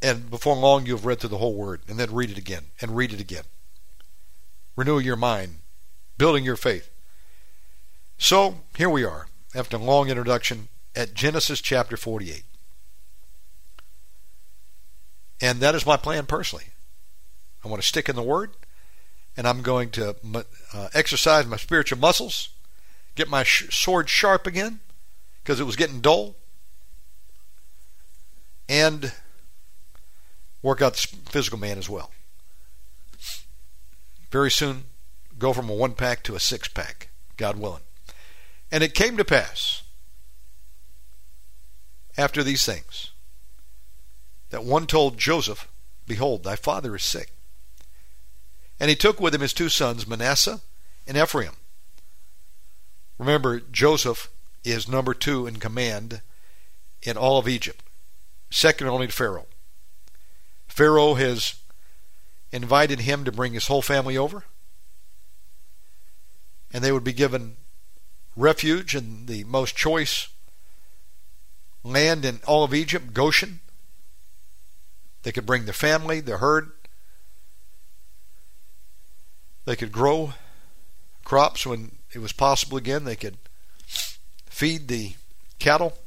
And 0.00 0.30
before 0.30 0.54
long, 0.54 0.86
you've 0.86 1.04
read 1.04 1.18
through 1.18 1.30
the 1.30 1.38
whole 1.38 1.54
word, 1.54 1.82
and 1.88 1.98
then 1.98 2.14
read 2.14 2.30
it 2.30 2.38
again, 2.38 2.66
and 2.80 2.96
read 2.96 3.12
it 3.12 3.20
again. 3.20 3.42
Renew 4.76 5.00
your 5.00 5.16
mind, 5.16 5.56
building 6.16 6.44
your 6.44 6.56
faith. 6.56 6.88
So, 8.16 8.60
here 8.76 8.88
we 8.88 9.04
are, 9.04 9.26
after 9.56 9.76
a 9.76 9.80
long 9.80 10.08
introduction, 10.08 10.68
at 10.94 11.14
Genesis 11.14 11.60
chapter 11.60 11.96
48. 11.96 12.44
And 15.40 15.58
that 15.60 15.74
is 15.74 15.84
my 15.84 15.96
plan 15.96 16.26
personally. 16.26 16.66
I 17.64 17.68
want 17.68 17.82
to 17.82 17.88
stick 17.88 18.08
in 18.08 18.14
the 18.14 18.22
Word, 18.22 18.50
and 19.38 19.46
I'm 19.46 19.62
going 19.62 19.90
to 19.90 20.16
uh, 20.74 20.88
exercise 20.94 21.46
my 21.46 21.56
spiritual 21.56 22.00
muscles, 22.00 22.48
get 23.14 23.28
my 23.28 23.44
sh- 23.44 23.72
sword 23.72 24.10
sharp 24.10 24.48
again, 24.48 24.80
because 25.42 25.60
it 25.60 25.64
was 25.64 25.76
getting 25.76 26.00
dull, 26.00 26.34
and 28.68 29.12
work 30.60 30.82
out 30.82 30.94
the 30.94 31.30
physical 31.30 31.56
man 31.56 31.78
as 31.78 31.88
well. 31.88 32.10
Very 34.32 34.50
soon, 34.50 34.86
go 35.38 35.52
from 35.52 35.70
a 35.70 35.74
one 35.74 35.92
pack 35.92 36.24
to 36.24 36.34
a 36.34 36.40
six 36.40 36.66
pack, 36.66 37.08
God 37.36 37.56
willing. 37.56 37.82
And 38.72 38.82
it 38.82 38.92
came 38.92 39.16
to 39.16 39.24
pass 39.24 39.84
after 42.18 42.42
these 42.42 42.66
things 42.66 43.12
that 44.50 44.64
one 44.64 44.88
told 44.88 45.16
Joseph, 45.16 45.68
Behold, 46.08 46.42
thy 46.42 46.56
father 46.56 46.96
is 46.96 47.04
sick. 47.04 47.30
And 48.80 48.90
he 48.90 48.96
took 48.96 49.20
with 49.20 49.34
him 49.34 49.40
his 49.40 49.52
two 49.52 49.68
sons, 49.68 50.06
Manasseh 50.06 50.60
and 51.06 51.16
Ephraim. 51.16 51.54
Remember, 53.18 53.60
Joseph 53.60 54.28
is 54.64 54.88
number 54.88 55.14
two 55.14 55.46
in 55.46 55.56
command 55.56 56.20
in 57.02 57.16
all 57.16 57.38
of 57.38 57.48
Egypt, 57.48 57.84
second 58.50 58.86
only 58.86 59.08
to 59.08 59.12
Pharaoh. 59.12 59.46
Pharaoh 60.68 61.14
has 61.14 61.54
invited 62.52 63.00
him 63.00 63.24
to 63.24 63.32
bring 63.32 63.54
his 63.54 63.66
whole 63.66 63.82
family 63.82 64.16
over, 64.16 64.44
and 66.72 66.84
they 66.84 66.92
would 66.92 67.04
be 67.04 67.12
given 67.12 67.56
refuge 68.36 68.94
in 68.94 69.26
the 69.26 69.42
most 69.44 69.76
choice 69.76 70.28
land 71.82 72.24
in 72.24 72.40
all 72.46 72.64
of 72.64 72.74
Egypt, 72.74 73.12
Goshen. 73.12 73.60
They 75.22 75.32
could 75.32 75.46
bring 75.46 75.64
their 75.64 75.74
family, 75.74 76.20
their 76.20 76.38
herd. 76.38 76.72
They 79.68 79.76
could 79.76 79.92
grow 79.92 80.32
crops 81.24 81.66
when 81.66 81.96
it 82.14 82.20
was 82.20 82.32
possible 82.32 82.78
again. 82.78 83.04
They 83.04 83.16
could 83.16 83.36
feed 84.46 84.88
the 84.88 85.12
cattle, 85.58 85.98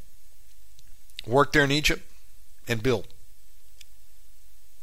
work 1.27 1.53
there 1.53 1.63
in 1.63 1.69
Egypt, 1.69 2.01
and 2.67 2.81
build. 2.81 3.07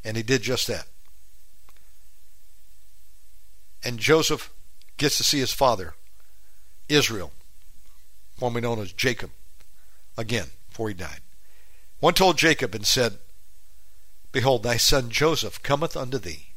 And 0.04 0.16
he 0.16 0.22
did 0.22 0.42
just 0.42 0.68
that. 0.68 0.86
And 3.82 3.98
Joseph 3.98 4.48
gets 4.96 5.16
to 5.16 5.24
see 5.24 5.40
his 5.40 5.52
father, 5.52 5.94
Israel, 6.88 7.32
formerly 8.36 8.60
known 8.60 8.78
as 8.78 8.92
Jacob, 8.92 9.32
again 10.16 10.50
before 10.68 10.86
he 10.86 10.94
died. 10.94 11.22
One 11.98 12.14
told 12.14 12.38
Jacob 12.38 12.76
and 12.76 12.86
said, 12.86 13.18
Behold, 14.30 14.62
thy 14.62 14.76
son 14.76 15.10
Joseph 15.10 15.64
cometh 15.64 15.96
unto 15.96 16.18
thee. 16.18 16.47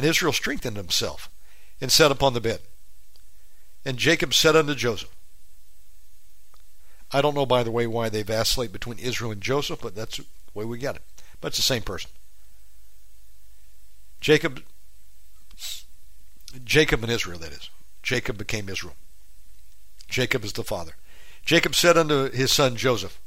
And 0.00 0.08
Israel 0.08 0.32
strengthened 0.32 0.78
himself 0.78 1.28
and 1.78 1.92
sat 1.92 2.10
upon 2.10 2.32
the 2.32 2.40
bed. 2.40 2.60
And 3.84 3.98
Jacob 3.98 4.32
said 4.32 4.56
unto 4.56 4.74
Joseph, 4.74 5.14
I 7.12 7.20
don't 7.20 7.34
know, 7.34 7.44
by 7.44 7.62
the 7.62 7.70
way, 7.70 7.86
why 7.86 8.08
they 8.08 8.22
vacillate 8.22 8.72
between 8.72 8.98
Israel 8.98 9.30
and 9.30 9.42
Joseph, 9.42 9.82
but 9.82 9.94
that's 9.94 10.16
the 10.16 10.24
way 10.54 10.64
we 10.64 10.78
get 10.78 10.96
it. 10.96 11.02
But 11.42 11.48
it's 11.48 11.58
the 11.58 11.62
same 11.62 11.82
person. 11.82 12.10
Jacob, 14.22 14.62
Jacob 16.64 17.02
and 17.02 17.12
Israel, 17.12 17.38
that 17.40 17.52
is. 17.52 17.68
Jacob 18.02 18.38
became 18.38 18.70
Israel. 18.70 18.96
Jacob 20.08 20.46
is 20.46 20.54
the 20.54 20.64
father. 20.64 20.92
Jacob 21.44 21.74
said 21.74 21.98
unto 21.98 22.30
his 22.30 22.50
son 22.50 22.74
Joseph, 22.74 23.20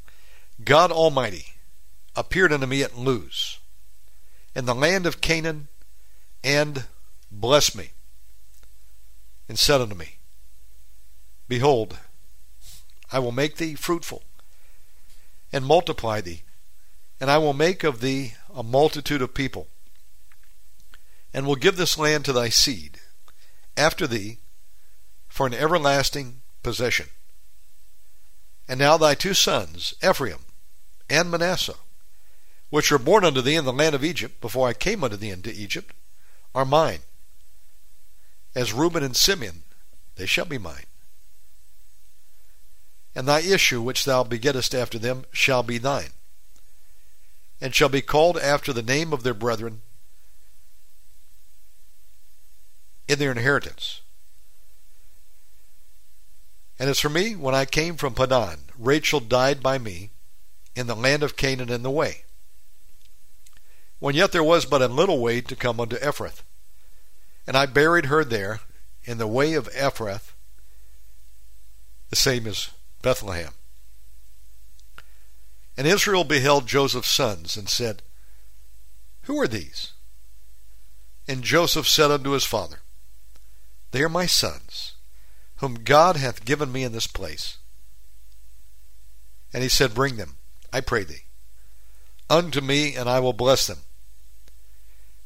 God 0.63 0.91
Almighty 0.91 1.49
appeared 2.15 2.51
unto 2.51 2.65
me 2.65 2.81
at 2.81 2.97
Luz, 2.97 3.59
in 4.55 4.65
the 4.65 4.73
land 4.73 5.05
of 5.05 5.21
Canaan, 5.21 5.67
and 6.43 6.85
blessed 7.31 7.75
me, 7.75 7.91
and 9.47 9.57
said 9.57 9.81
unto 9.81 9.95
me, 9.95 10.17
Behold, 11.47 11.97
I 13.11 13.19
will 13.19 13.31
make 13.31 13.57
thee 13.57 13.75
fruitful, 13.75 14.23
and 15.51 15.65
multiply 15.65 16.21
thee, 16.21 16.43
and 17.19 17.29
I 17.29 17.37
will 17.37 17.53
make 17.53 17.83
of 17.83 18.01
thee 18.01 18.33
a 18.53 18.63
multitude 18.63 19.21
of 19.21 19.33
people, 19.33 19.67
and 21.33 21.47
will 21.47 21.55
give 21.55 21.77
this 21.77 21.97
land 21.97 22.25
to 22.25 22.33
thy 22.33 22.49
seed 22.49 22.99
after 23.77 24.07
thee 24.07 24.37
for 25.27 25.47
an 25.47 25.53
everlasting 25.53 26.41
possession. 26.61 27.07
And 28.67 28.79
now 28.79 28.97
thy 28.97 29.15
two 29.15 29.33
sons, 29.33 29.93
Ephraim 30.03 30.39
and 31.09 31.29
Manasseh, 31.29 31.75
which 32.69 32.91
were 32.91 32.97
born 32.97 33.23
unto 33.23 33.41
thee 33.41 33.55
in 33.55 33.65
the 33.65 33.73
land 33.73 33.93
of 33.93 34.03
Egypt, 34.03 34.41
before 34.41 34.67
I 34.67 34.73
came 34.73 35.03
unto 35.03 35.17
thee 35.17 35.29
into 35.29 35.51
Egypt, 35.51 35.93
are 36.53 36.65
mine. 36.65 36.99
As 38.55 38.73
Reuben 38.73 39.03
and 39.03 39.15
Simeon, 39.15 39.63
they 40.15 40.25
shall 40.25 40.45
be 40.45 40.57
mine. 40.57 40.85
And 43.15 43.27
thy 43.27 43.39
issue 43.39 43.81
which 43.81 44.05
thou 44.05 44.23
begettest 44.23 44.73
after 44.73 44.97
them 44.97 45.25
shall 45.31 45.63
be 45.63 45.77
thine 45.77 46.11
and 47.63 47.73
shall 47.73 47.87
be 47.87 48.01
called 48.01 48.37
after 48.37 48.73
the 48.73 48.81
name 48.81 49.13
of 49.13 49.23
their 49.23 49.33
brethren 49.33 49.81
in 53.07 53.17
their 53.19 53.31
inheritance. 53.31 54.01
And 56.77 56.89
as 56.89 56.99
for 56.99 57.07
me, 57.07 57.37
when 57.37 57.55
I 57.55 57.63
came 57.63 57.95
from 57.95 58.15
Padan, 58.15 58.65
Rachel 58.77 59.21
died 59.21 59.63
by 59.63 59.77
me 59.77 60.09
in 60.75 60.87
the 60.87 60.95
land 60.95 61.23
of 61.23 61.37
Canaan 61.37 61.69
in 61.69 61.83
the 61.83 61.89
way, 61.89 62.25
when 64.03 64.15
yet 64.15 64.33
there 64.33 64.43
was 64.43 64.65
but 64.65 64.81
a 64.81 64.87
little 64.89 65.19
way 65.19 65.39
to 65.39 65.55
come 65.55 65.79
unto 65.79 65.95
Ephrath. 65.95 66.41
And 67.47 67.55
I 67.55 67.65
buried 67.65 68.07
her 68.07 68.25
there 68.25 68.59
in 69.05 69.17
the 69.17 69.25
way 69.25 69.53
of 69.53 69.69
Ephrath, 69.69 70.33
the 72.09 72.17
same 72.17 72.45
as 72.45 72.69
Bethlehem. 73.01 73.53
And 75.77 75.87
Israel 75.87 76.25
beheld 76.25 76.67
Joseph's 76.67 77.07
sons, 77.07 77.55
and 77.55 77.69
said, 77.69 78.01
Who 79.21 79.39
are 79.39 79.47
these? 79.47 79.93
And 81.25 81.41
Joseph 81.41 81.87
said 81.87 82.11
unto 82.11 82.31
his 82.31 82.43
father, 82.43 82.79
They 83.91 84.03
are 84.03 84.09
my 84.09 84.25
sons, 84.25 84.95
whom 85.59 85.75
God 85.75 86.17
hath 86.17 86.43
given 86.43 86.73
me 86.73 86.83
in 86.83 86.91
this 86.91 87.07
place. 87.07 87.57
And 89.53 89.63
he 89.63 89.69
said, 89.69 89.95
Bring 89.95 90.17
them, 90.17 90.35
I 90.73 90.81
pray 90.81 91.05
thee, 91.05 91.23
unto 92.29 92.59
me, 92.59 92.97
and 92.97 93.07
I 93.07 93.21
will 93.21 93.31
bless 93.31 93.65
them. 93.65 93.77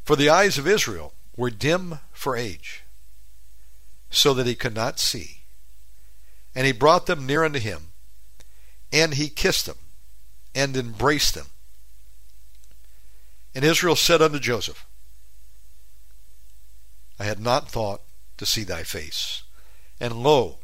For 0.07 0.15
the 0.15 0.29
eyes 0.29 0.57
of 0.57 0.65
Israel 0.65 1.13
were 1.35 1.49
dim 1.49 1.99
for 2.13 2.37
age, 2.37 2.83
so 4.09 4.33
that 4.35 4.47
he 4.47 4.55
could 4.55 4.73
not 4.73 5.01
see. 5.01 5.41
And 6.55 6.65
he 6.65 6.71
brought 6.71 7.07
them 7.07 7.25
near 7.25 7.43
unto 7.43 7.59
him, 7.59 7.89
and 8.89 9.15
he 9.15 9.27
kissed 9.27 9.65
them 9.65 9.75
and 10.55 10.77
embraced 10.77 11.35
them. 11.35 11.47
And 13.53 13.65
Israel 13.65 13.97
said 13.97 14.21
unto 14.21 14.39
Joseph, 14.39 14.85
I 17.19 17.25
had 17.25 17.41
not 17.41 17.69
thought 17.69 17.99
to 18.37 18.45
see 18.45 18.63
thy 18.63 18.83
face. 18.83 19.43
And 19.99 20.23
lo, 20.23 20.59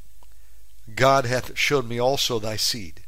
God 0.96 1.26
hath 1.26 1.58
showed 1.58 1.86
me 1.86 2.00
also 2.00 2.40
thy 2.40 2.56
seed. 2.56 3.02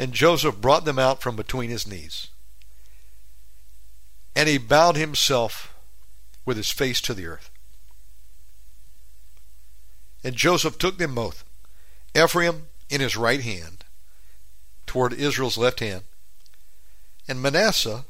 And 0.00 0.12
Joseph 0.12 0.60
brought 0.60 0.84
them 0.84 0.98
out 0.98 1.22
from 1.22 1.36
between 1.36 1.70
his 1.70 1.86
knees. 1.86 2.26
And 4.40 4.48
he 4.48 4.56
bowed 4.56 4.96
himself 4.96 5.74
with 6.46 6.56
his 6.56 6.70
face 6.70 7.02
to 7.02 7.12
the 7.12 7.26
earth. 7.26 7.50
And 10.24 10.34
Joseph 10.34 10.78
took 10.78 10.96
them 10.96 11.14
both, 11.14 11.44
Ephraim 12.16 12.68
in 12.88 13.02
his 13.02 13.18
right 13.18 13.42
hand, 13.42 13.84
toward 14.86 15.12
Israel's 15.12 15.58
left 15.58 15.80
hand, 15.80 16.04
and 17.28 17.42
Manasseh 17.42 18.06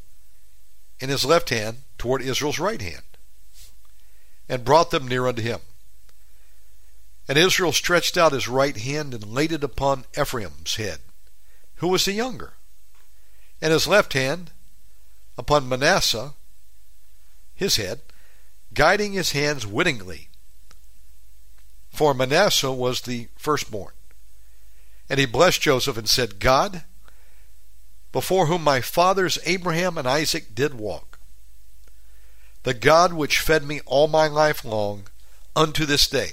in 1.01 1.09
his 1.09 1.25
left 1.25 1.51
hand 1.51 1.79
toward 1.99 2.23
Israel's 2.23 2.61
right 2.61 2.81
hand, 2.81 3.03
and 4.49 4.65
brought 4.65 4.93
them 4.93 5.09
near 5.09 5.27
unto 5.27 5.43
him. 5.43 5.59
And 7.27 7.39
Israel 7.39 7.73
stretched 7.73 8.17
out 8.17 8.31
his 8.31 8.47
right 8.47 8.77
hand 8.77 9.15
and 9.15 9.25
laid 9.25 9.51
it 9.51 9.65
upon 9.65 10.05
Ephraim's 10.17 10.77
head, 10.77 11.01
who 11.79 11.89
was 11.89 12.05
the 12.05 12.13
younger, 12.13 12.53
and 13.61 13.73
his 13.73 13.89
left 13.89 14.13
hand 14.13 14.53
upon 15.41 15.67
Manasseh, 15.67 16.35
his 17.55 17.77
head, 17.77 18.01
guiding 18.75 19.15
his 19.15 19.33
hands 19.33 19.67
wittingly. 19.67 20.29
For 21.89 22.13
Manasseh 22.13 22.71
was 22.71 23.01
the 23.01 23.29
firstborn. 23.37 23.95
And 25.09 25.19
he 25.19 25.25
blessed 25.25 25.63
Joseph 25.63 25.97
and 25.97 26.09
said, 26.09 26.41
God, 26.41 26.85
before 28.13 28.47
whom 28.47 28.63
my 28.63 28.83
fathers 28.83 29.39
Abraham 29.47 29.97
and 29.97 30.07
Isaac 30.07 30.55
did 30.55 30.75
walk, 30.75 31.19
the 32.63 32.75
God 32.75 33.15
which 33.15 33.41
fed 33.41 33.65
me 33.65 33.81
all 33.87 34.09
my 34.09 34.29
life 34.29 34.63
long 34.63 35.05
unto 35.57 35.87
this 35.87 36.07
day, 36.07 36.33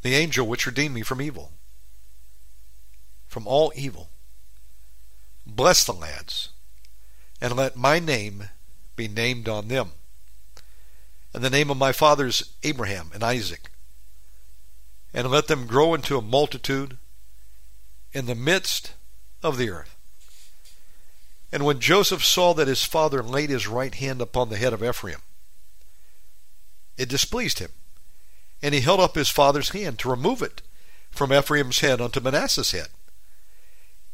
the 0.00 0.14
angel 0.14 0.46
which 0.46 0.64
redeemed 0.64 0.94
me 0.94 1.02
from 1.02 1.20
evil, 1.20 1.52
from 3.28 3.46
all 3.46 3.70
evil, 3.76 4.08
bless 5.46 5.84
the 5.84 5.92
lads, 5.92 6.50
and 7.40 7.54
let 7.54 7.76
my 7.76 7.98
name 7.98 8.48
be 8.96 9.08
named 9.08 9.48
on 9.48 9.68
them, 9.68 9.92
and 11.32 11.44
the 11.44 11.50
name 11.50 11.70
of 11.70 11.76
my 11.76 11.92
fathers 11.92 12.52
Abraham 12.62 13.10
and 13.14 13.22
Isaac, 13.22 13.70
and 15.14 15.30
let 15.30 15.46
them 15.46 15.66
grow 15.66 15.94
into 15.94 16.18
a 16.18 16.22
multitude 16.22 16.98
in 18.12 18.26
the 18.26 18.34
midst 18.34 18.94
of 19.42 19.56
the 19.56 19.70
earth. 19.70 19.96
And 21.52 21.64
when 21.64 21.80
Joseph 21.80 22.24
saw 22.24 22.52
that 22.54 22.68
his 22.68 22.84
father 22.84 23.22
laid 23.22 23.50
his 23.50 23.68
right 23.68 23.94
hand 23.94 24.20
upon 24.20 24.48
the 24.48 24.56
head 24.56 24.72
of 24.72 24.82
Ephraim, 24.82 25.20
it 26.96 27.08
displeased 27.08 27.60
him, 27.60 27.70
and 28.62 28.74
he 28.74 28.80
held 28.80 29.00
up 29.00 29.14
his 29.14 29.28
father's 29.28 29.70
hand 29.70 29.98
to 30.00 30.10
remove 30.10 30.42
it 30.42 30.62
from 31.10 31.32
Ephraim's 31.32 31.80
head 31.80 32.00
unto 32.00 32.20
Manasseh's 32.20 32.72
head. 32.72 32.88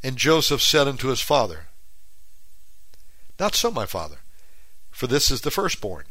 And 0.02 0.16
Joseph 0.16 0.60
said 0.60 0.88
unto 0.88 1.08
his 1.08 1.20
father, 1.20 1.66
Not 3.38 3.54
so, 3.54 3.70
my 3.70 3.86
father, 3.86 4.18
for 4.90 5.06
this 5.06 5.30
is 5.30 5.42
the 5.42 5.50
firstborn. 5.50 6.04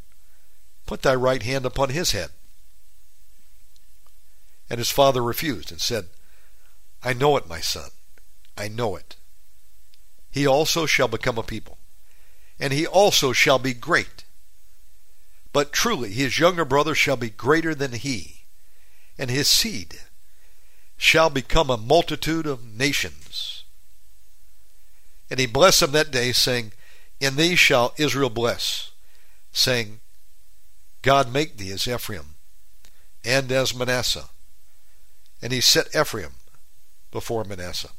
Put 0.85 1.01
thy 1.01 1.15
right 1.15 1.43
hand 1.43 1.65
upon 1.65 1.89
his 1.89 2.11
head. 2.11 2.29
And 4.69 4.77
his 4.77 4.89
father 4.89 5.21
refused 5.21 5.71
and 5.71 5.81
said, 5.81 6.07
I 7.03 7.13
know 7.13 7.35
it, 7.35 7.47
my 7.47 7.59
son, 7.59 7.89
I 8.57 8.67
know 8.67 8.95
it. 8.95 9.17
He 10.29 10.47
also 10.47 10.85
shall 10.85 11.09
become 11.09 11.37
a 11.37 11.43
people, 11.43 11.77
and 12.57 12.71
he 12.71 12.87
also 12.87 13.33
shall 13.33 13.59
be 13.59 13.73
great. 13.73 14.23
But 15.51 15.73
truly 15.73 16.13
his 16.13 16.39
younger 16.39 16.63
brother 16.63 16.95
shall 16.95 17.17
be 17.17 17.29
greater 17.29 17.75
than 17.75 17.91
he, 17.91 18.45
and 19.17 19.29
his 19.29 19.49
seed 19.49 19.99
shall 20.95 21.29
become 21.29 21.69
a 21.69 21.75
multitude 21.77 22.45
of 22.45 22.63
nations. 22.63 23.60
And 25.31 25.39
he 25.39 25.45
blessed 25.45 25.83
him 25.83 25.93
that 25.93 26.11
day, 26.11 26.33
saying, 26.33 26.73
In 27.21 27.37
thee 27.37 27.55
shall 27.55 27.93
Israel 27.97 28.29
bless, 28.29 28.91
saying, 29.53 30.01
God 31.01 31.31
make 31.31 31.55
thee 31.55 31.71
as 31.71 31.87
Ephraim, 31.87 32.35
and 33.23 33.49
as 33.49 33.73
Manasseh. 33.73 34.29
And 35.41 35.53
he 35.53 35.61
set 35.61 35.95
Ephraim 35.95 36.33
before 37.11 37.45
Manasseh. 37.45 37.91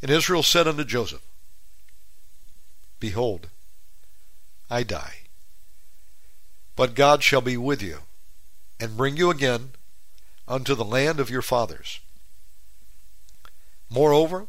And 0.00 0.10
Israel 0.10 0.42
said 0.42 0.66
unto 0.66 0.84
Joseph, 0.84 1.22
Behold, 2.98 3.50
I 4.70 4.84
die. 4.84 5.16
But 6.76 6.94
God 6.94 7.22
shall 7.22 7.42
be 7.42 7.58
with 7.58 7.82
you, 7.82 7.98
and 8.80 8.96
bring 8.96 9.18
you 9.18 9.28
again 9.28 9.72
unto 10.48 10.74
the 10.74 10.84
land 10.84 11.20
of 11.20 11.28
your 11.28 11.42
fathers. 11.42 12.00
Moreover, 13.90 14.46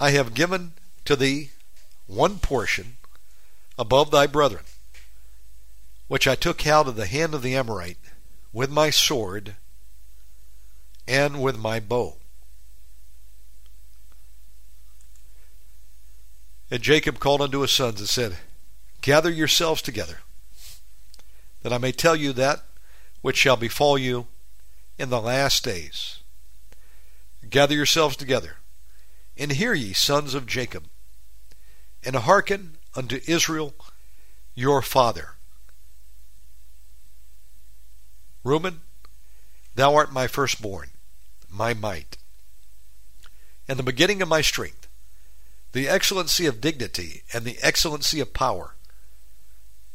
I 0.00 0.12
have 0.12 0.32
given 0.32 0.72
to 1.04 1.14
thee 1.14 1.50
one 2.06 2.38
portion 2.38 2.96
above 3.78 4.10
thy 4.10 4.26
brethren, 4.26 4.64
which 6.08 6.26
I 6.26 6.34
took 6.34 6.66
out 6.66 6.88
of 6.88 6.96
the 6.96 7.06
hand 7.06 7.34
of 7.34 7.42
the 7.42 7.54
Amorite 7.54 7.98
with 8.50 8.70
my 8.70 8.88
sword 8.88 9.56
and 11.06 11.42
with 11.42 11.58
my 11.58 11.80
bow. 11.80 12.16
And 16.70 16.80
Jacob 16.80 17.18
called 17.18 17.42
unto 17.42 17.60
his 17.60 17.70
sons 17.70 18.00
and 18.00 18.08
said, 18.08 18.38
Gather 19.02 19.30
yourselves 19.30 19.82
together, 19.82 20.20
that 21.62 21.74
I 21.74 21.78
may 21.78 21.92
tell 21.92 22.16
you 22.16 22.32
that 22.32 22.64
which 23.20 23.36
shall 23.36 23.56
befall 23.56 23.98
you 23.98 24.28
in 24.98 25.10
the 25.10 25.20
last 25.20 25.62
days. 25.62 26.20
Gather 27.50 27.74
yourselves 27.74 28.16
together, 28.16 28.56
and 29.40 29.52
hear 29.52 29.74
ye, 29.74 29.92
sons 29.94 30.34
of 30.34 30.46
Jacob, 30.46 30.84
and 32.04 32.14
hearken 32.14 32.76
unto 32.94 33.20
Israel 33.26 33.74
your 34.54 34.82
father. 34.82 35.30
Reuben, 38.44 38.82
thou 39.74 39.94
art 39.94 40.12
my 40.12 40.26
firstborn, 40.26 40.90
my 41.48 41.74
might, 41.74 42.18
and 43.66 43.78
the 43.78 43.82
beginning 43.82 44.20
of 44.22 44.28
my 44.28 44.42
strength 44.42 44.86
the 45.72 45.88
excellency 45.88 46.46
of 46.46 46.60
dignity 46.60 47.22
and 47.32 47.44
the 47.44 47.58
excellency 47.62 48.20
of 48.20 48.34
power. 48.34 48.74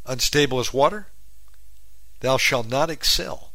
Unstable 0.06 0.60
as 0.60 0.74
water, 0.74 1.08
thou 2.22 2.38
shalt 2.38 2.68
not 2.68 2.90
excel, 2.90 3.52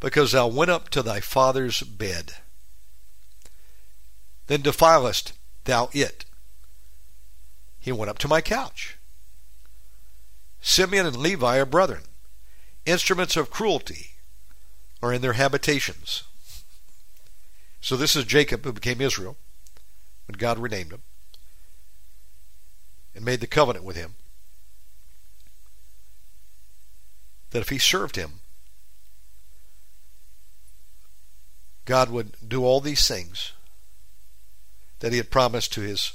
because 0.00 0.32
thou 0.32 0.48
went 0.48 0.70
up 0.70 0.88
to 0.88 1.02
thy 1.02 1.20
father's 1.20 1.82
bed. 1.82 2.34
Then 4.50 4.62
defilest 4.62 5.32
thou 5.62 5.90
it. 5.92 6.24
He 7.78 7.92
went 7.92 8.10
up 8.10 8.18
to 8.18 8.26
my 8.26 8.40
couch. 8.40 8.98
Simeon 10.60 11.06
and 11.06 11.14
Levi 11.14 11.58
are 11.58 11.64
brethren. 11.64 12.02
Instruments 12.84 13.36
of 13.36 13.48
cruelty 13.48 14.14
are 15.00 15.12
in 15.12 15.22
their 15.22 15.34
habitations. 15.34 16.24
So 17.80 17.96
this 17.96 18.16
is 18.16 18.24
Jacob 18.24 18.64
who 18.64 18.72
became 18.72 19.00
Israel 19.00 19.36
when 20.26 20.36
God 20.36 20.58
renamed 20.58 20.94
him 20.94 21.02
and 23.14 23.24
made 23.24 23.38
the 23.38 23.46
covenant 23.46 23.84
with 23.84 23.94
him 23.94 24.16
that 27.50 27.60
if 27.60 27.68
he 27.68 27.78
served 27.78 28.16
him, 28.16 28.40
God 31.84 32.10
would 32.10 32.32
do 32.48 32.64
all 32.64 32.80
these 32.80 33.06
things 33.06 33.52
that 35.00 35.12
he 35.12 35.18
had 35.18 35.30
promised 35.30 35.72
to 35.72 35.80
his 35.80 36.12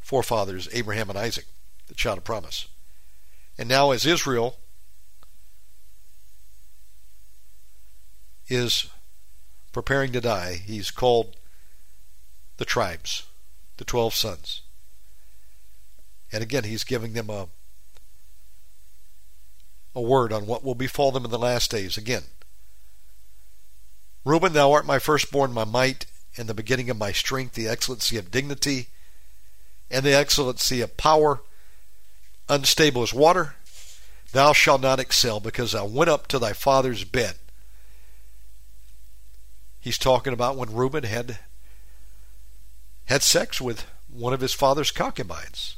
forefathers, 0.00 0.68
Abraham 0.72 1.10
and 1.10 1.18
Isaac, 1.18 1.46
the 1.88 1.94
child 1.94 2.18
of 2.18 2.24
promise. 2.24 2.68
And 3.58 3.68
now, 3.68 3.90
as 3.90 4.04
Israel 4.04 4.58
is 8.48 8.86
preparing 9.72 10.12
to 10.12 10.20
die, 10.20 10.60
he's 10.64 10.90
called 10.90 11.36
the 12.58 12.64
tribes, 12.64 13.24
the 13.78 13.84
twelve 13.84 14.14
sons. 14.14 14.62
And 16.32 16.42
again, 16.42 16.64
he's 16.64 16.84
giving 16.84 17.12
them 17.12 17.30
a, 17.30 17.48
a 19.94 20.00
word 20.00 20.32
on 20.32 20.46
what 20.46 20.64
will 20.64 20.74
befall 20.74 21.12
them 21.12 21.24
in 21.24 21.30
the 21.30 21.38
last 21.38 21.70
days. 21.70 21.96
Again, 21.96 22.24
Reuben, 24.24 24.52
thou 24.52 24.72
art 24.72 24.86
my 24.86 24.98
firstborn, 24.98 25.52
my 25.52 25.64
might, 25.64 26.06
and 26.36 26.48
the 26.48 26.54
beginning 26.54 26.90
of 26.90 26.98
my 26.98 27.12
strength, 27.12 27.54
the 27.54 27.68
excellency 27.68 28.16
of 28.16 28.30
dignity, 28.30 28.88
and 29.90 30.04
the 30.04 30.14
excellency 30.14 30.80
of 30.80 30.96
power, 30.96 31.40
unstable 32.48 33.02
as 33.02 33.14
water. 33.14 33.54
Thou 34.32 34.52
shalt 34.52 34.80
not 34.80 35.00
excel, 35.00 35.40
because 35.40 35.74
I 35.74 35.82
went 35.82 36.10
up 36.10 36.26
to 36.28 36.38
thy 36.38 36.52
father's 36.52 37.04
bed. 37.04 37.36
He's 39.80 39.98
talking 39.98 40.32
about 40.32 40.56
when 40.56 40.74
Reuben 40.74 41.04
had 41.04 41.38
had 43.04 43.22
sex 43.22 43.60
with 43.60 43.86
one 44.12 44.32
of 44.32 44.40
his 44.40 44.52
father's 44.52 44.90
concubines. 44.90 45.76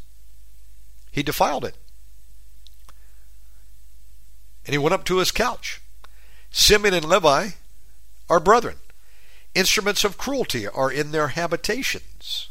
He 1.11 1.23
defiled 1.23 1.65
it. 1.65 1.77
And 4.65 4.73
he 4.73 4.79
went 4.79 4.95
up 4.95 5.05
to 5.05 5.19
his 5.19 5.31
couch. 5.31 5.81
Simeon 6.51 6.95
and 6.95 7.05
Levi 7.05 7.51
are 8.31 8.41
brethren. 8.41 8.77
Instruments 9.55 10.05
of 10.05 10.19
cruelty 10.19 10.67
are 10.69 10.91
in 10.91 11.11
their 11.11 11.29
habitations. 11.29 12.49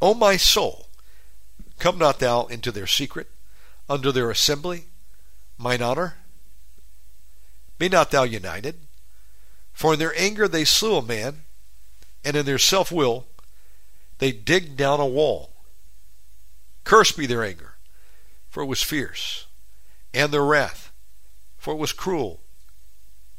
O 0.00 0.14
my 0.14 0.36
soul, 0.36 0.88
come 1.78 1.98
not 1.98 2.18
thou 2.18 2.46
into 2.46 2.72
their 2.72 2.86
secret, 2.86 3.28
under 3.88 4.10
their 4.12 4.30
assembly, 4.30 4.86
mine 5.58 5.82
honor? 5.82 6.16
Be 7.78 7.88
not 7.88 8.10
thou 8.10 8.22
united. 8.22 8.76
For 9.72 9.94
in 9.94 9.98
their 9.98 10.18
anger 10.18 10.46
they 10.48 10.64
slew 10.64 10.96
a 10.96 11.02
man, 11.02 11.42
and 12.24 12.36
in 12.36 12.46
their 12.46 12.58
self 12.58 12.92
will 12.92 13.26
they 14.18 14.30
digged 14.30 14.76
down 14.76 15.00
a 15.00 15.06
wall. 15.06 15.50
Cursed 16.84 17.16
be 17.16 17.26
their 17.26 17.42
anger, 17.42 17.74
for 18.48 18.62
it 18.62 18.66
was 18.66 18.82
fierce, 18.82 19.46
and 20.14 20.32
their 20.32 20.44
wrath, 20.44 20.92
for 21.58 21.74
it 21.74 21.78
was 21.78 21.92
cruel. 21.92 22.40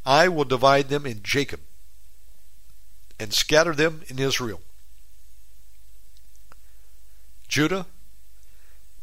I 0.06 0.28
will 0.28 0.44
divide 0.44 0.90
them 0.90 1.06
in 1.06 1.24
Jacob, 1.24 1.62
and 3.24 3.34
scatter 3.34 3.74
them 3.74 4.02
in 4.10 4.20
Israel. 4.20 4.60
Judah, 7.48 7.86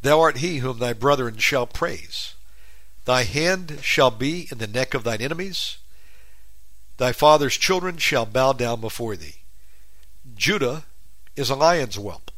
thou 0.02 0.20
art 0.20 0.36
he 0.36 0.58
whom 0.58 0.78
thy 0.78 0.92
brethren 0.92 1.38
shall 1.38 1.66
praise. 1.66 2.34
Thy 3.06 3.22
hand 3.22 3.78
shall 3.80 4.10
be 4.10 4.46
in 4.52 4.58
the 4.58 4.66
neck 4.66 4.92
of 4.92 5.04
thine 5.04 5.22
enemies. 5.22 5.78
Thy 6.98 7.12
father's 7.12 7.56
children 7.56 7.96
shall 7.96 8.26
bow 8.26 8.52
down 8.52 8.82
before 8.82 9.16
thee. 9.16 9.36
Judah 10.36 10.84
is 11.34 11.48
a 11.48 11.54
lion's 11.54 11.96
whelp. 11.96 12.30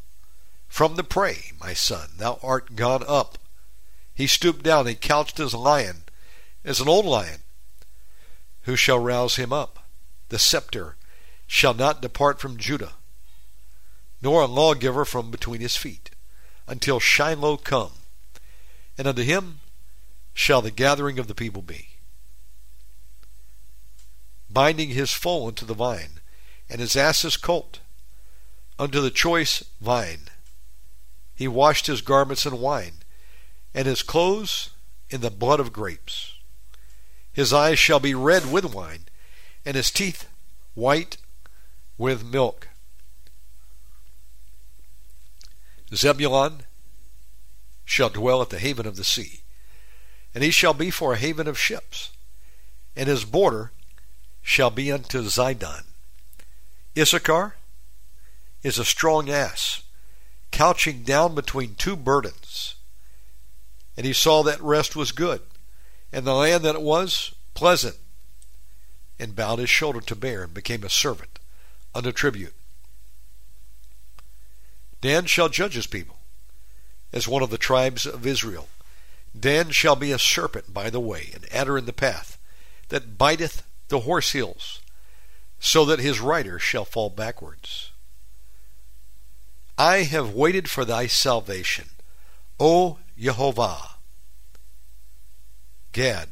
From 0.69 0.95
the 0.95 1.03
prey, 1.03 1.51
my 1.61 1.75
son, 1.75 2.11
thou 2.17 2.39
art 2.45 2.77
gone 2.77 3.03
up. 3.09 3.39
He 4.15 4.29
stooped 4.29 4.63
down, 4.63 4.87
he 4.87 4.95
couched 4.95 5.41
as 5.41 5.53
a 5.53 5.59
lion, 5.59 6.05
as 6.65 6.81
an 6.81 6.89
old 6.89 7.07
lion. 7.07 7.41
Who 8.63 8.77
shall 8.77 9.01
rouse 9.01 9.35
him 9.35 9.53
up? 9.53 9.81
The 10.29 10.39
scepter 10.39 10.95
shall 11.47 11.75
not 11.75 12.03
depart 12.03 12.41
from 12.41 12.57
Judah, 12.57 12.95
nor 14.21 14.43
a 14.43 14.47
lawgiver 14.47 15.05
from 15.05 15.31
between 15.31 15.61
his 15.61 15.77
feet, 15.77 16.11
until 16.67 17.01
Shiloh 17.01 17.57
come, 17.57 17.93
and 18.97 19.07
unto 19.07 19.23
him 19.23 19.61
shall 20.33 20.63
the 20.63 20.71
gathering 20.71 21.19
of 21.19 21.27
the 21.27 21.35
people 21.35 21.63
be. 21.63 21.89
Binding 24.51 24.91
his 24.91 25.13
foal 25.13 25.49
unto 25.49 25.67
the 25.67 25.75
vine, 25.75 26.21
and 26.69 26.81
his 26.81 26.97
ass's 26.97 27.37
colt 27.37 27.81
unto 28.79 29.01
the 29.01 29.11
choice 29.11 29.63
vine. 29.81 30.29
He 31.35 31.49
washed 31.49 31.87
his 31.87 32.01
garments 32.01 32.47
in 32.47 32.61
wine, 32.61 33.03
and 33.75 33.87
his 33.87 34.03
clothes 34.03 34.71
in 35.11 35.21
the 35.21 35.31
blood 35.31 35.61
of 35.61 35.73
grapes. 35.73 36.35
His 37.33 37.53
eyes 37.53 37.79
shall 37.79 38.01
be 38.01 38.15
red 38.15 38.51
with 38.51 38.65
wine, 38.65 39.07
and 39.65 39.77
his 39.77 39.91
teeth 39.91 40.29
white 40.75 41.17
with 41.99 42.25
milk. 42.25 42.69
Zebulun 45.95 46.63
shall 47.85 48.09
dwell 48.09 48.41
at 48.41 48.51
the 48.51 48.59
haven 48.59 48.87
of 48.87 48.97
the 48.97 49.05
sea, 49.05 49.41
and 50.35 50.43
he 50.43 50.51
shall 50.51 50.75
be 50.75 50.91
for 50.91 51.13
a 51.13 51.19
haven 51.19 51.47
of 51.47 51.59
ships, 51.59 52.11
and 52.97 53.09
his 53.09 53.25
border 53.25 53.73
shall 54.41 54.71
be 54.71 54.91
unto 54.91 55.23
Zidon. 55.23 55.85
Issachar 56.97 57.57
is 58.63 58.79
a 58.79 58.85
strong 58.85 59.29
ass, 59.29 59.83
couching 60.51 61.03
down 61.03 61.35
between 61.35 61.75
two 61.75 61.97
burdens. 61.97 62.75
And 63.97 64.07
he 64.07 64.13
saw 64.13 64.43
that 64.43 64.61
rest 64.63 64.97
was 64.97 65.13
good, 65.13 65.43
and 66.13 66.27
the 66.27 66.35
land 66.35 66.65
that 66.65 66.75
it 66.75 66.83
was 66.83 67.35
pleasant, 67.55 67.97
and 69.19 69.37
bowed 69.37 69.59
his 69.59 69.71
shoulder 69.71 70.01
to 70.01 70.17
bear, 70.17 70.45
and 70.45 70.55
became 70.55 70.85
a 70.85 70.91
servant 70.91 71.39
under 71.95 72.13
tribute. 72.13 72.55
Dan 75.01 75.27
shall 75.27 75.49
judge 75.49 75.75
his 75.75 75.87
people, 75.87 76.19
as 77.13 77.27
one 77.27 77.43
of 77.43 77.51
the 77.51 77.59
tribes 77.59 78.07
of 78.07 78.27
Israel. 78.27 78.69
Dan 79.39 79.71
shall 79.71 79.97
be 79.97 80.13
a 80.13 80.19
serpent 80.19 80.73
by 80.73 80.91
the 80.91 81.01
way, 81.01 81.31
an 81.35 81.43
adder 81.51 81.77
in 81.77 81.87
the 81.87 81.93
path, 81.93 82.39
that 82.89 83.19
biteth 83.19 83.63
the 83.89 84.01
horse 84.01 84.33
heels, 84.33 84.81
so 85.59 85.85
that 85.85 85.99
his 85.99 86.21
rider 86.21 86.59
shall 86.59 86.85
fall 86.85 87.11
backwards. 87.11 87.91
I 89.77 90.05
have 90.05 90.35
waited 90.35 90.71
for 90.71 90.85
thy 90.85 91.07
salvation, 91.07 91.89
O 92.61 92.99
Jehovah. 93.19 93.97
Gad, 95.93 96.29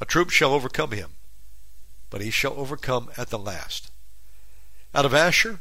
a 0.00 0.04
troop 0.04 0.30
shall 0.30 0.52
overcome 0.52 0.90
him, 0.90 1.10
but 2.10 2.20
he 2.20 2.30
shall 2.30 2.54
overcome 2.54 3.10
at 3.16 3.30
the 3.30 3.38
last. 3.38 3.90
Out 4.96 5.04
of 5.04 5.14
Asher, 5.14 5.60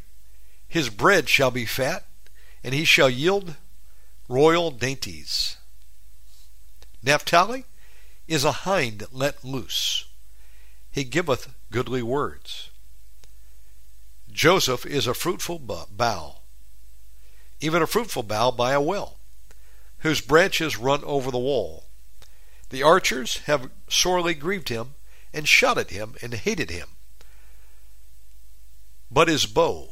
his 0.68 0.90
bread 0.90 1.28
shall 1.28 1.52
be 1.52 1.66
fat, 1.66 2.08
and 2.64 2.74
he 2.74 2.86
shall 2.86 3.10
yield 3.10 3.56
royal 4.30 4.72
dainties. 4.72 5.58
Naphtali 7.04 7.66
is 8.28 8.46
a 8.46 8.64
hind 8.64 9.06
let 9.12 9.44
loose. 9.44 10.06
He 10.90 11.04
giveth 11.04 11.54
goodly 11.70 12.02
words. 12.02 12.70
Joseph 14.32 14.86
is 14.86 15.06
a 15.06 15.14
fruitful 15.14 15.60
bough 15.60 16.38
even 17.60 17.82
a 17.82 17.88
fruitful 17.88 18.24
bough 18.24 18.52
by 18.52 18.72
a 18.72 18.80
well, 18.82 19.18
whose 20.00 20.22
branches 20.22 20.78
run 20.78 21.04
over 21.04 21.32
the 21.32 21.38
wall. 21.38 21.86
The 22.70 22.84
archers 22.84 23.40
have 23.46 23.72
sorely 23.90 24.34
grieved 24.34 24.70
him, 24.70 24.96
and 25.34 25.46
shot 25.46 25.78
at 25.78 25.90
him, 25.90 26.16
and 26.22 26.34
hated 26.34 26.70
him. 26.70 26.95
But 29.16 29.30
his 29.30 29.46
bow 29.46 29.92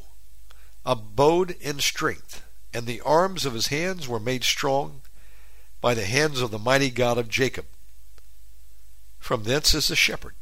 abode 0.86 1.51
in 1.62 1.79
strength, 1.79 2.43
and 2.73 2.86
the 2.86 2.99
arms 2.99 3.45
of 3.45 3.53
his 3.53 3.67
hands 3.67 4.05
were 4.05 4.19
made 4.19 4.43
strong 4.43 5.01
by 5.79 5.93
the 5.93 6.03
hands 6.03 6.41
of 6.41 6.51
the 6.51 6.59
mighty 6.59 6.89
God 6.89 7.17
of 7.17 7.29
Jacob. 7.29 7.65
From 9.19 9.45
thence 9.45 9.73
is 9.73 9.88
the 9.88 9.95
shepherd, 9.95 10.36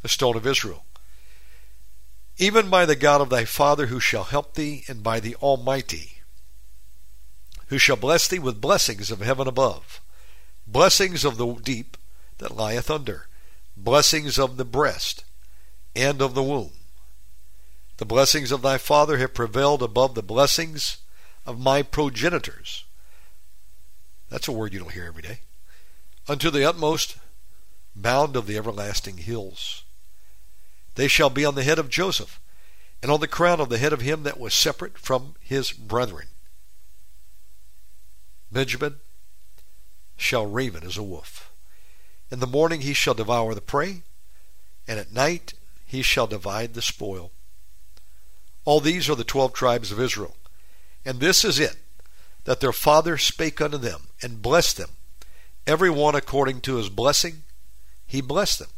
the 0.00 0.08
stone 0.08 0.36
of 0.36 0.46
Israel, 0.46 0.84
even 2.38 2.70
by 2.70 2.86
the 2.86 2.94
God 2.94 3.20
of 3.20 3.30
thy 3.30 3.44
father 3.44 3.86
who 3.86 3.98
shall 3.98 4.24
help 4.24 4.54
thee, 4.54 4.84
and 4.86 5.02
by 5.02 5.18
the 5.18 5.34
Almighty, 5.42 6.18
who 7.66 7.78
shall 7.78 7.96
bless 7.96 8.28
thee 8.28 8.38
with 8.38 8.60
blessings 8.60 9.10
of 9.10 9.22
heaven 9.22 9.48
above, 9.48 10.00
blessings 10.68 11.24
of 11.24 11.36
the 11.36 11.52
deep 11.54 11.96
that 12.38 12.56
lieth 12.56 12.92
under, 12.92 13.26
blessings 13.76 14.38
of 14.38 14.56
the 14.56 14.64
breast 14.64 15.24
and 15.96 16.22
of 16.22 16.34
the 16.34 16.44
womb. 16.44 16.70
The 18.00 18.06
blessings 18.06 18.50
of 18.50 18.62
thy 18.62 18.78
father 18.78 19.18
have 19.18 19.34
prevailed 19.34 19.82
above 19.82 20.14
the 20.14 20.22
blessings 20.22 20.96
of 21.44 21.60
my 21.60 21.82
progenitors. 21.82 22.84
That's 24.30 24.48
a 24.48 24.52
word 24.52 24.72
you 24.72 24.78
don't 24.78 24.92
hear 24.92 25.04
every 25.04 25.20
day. 25.20 25.40
Unto 26.26 26.48
the 26.48 26.64
utmost 26.64 27.18
bound 27.94 28.36
of 28.36 28.46
the 28.46 28.56
everlasting 28.56 29.18
hills. 29.18 29.84
They 30.94 31.08
shall 31.08 31.28
be 31.28 31.44
on 31.44 31.56
the 31.56 31.62
head 31.62 31.78
of 31.78 31.90
Joseph, 31.90 32.40
and 33.02 33.12
on 33.12 33.20
the 33.20 33.28
crown 33.28 33.60
of 33.60 33.68
the 33.68 33.76
head 33.76 33.92
of 33.92 34.00
him 34.00 34.22
that 34.22 34.40
was 34.40 34.54
separate 34.54 34.96
from 34.96 35.34
his 35.38 35.70
brethren. 35.70 36.28
Benjamin 38.50 39.00
shall 40.16 40.46
raven 40.46 40.84
as 40.84 40.96
a 40.96 41.02
wolf. 41.02 41.52
In 42.30 42.40
the 42.40 42.46
morning 42.46 42.80
he 42.80 42.94
shall 42.94 43.12
devour 43.12 43.54
the 43.54 43.60
prey, 43.60 44.04
and 44.88 44.98
at 44.98 45.12
night 45.12 45.52
he 45.84 46.00
shall 46.00 46.26
divide 46.26 46.72
the 46.72 46.80
spoil. 46.80 47.30
All 48.70 48.78
these 48.78 49.10
are 49.10 49.16
the 49.16 49.24
twelve 49.24 49.52
tribes 49.52 49.90
of 49.90 49.98
Israel. 49.98 50.36
And 51.04 51.18
this 51.18 51.44
is 51.44 51.58
it, 51.58 51.74
that 52.44 52.60
their 52.60 52.72
father 52.72 53.18
spake 53.18 53.60
unto 53.60 53.76
them, 53.76 54.02
and 54.22 54.40
blessed 54.40 54.76
them, 54.76 54.90
every 55.66 55.90
one 55.90 56.14
according 56.14 56.60
to 56.60 56.76
his 56.76 56.88
blessing, 56.88 57.42
he 58.06 58.20
blessed 58.20 58.60
them. 58.60 58.68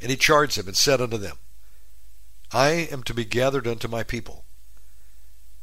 And 0.00 0.10
he 0.10 0.16
charged 0.16 0.58
them 0.58 0.66
and 0.66 0.76
said 0.76 1.00
unto 1.00 1.16
them, 1.16 1.36
I 2.50 2.88
am 2.90 3.04
to 3.04 3.14
be 3.14 3.24
gathered 3.24 3.68
unto 3.68 3.86
my 3.86 4.02
people. 4.02 4.44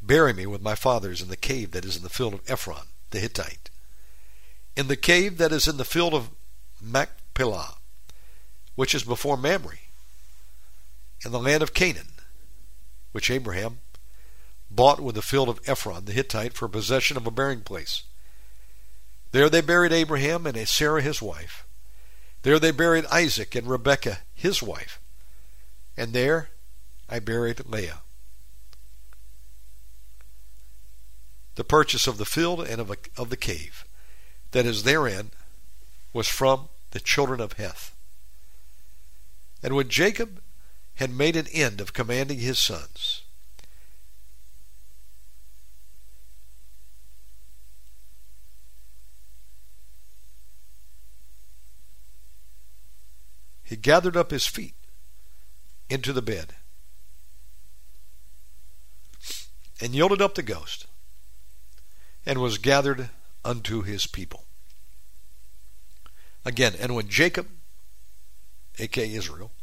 Bury 0.01 0.31
me 0.31 0.45
with 0.45 0.61
my 0.61 0.75
fathers 0.75 1.21
in 1.21 1.27
the 1.27 1.35
cave 1.35 1.71
that 1.71 1.83
is 1.83 1.97
in 1.97 2.03
the 2.03 2.07
field 2.07 2.33
of 2.33 2.49
Ephron 2.49 2.87
the 3.09 3.19
Hittite, 3.19 3.69
in 4.77 4.87
the 4.87 4.95
cave 4.95 5.37
that 5.37 5.51
is 5.51 5.67
in 5.67 5.75
the 5.75 5.83
field 5.83 6.13
of 6.13 6.29
Machpelah, 6.81 7.75
which 8.75 8.95
is 8.95 9.03
before 9.03 9.35
Mamre, 9.35 9.79
in 11.25 11.31
the 11.31 11.39
land 11.39 11.63
of 11.63 11.73
Canaan, 11.73 12.09
which 13.11 13.29
Abraham 13.29 13.79
bought 14.71 14.99
with 14.99 15.15
the 15.15 15.21
field 15.21 15.49
of 15.49 15.59
Ephron 15.67 16.05
the 16.05 16.13
Hittite 16.13 16.53
for 16.53 16.67
possession 16.67 17.17
of 17.17 17.25
a 17.25 17.31
burying 17.31 17.61
place. 17.61 18.03
There 19.31 19.49
they 19.49 19.61
buried 19.61 19.91
Abraham 19.91 20.45
and 20.45 20.67
Sarah 20.67 21.01
his 21.01 21.21
wife. 21.21 21.65
There 22.43 22.59
they 22.59 22.71
buried 22.71 23.05
Isaac 23.07 23.55
and 23.55 23.67
Rebekah 23.67 24.19
his 24.33 24.61
wife. 24.63 24.99
And 25.97 26.13
there 26.13 26.49
I 27.09 27.19
buried 27.19 27.65
Leah. 27.65 28.01
The 31.55 31.63
purchase 31.63 32.07
of 32.07 32.17
the 32.17 32.25
field 32.25 32.61
and 32.61 32.79
of, 32.79 32.89
a, 32.89 32.95
of 33.17 33.29
the 33.29 33.37
cave 33.37 33.83
that 34.51 34.65
is 34.65 34.83
therein 34.83 35.31
was 36.13 36.27
from 36.27 36.69
the 36.91 36.99
children 36.99 37.41
of 37.41 37.53
Heth. 37.53 37.93
And 39.61 39.75
when 39.75 39.89
Jacob 39.89 40.41
had 40.99 41.09
made 41.09 41.37
an 41.37 41.47
end 41.53 41.79
of 41.79 41.93
commanding 41.93 42.39
his 42.39 42.59
sons. 42.59 43.21
He 53.63 53.77
gathered 53.77 54.17
up 54.17 54.31
his 54.31 54.45
feet 54.45 54.73
into 55.89 56.11
the 56.11 56.21
bed 56.21 56.55
and 59.79 59.95
yielded 59.95 60.21
up 60.21 60.35
the 60.35 60.43
ghost 60.43 60.85
and 62.25 62.41
was 62.41 62.57
gathered 62.57 63.09
unto 63.45 63.83
his 63.83 64.05
people. 64.05 64.43
Again, 66.43 66.73
and 66.77 66.93
when 66.93 67.07
Jacob, 67.07 67.47
aka 68.77 69.13
Israel, 69.13 69.53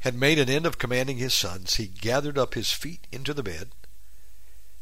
had 0.00 0.14
made 0.14 0.38
an 0.38 0.48
end 0.48 0.66
of 0.66 0.78
commanding 0.78 1.18
his 1.18 1.34
sons, 1.34 1.74
he 1.74 1.86
gathered 1.86 2.38
up 2.38 2.54
his 2.54 2.72
feet 2.72 3.06
into 3.10 3.34
the 3.34 3.42
bed 3.42 3.70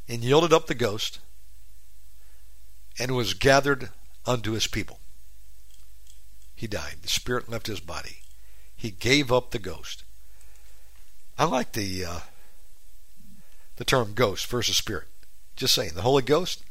and 0.08 0.22
yielded 0.22 0.52
up 0.52 0.66
the 0.66 0.74
ghost 0.74 1.20
and 2.98 3.14
was 3.14 3.34
gathered 3.34 3.90
unto 4.26 4.52
his 4.52 4.66
people. 4.66 5.00
He 6.54 6.66
died. 6.66 6.96
The 7.02 7.08
spirit 7.08 7.48
left 7.48 7.66
his 7.66 7.80
body. 7.80 8.18
He 8.76 8.90
gave 8.90 9.32
up 9.32 9.50
the 9.50 9.58
ghost. 9.58 10.04
I 11.38 11.44
like 11.44 11.72
the 11.72 12.04
uh, 12.04 12.20
the 13.76 13.84
term 13.84 14.12
ghost 14.14 14.46
versus 14.46 14.76
spirit. 14.76 15.08
Just 15.56 15.74
saying, 15.74 15.92
the 15.94 16.02
Holy 16.02 16.22
Ghost. 16.22 16.62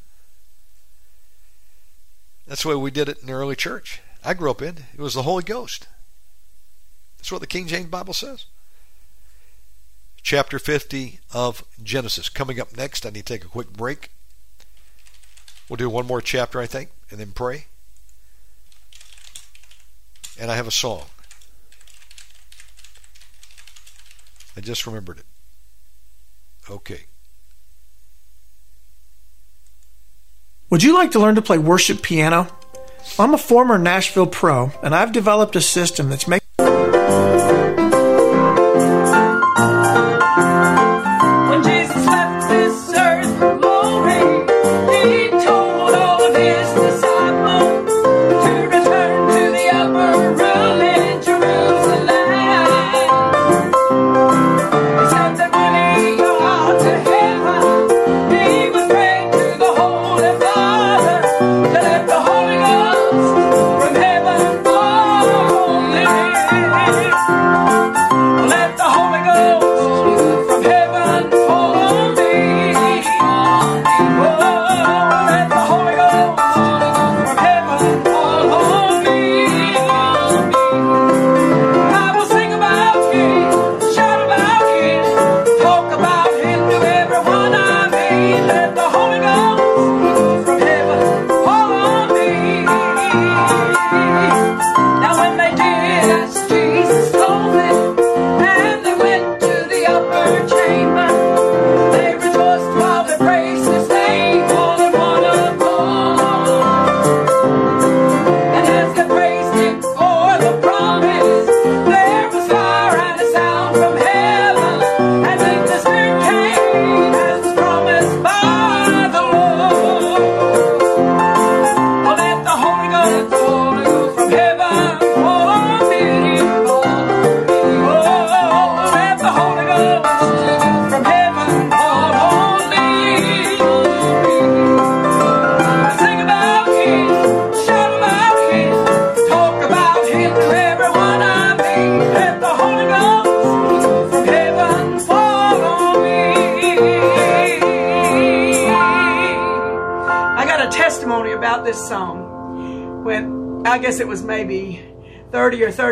That's 2.47 2.63
the 2.63 2.69
way 2.69 2.75
we 2.75 2.91
did 2.91 3.09
it 3.09 3.19
in 3.19 3.27
the 3.27 3.33
early 3.33 3.55
church. 3.55 4.01
I 4.23 4.33
grew 4.33 4.51
up 4.51 4.61
in. 4.61 4.85
It 4.93 4.99
was 4.99 5.13
the 5.13 5.23
Holy 5.23 5.43
Ghost. 5.43 5.87
That's 7.23 7.31
what 7.31 7.39
the 7.39 7.47
King 7.47 7.67
James 7.67 7.85
Bible 7.85 8.13
says. 8.13 8.47
Chapter 10.21 10.59
50 10.59 11.21
of 11.33 11.63
Genesis. 11.81 12.27
Coming 12.27 12.59
up 12.59 12.75
next, 12.75 13.05
I 13.05 13.11
need 13.11 13.25
to 13.25 13.33
take 13.33 13.45
a 13.45 13.47
quick 13.47 13.71
break. 13.71 14.11
We'll 15.69 15.77
do 15.77 15.89
one 15.89 16.05
more 16.05 16.19
chapter, 16.19 16.59
I 16.59 16.65
think, 16.65 16.89
and 17.09 17.21
then 17.21 17.31
pray. 17.31 17.67
And 20.37 20.51
I 20.51 20.57
have 20.57 20.67
a 20.67 20.71
song. 20.71 21.03
I 24.57 24.59
just 24.59 24.85
remembered 24.85 25.19
it. 25.19 25.25
Okay. 26.69 27.05
Would 30.69 30.83
you 30.83 30.93
like 30.93 31.11
to 31.11 31.19
learn 31.19 31.35
to 31.35 31.41
play 31.41 31.57
worship 31.57 32.01
piano? 32.01 32.49
I'm 33.17 33.33
a 33.33 33.37
former 33.37 33.77
Nashville 33.77 34.27
pro, 34.27 34.73
and 34.83 34.93
I've 34.93 35.13
developed 35.13 35.55
a 35.55 35.61
system 35.61 36.09
that's 36.09 36.27
making 36.27 36.42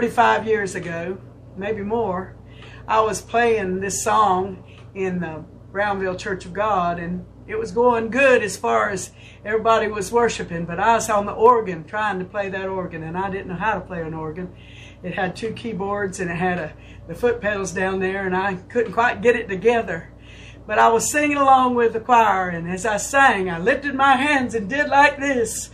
35 0.02 0.48
years 0.48 0.74
ago, 0.74 1.16
maybe 1.56 1.84
more, 1.84 2.36
I 2.88 3.02
was 3.02 3.22
playing 3.22 3.82
this 3.82 4.04
song 4.04 4.64
in 4.96 5.20
the 5.20 5.46
Brownville 5.72 6.16
Church 6.16 6.44
of 6.44 6.54
God, 6.54 6.98
and 6.98 7.24
it 7.46 7.60
was 7.60 7.72
going 7.72 8.10
good 8.10 8.42
as 8.42 8.58
far 8.58 8.90
as 8.90 9.12
everybody 9.46 9.88
was 9.88 10.12
worshiping, 10.12 10.66
but 10.66 10.80
I 10.80 10.96
was 10.96 11.08
on 11.08 11.28
the 11.28 11.34
organ 11.34 11.84
trying 11.84 12.18
to 12.18 12.26
play 12.26 12.50
that 12.50 12.68
organ, 12.68 13.04
and 13.04 13.16
I 13.16 13.30
didn't 13.30 13.50
know 13.50 13.54
how 13.54 13.76
to 13.76 13.82
play 13.82 14.02
an 14.02 14.16
organ. 14.16 14.52
It 15.04 15.14
had 15.14 15.36
two 15.36 15.54
keyboards 15.54 16.20
and 16.20 16.32
it 16.32 16.38
had 16.38 16.58
a, 16.58 16.74
the 17.08 17.14
foot 17.14 17.40
pedals 17.40 17.72
down 17.72 18.00
there, 18.00 18.26
and 18.26 18.36
I 18.36 18.56
couldn't 18.56 18.94
quite 18.94 19.22
get 19.22 19.36
it 19.36 19.48
together. 19.50 20.12
But 20.66 20.80
I 20.80 20.88
was 20.88 21.12
singing 21.12 21.38
along 21.38 21.76
with 21.76 21.94
the 21.94 22.00
choir, 22.00 22.50
and 22.50 22.68
as 22.68 22.88
I 22.88 22.98
sang, 22.98 23.52
I 23.52 23.60
lifted 23.60 23.94
my 23.94 24.16
hands 24.16 24.56
and 24.56 24.68
did 24.68 24.90
like 24.90 25.20
this. 25.20 25.70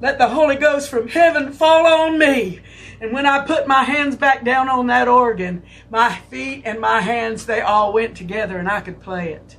Let 0.00 0.18
the 0.18 0.28
Holy 0.28 0.54
Ghost 0.54 0.88
from 0.88 1.08
heaven 1.08 1.52
fall 1.52 1.84
on 1.84 2.16
me. 2.16 2.60
And 3.02 3.12
when 3.12 3.26
I 3.26 3.44
put 3.44 3.66
my 3.66 3.82
hands 3.82 4.14
back 4.14 4.44
down 4.44 4.68
on 4.68 4.86
that 4.86 5.08
organ, 5.08 5.64
my 5.90 6.14
feet 6.30 6.62
and 6.64 6.80
my 6.80 7.00
hands, 7.00 7.46
they 7.46 7.60
all 7.60 7.92
went 7.92 8.16
together 8.16 8.58
and 8.58 8.68
I 8.68 8.80
could 8.80 9.00
play 9.00 9.32
it. 9.32 9.56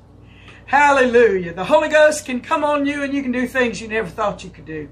Hallelujah. 0.65 1.53
The 1.53 1.65
Holy 1.65 1.89
Ghost 1.89 2.25
can 2.25 2.39
come 2.39 2.63
on 2.63 2.85
you 2.85 3.03
and 3.03 3.13
you 3.13 3.21
can 3.21 3.33
do 3.33 3.45
things 3.45 3.81
you 3.81 3.89
never 3.89 4.07
thought 4.07 4.45
you 4.45 4.49
could 4.49 4.63
do. 4.63 4.87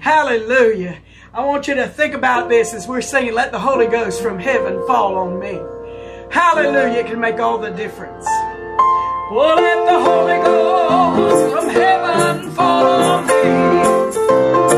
Hallelujah. 0.00 0.98
I 1.34 1.44
want 1.44 1.68
you 1.68 1.74
to 1.74 1.86
think 1.86 2.14
about 2.14 2.48
this 2.48 2.72
as 2.72 2.88
we're 2.88 3.02
singing, 3.02 3.34
Let 3.34 3.52
the 3.52 3.58
Holy 3.58 3.86
Ghost 3.86 4.22
from 4.22 4.38
heaven 4.38 4.82
fall 4.86 5.16
on 5.16 5.38
me. 5.38 5.60
Hallelujah. 6.30 7.00
It 7.00 7.06
can 7.06 7.20
make 7.20 7.38
all 7.38 7.58
the 7.58 7.70
difference. 7.70 8.24
Oh, 8.26 9.54
let 9.56 9.84
the 9.84 10.00
Holy 10.00 10.38
Ghost 10.42 11.52
from 11.54 11.68
heaven 11.68 12.50
fall 12.52 12.86
on 12.86 13.26
me. 13.26 14.69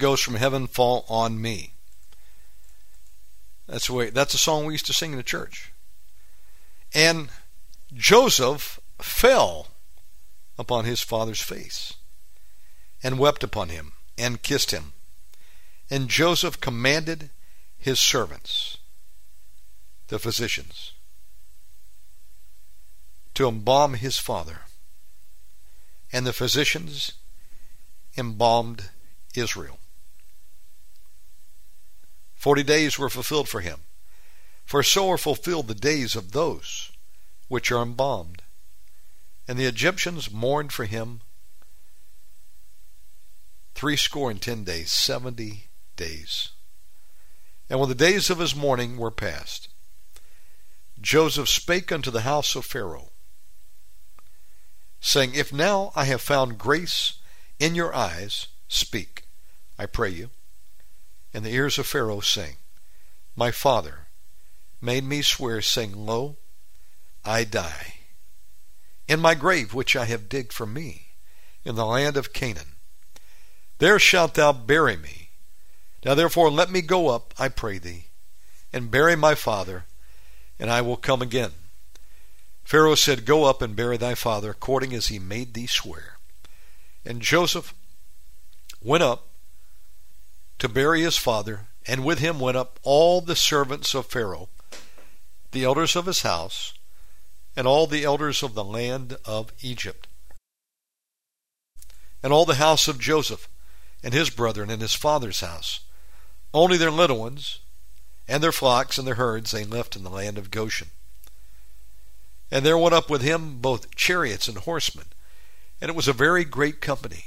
Ghost 0.00 0.24
from 0.24 0.34
heaven 0.34 0.66
fall 0.66 1.04
on 1.08 1.40
me. 1.40 1.74
That's 3.68 3.86
the 3.86 3.92
way 3.92 4.10
that's 4.10 4.34
a 4.34 4.38
song 4.38 4.64
we 4.64 4.74
used 4.74 4.86
to 4.86 4.92
sing 4.92 5.12
in 5.12 5.16
the 5.16 5.22
church. 5.22 5.72
And 6.92 7.28
Joseph 7.92 8.80
fell 8.98 9.68
upon 10.58 10.84
his 10.84 11.00
father's 11.00 11.40
face 11.40 11.94
and 13.02 13.18
wept 13.18 13.44
upon 13.44 13.68
him 13.68 13.92
and 14.18 14.42
kissed 14.42 14.70
him. 14.70 14.92
And 15.88 16.08
Joseph 16.08 16.60
commanded 16.60 17.30
his 17.78 18.00
servants, 18.00 18.78
the 20.08 20.18
physicians, 20.18 20.92
to 23.34 23.48
embalm 23.48 23.94
his 23.94 24.18
father. 24.18 24.62
And 26.12 26.26
the 26.26 26.32
physicians 26.32 27.12
embalmed 28.16 28.90
Israel. 29.34 29.79
Forty 32.40 32.62
days 32.62 32.98
were 32.98 33.10
fulfilled 33.10 33.50
for 33.50 33.60
him, 33.60 33.80
for 34.64 34.82
so 34.82 35.10
are 35.10 35.18
fulfilled 35.18 35.68
the 35.68 35.74
days 35.74 36.16
of 36.16 36.32
those 36.32 36.90
which 37.48 37.70
are 37.70 37.82
embalmed. 37.82 38.40
And 39.46 39.58
the 39.58 39.66
Egyptians 39.66 40.30
mourned 40.32 40.72
for 40.72 40.86
him 40.86 41.20
three 43.74 43.94
score 43.94 44.30
and 44.30 44.40
ten 44.40 44.64
days, 44.64 44.90
seventy 44.90 45.68
days. 45.96 46.52
And 47.68 47.78
when 47.78 47.90
the 47.90 47.94
days 47.94 48.30
of 48.30 48.38
his 48.38 48.56
mourning 48.56 48.96
were 48.96 49.10
past, 49.10 49.68
Joseph 50.98 51.50
spake 51.50 51.92
unto 51.92 52.10
the 52.10 52.22
house 52.22 52.56
of 52.56 52.64
Pharaoh, 52.64 53.10
saying, 54.98 55.34
If 55.34 55.52
now 55.52 55.92
I 55.94 56.06
have 56.06 56.22
found 56.22 56.56
grace 56.56 57.18
in 57.58 57.74
your 57.74 57.94
eyes, 57.94 58.46
speak, 58.66 59.24
I 59.78 59.84
pray 59.84 60.08
you. 60.08 60.30
And 61.32 61.44
the 61.44 61.50
ears 61.50 61.78
of 61.78 61.86
Pharaoh 61.86 62.20
saying, 62.20 62.56
My 63.36 63.50
father 63.50 64.08
made 64.80 65.04
me 65.04 65.22
swear, 65.22 65.62
saying, 65.62 65.94
Lo, 65.94 66.36
I 67.24 67.44
die. 67.44 67.94
In 69.06 69.20
my 69.20 69.34
grave 69.34 69.74
which 69.74 69.96
I 69.96 70.06
have 70.06 70.28
digged 70.28 70.52
for 70.52 70.66
me 70.66 71.08
in 71.64 71.74
the 71.74 71.86
land 71.86 72.16
of 72.16 72.32
Canaan, 72.32 72.74
there 73.78 73.98
shalt 73.98 74.34
thou 74.34 74.52
bury 74.52 74.96
me. 74.96 75.30
Now 76.04 76.14
therefore 76.14 76.50
let 76.50 76.70
me 76.70 76.80
go 76.80 77.08
up, 77.08 77.34
I 77.38 77.48
pray 77.48 77.78
thee, 77.78 78.06
and 78.72 78.90
bury 78.90 79.16
my 79.16 79.34
father, 79.34 79.84
and 80.58 80.70
I 80.70 80.80
will 80.80 80.96
come 80.96 81.22
again. 81.22 81.52
Pharaoh 82.64 82.94
said, 82.94 83.24
Go 83.24 83.44
up 83.44 83.62
and 83.62 83.74
bury 83.74 83.96
thy 83.96 84.14
father, 84.14 84.50
according 84.50 84.94
as 84.94 85.08
he 85.08 85.18
made 85.18 85.54
thee 85.54 85.66
swear. 85.66 86.18
And 87.04 87.20
Joseph 87.20 87.74
went 88.80 89.02
up 89.02 89.26
to 90.60 90.68
bury 90.68 91.00
his 91.00 91.16
father, 91.16 91.66
and 91.86 92.04
with 92.04 92.18
him 92.18 92.38
went 92.38 92.56
up 92.56 92.78
all 92.82 93.20
the 93.20 93.34
servants 93.34 93.94
of 93.94 94.06
Pharaoh, 94.06 94.50
the 95.52 95.64
elders 95.64 95.96
of 95.96 96.06
his 96.06 96.20
house, 96.22 96.74
and 97.56 97.66
all 97.66 97.86
the 97.86 98.04
elders 98.04 98.42
of 98.42 98.54
the 98.54 98.62
land 98.62 99.16
of 99.24 99.52
Egypt, 99.62 100.06
and 102.22 102.32
all 102.32 102.44
the 102.44 102.56
house 102.56 102.88
of 102.88 103.00
Joseph, 103.00 103.48
and 104.02 104.12
his 104.12 104.28
brethren, 104.28 104.70
and 104.70 104.82
his 104.82 104.94
father's 104.94 105.40
house. 105.40 105.80
Only 106.52 106.76
their 106.76 106.90
little 106.90 107.18
ones, 107.18 107.60
and 108.28 108.42
their 108.42 108.52
flocks, 108.52 108.98
and 108.98 109.06
their 109.06 109.14
herds 109.14 109.50
they 109.50 109.64
left 109.64 109.96
in 109.96 110.04
the 110.04 110.10
land 110.10 110.36
of 110.36 110.50
Goshen. 110.50 110.88
And 112.50 112.66
there 112.66 112.78
went 112.78 112.94
up 112.94 113.08
with 113.08 113.22
him 113.22 113.60
both 113.60 113.94
chariots 113.94 114.46
and 114.46 114.58
horsemen, 114.58 115.06
and 115.80 115.88
it 115.88 115.96
was 115.96 116.08
a 116.08 116.12
very 116.12 116.44
great 116.44 116.82
company. 116.82 117.24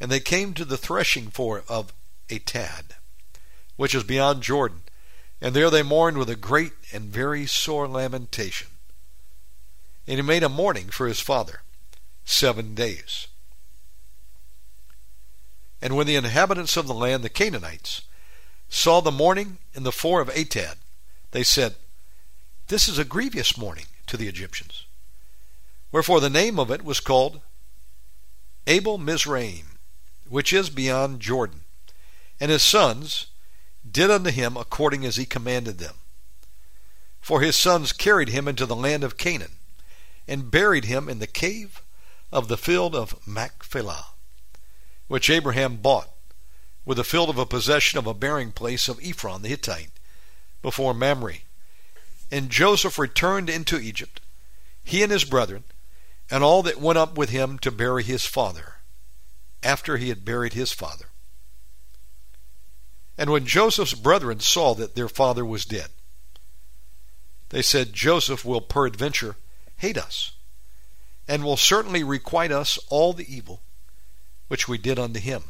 And 0.00 0.10
they 0.10 0.20
came 0.20 0.54
to 0.54 0.64
the 0.64 0.78
threshing 0.78 1.28
floor 1.28 1.62
of 1.68 1.92
Atad, 2.28 2.92
which 3.76 3.94
is 3.94 4.04
beyond 4.04 4.42
Jordan, 4.42 4.82
and 5.40 5.54
there 5.54 5.70
they 5.70 5.82
mourned 5.82 6.18
with 6.18 6.30
a 6.30 6.36
great 6.36 6.72
and 6.92 7.04
very 7.04 7.46
sore 7.46 7.88
lamentation. 7.88 8.68
And 10.06 10.16
he 10.16 10.22
made 10.22 10.42
a 10.42 10.48
mourning 10.48 10.88
for 10.88 11.06
his 11.06 11.20
father 11.20 11.62
seven 12.24 12.74
days. 12.74 13.26
And 15.80 15.96
when 15.96 16.06
the 16.06 16.16
inhabitants 16.16 16.76
of 16.76 16.86
the 16.86 16.94
land, 16.94 17.24
the 17.24 17.28
Canaanites, 17.28 18.02
saw 18.68 19.00
the 19.00 19.10
mourning 19.10 19.58
in 19.74 19.82
the 19.82 19.92
floor 19.92 20.20
of 20.20 20.28
Atad, 20.28 20.76
they 21.32 21.42
said, 21.42 21.74
This 22.68 22.88
is 22.88 22.98
a 22.98 23.04
grievous 23.04 23.58
mourning 23.58 23.86
to 24.06 24.16
the 24.16 24.28
Egyptians. 24.28 24.86
Wherefore 25.90 26.20
the 26.20 26.30
name 26.30 26.58
of 26.58 26.70
it 26.70 26.84
was 26.84 27.00
called 27.00 27.40
Abel 28.66 28.96
Mizraim, 28.96 29.78
which 30.28 30.52
is 30.52 30.70
beyond 30.70 31.20
Jordan. 31.20 31.61
And 32.42 32.50
his 32.50 32.64
sons 32.64 33.26
did 33.88 34.10
unto 34.10 34.32
him 34.32 34.56
according 34.56 35.04
as 35.04 35.14
he 35.14 35.24
commanded 35.24 35.78
them. 35.78 35.94
For 37.20 37.40
his 37.40 37.54
sons 37.54 37.92
carried 37.92 38.30
him 38.30 38.48
into 38.48 38.66
the 38.66 38.74
land 38.74 39.04
of 39.04 39.16
Canaan, 39.16 39.58
and 40.26 40.50
buried 40.50 40.86
him 40.86 41.08
in 41.08 41.20
the 41.20 41.28
cave 41.28 41.82
of 42.32 42.48
the 42.48 42.56
field 42.56 42.96
of 42.96 43.24
Machpelah, 43.24 44.06
which 45.06 45.30
Abraham 45.30 45.76
bought, 45.76 46.08
with 46.84 46.96
the 46.96 47.04
field 47.04 47.30
of 47.30 47.38
a 47.38 47.46
possession 47.46 48.00
of 48.00 48.08
a 48.08 48.12
burying 48.12 48.50
place 48.50 48.88
of 48.88 48.98
Ephron 49.00 49.42
the 49.42 49.48
Hittite, 49.48 49.92
before 50.62 50.92
Mamre. 50.94 51.42
And 52.28 52.50
Joseph 52.50 52.98
returned 52.98 53.50
into 53.50 53.78
Egypt, 53.78 54.20
he 54.82 55.04
and 55.04 55.12
his 55.12 55.22
brethren, 55.22 55.62
and 56.28 56.42
all 56.42 56.64
that 56.64 56.80
went 56.80 56.98
up 56.98 57.16
with 57.16 57.30
him 57.30 57.60
to 57.60 57.70
bury 57.70 58.02
his 58.02 58.26
father, 58.26 58.78
after 59.62 59.96
he 59.96 60.08
had 60.08 60.24
buried 60.24 60.54
his 60.54 60.72
father. 60.72 61.06
And 63.18 63.30
when 63.30 63.46
Joseph's 63.46 63.94
brethren 63.94 64.40
saw 64.40 64.74
that 64.74 64.94
their 64.94 65.08
father 65.08 65.44
was 65.44 65.64
dead, 65.64 65.88
they 67.50 67.62
said, 67.62 67.92
Joseph 67.92 68.44
will 68.44 68.62
peradventure 68.62 69.36
hate 69.76 69.98
us, 69.98 70.32
and 71.28 71.44
will 71.44 71.56
certainly 71.56 72.04
requite 72.04 72.52
us 72.52 72.78
all 72.88 73.12
the 73.12 73.32
evil 73.32 73.62
which 74.48 74.68
we 74.68 74.78
did 74.78 74.98
unto 74.98 75.18
him. 75.18 75.42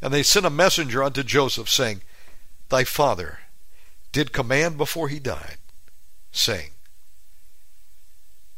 And 0.00 0.12
they 0.12 0.22
sent 0.22 0.46
a 0.46 0.50
messenger 0.50 1.02
unto 1.02 1.22
Joseph, 1.22 1.68
saying, 1.68 2.02
Thy 2.68 2.84
father 2.84 3.40
did 4.10 4.32
command 4.32 4.76
before 4.76 5.08
he 5.08 5.18
died, 5.18 5.58
saying, 6.32 6.70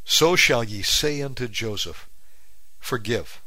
So 0.04 0.36
shall 0.36 0.62
ye 0.62 0.82
say 0.82 1.22
unto 1.22 1.48
Joseph, 1.48 2.08
Forgive. 2.78 3.42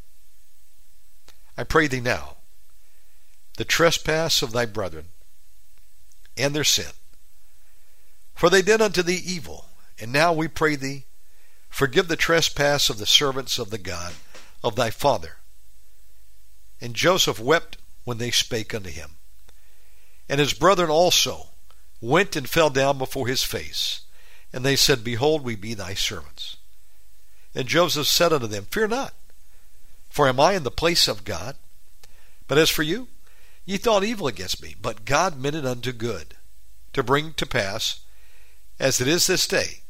I 1.57 1.63
pray 1.63 1.87
thee 1.87 2.01
now, 2.01 2.38
the 3.59 3.65
trespass 3.65 4.41
of 4.41 4.53
thy 4.53 4.65
brethren, 4.65 5.07
and 6.37 6.55
their 6.55 6.63
sin. 6.63 6.93
For 8.33 8.49
they 8.49 8.61
did 8.61 8.81
unto 8.81 9.03
thee 9.03 9.21
evil, 9.21 9.65
and 9.99 10.13
now 10.13 10.31
we 10.31 10.47
pray 10.47 10.77
thee, 10.77 11.03
forgive 11.67 12.07
the 12.07 12.15
trespass 12.15 12.89
of 12.89 12.99
the 12.99 13.05
servants 13.05 13.59
of 13.59 13.69
the 13.69 13.77
God 13.77 14.13
of 14.63 14.77
thy 14.77 14.91
father. 14.91 15.39
And 16.79 16.93
Joseph 16.93 17.37
wept 17.37 17.75
when 18.05 18.17
they 18.17 18.31
spake 18.31 18.73
unto 18.73 18.89
him. 18.89 19.17
And 20.29 20.39
his 20.39 20.53
brethren 20.53 20.89
also 20.89 21.47
went 21.99 22.37
and 22.37 22.47
fell 22.47 22.69
down 22.69 22.97
before 22.97 23.27
his 23.27 23.43
face. 23.43 24.03
And 24.53 24.63
they 24.63 24.77
said, 24.77 25.03
Behold, 25.03 25.43
we 25.43 25.57
be 25.57 25.73
thy 25.73 25.95
servants. 25.95 26.55
And 27.53 27.67
Joseph 27.67 28.07
said 28.07 28.31
unto 28.31 28.47
them, 28.47 28.67
Fear 28.71 28.87
not, 28.87 29.13
for 30.09 30.29
am 30.29 30.39
I 30.39 30.53
in 30.53 30.63
the 30.63 30.71
place 30.71 31.09
of 31.09 31.25
God? 31.25 31.57
But 32.47 32.57
as 32.57 32.69
for 32.69 32.83
you, 32.83 33.09
ye 33.69 33.77
thought 33.77 34.03
evil 34.03 34.25
against 34.25 34.63
me, 34.63 34.75
but 34.81 35.05
God 35.05 35.39
meant 35.39 35.55
it 35.55 35.63
unto 35.63 35.91
good, 35.91 36.35
to 36.91 37.03
bring 37.03 37.33
to 37.33 37.45
pass, 37.45 37.99
as 38.79 38.99
it 38.99 39.07
is 39.07 39.27
this 39.27 39.47
day, 39.47 39.81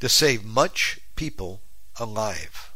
to 0.00 0.08
save 0.08 0.44
much 0.44 0.98
people 1.14 1.62
alive. 2.00 2.72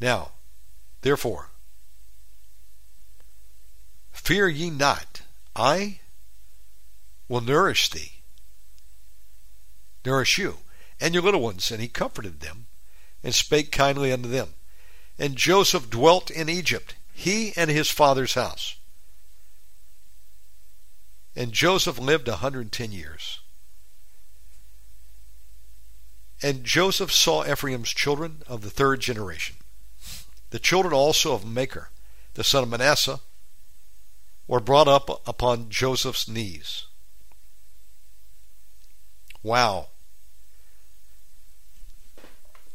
Now, 0.00 0.30
therefore, 1.02 1.50
fear 4.12 4.48
ye 4.48 4.70
not, 4.70 5.20
I 5.54 6.00
will 7.28 7.42
nourish 7.42 7.90
thee, 7.90 8.22
nourish 10.06 10.38
you, 10.38 10.60
and 11.00 11.14
your 11.14 11.22
little 11.22 11.40
ones. 11.40 11.70
And 11.70 11.80
he 11.80 11.88
comforted 11.88 12.40
them, 12.40 12.66
and 13.22 13.34
spake 13.34 13.72
kindly 13.72 14.12
unto 14.12 14.28
them. 14.28 14.48
And 15.18 15.36
Joseph 15.36 15.90
dwelt 15.90 16.30
in 16.30 16.48
Egypt, 16.48 16.94
he 17.12 17.52
and 17.56 17.70
his 17.70 17.90
father's 17.90 18.34
house. 18.34 18.76
And 21.34 21.52
Joseph 21.52 21.98
lived 21.98 22.28
a 22.28 22.36
hundred 22.36 22.60
and 22.62 22.72
ten 22.72 22.92
years. 22.92 23.40
And 26.42 26.64
Joseph 26.64 27.12
saw 27.12 27.44
Ephraim's 27.44 27.90
children 27.90 28.42
of 28.46 28.62
the 28.62 28.70
third 28.70 29.00
generation. 29.00 29.56
The 30.50 30.58
children 30.58 30.94
also 30.94 31.34
of 31.34 31.44
Machir, 31.44 31.90
the 32.34 32.44
son 32.44 32.62
of 32.62 32.68
Manasseh, 32.70 33.20
were 34.46 34.60
brought 34.60 34.88
up 34.88 35.26
upon 35.28 35.68
Joseph's 35.68 36.28
knees. 36.28 36.86
Wow. 39.42 39.88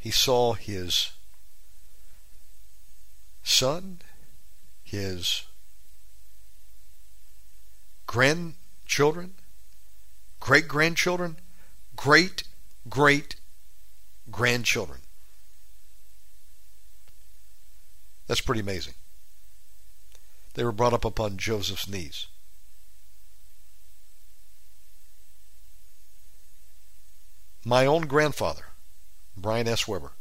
He 0.03 0.11
saw 0.11 0.51
his 0.51 1.11
son, 3.41 4.01
his 4.83 5.43
grandchildren, 8.05 9.35
great 10.41 10.67
grandchildren, 10.67 11.37
great 11.95 12.43
great 12.89 13.37
grandchildren. 14.29 14.99
That's 18.27 18.41
pretty 18.41 18.59
amazing. 18.59 18.95
They 20.55 20.65
were 20.65 20.73
brought 20.73 20.91
up 20.91 21.05
upon 21.05 21.37
Joseph's 21.37 21.87
knees. 21.87 22.27
My 27.63 27.85
own 27.85 28.01
grandfather, 28.01 28.72
Brian 29.35 29.67
S. 29.67 29.87
Weber, 29.87 30.11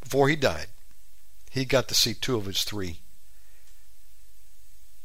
before 0.00 0.28
he 0.28 0.36
died, 0.36 0.66
he 1.50 1.64
got 1.64 1.88
to 1.88 1.94
see 1.94 2.14
two 2.14 2.36
of 2.36 2.46
his 2.46 2.64
three 2.64 3.00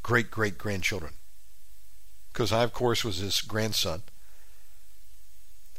great 0.07 0.31
great 0.31 0.57
grandchildren. 0.57 1.13
Because 2.31 2.53
I, 2.53 2.63
of 2.63 2.71
course, 2.71 3.03
was 3.03 3.17
his 3.17 3.41
grandson. 3.41 4.03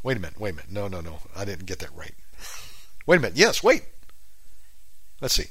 Wait 0.03 0.17
a 0.17 0.21
minute, 0.21 0.39
wait 0.39 0.51
a 0.51 0.57
minute. 0.57 0.71
No, 0.71 0.87
no, 0.87 1.01
no. 1.01 1.21
I 1.35 1.45
didn't 1.45 1.67
get 1.67 1.79
that 1.79 1.95
right. 1.95 2.15
wait 3.07 3.17
a 3.17 3.21
minute. 3.21 3.39
Yes, 3.39 3.63
wait. 3.63 3.85
Let's 5.21 5.35
see. 5.35 5.47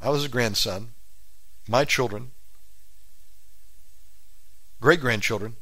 I 0.00 0.10
was 0.10 0.22
his 0.22 0.30
grandson. 0.32 0.94
My 1.68 1.84
children, 1.84 2.32
great 4.80 5.00
grandchildren, 5.00 5.56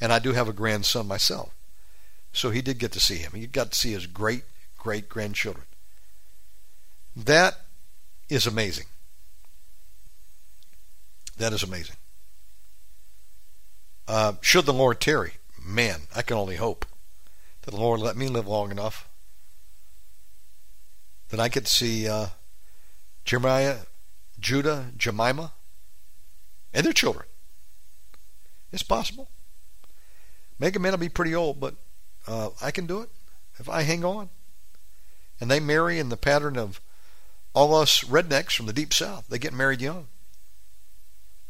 and 0.00 0.12
I 0.12 0.20
do 0.20 0.32
have 0.32 0.48
a 0.48 0.52
grandson 0.52 1.08
myself. 1.08 1.50
So 2.34 2.50
he 2.50 2.60
did 2.60 2.78
get 2.78 2.92
to 2.92 3.00
see 3.00 3.16
him. 3.16 3.32
He 3.32 3.46
got 3.46 3.72
to 3.72 3.78
see 3.78 3.92
his 3.92 4.06
great 4.06 4.42
great 4.76 5.08
grandchildren. 5.08 5.64
That 7.16 7.54
is 8.28 8.46
amazing. 8.46 8.86
That 11.38 11.52
is 11.52 11.62
amazing. 11.62 11.96
Uh, 14.06 14.34
should 14.42 14.66
the 14.66 14.72
Lord 14.72 15.00
tarry, 15.00 15.34
man, 15.64 16.02
I 16.14 16.20
can 16.20 16.36
only 16.36 16.56
hope 16.56 16.84
that 17.62 17.70
the 17.70 17.80
Lord 17.80 18.00
let 18.00 18.16
me 18.16 18.28
live 18.28 18.46
long 18.46 18.70
enough 18.70 19.08
that 21.30 21.40
I 21.40 21.48
could 21.48 21.66
see 21.66 22.06
uh, 22.06 22.26
Jeremiah, 23.24 23.78
Judah, 24.38 24.92
Jemima, 24.96 25.52
and 26.74 26.84
their 26.84 26.92
children. 26.92 27.24
It's 28.70 28.82
possible. 28.82 29.30
Mega 30.58 30.78
Man 30.78 30.92
will 30.92 30.98
be 30.98 31.08
pretty 31.08 31.34
old, 31.34 31.58
but 31.58 31.76
uh, 32.26 32.50
I 32.60 32.70
can 32.70 32.86
do 32.86 33.00
it 33.00 33.10
if 33.58 33.68
I 33.68 33.82
hang 33.82 34.04
on. 34.04 34.30
And 35.40 35.50
they 35.50 35.60
marry 35.60 35.98
in 35.98 36.08
the 36.08 36.16
pattern 36.16 36.56
of 36.56 36.80
all 37.54 37.74
us 37.74 38.02
rednecks 38.04 38.52
from 38.52 38.66
the 38.66 38.72
deep 38.72 38.92
south. 38.92 39.26
They 39.28 39.38
get 39.38 39.52
married 39.52 39.80
young. 39.80 40.08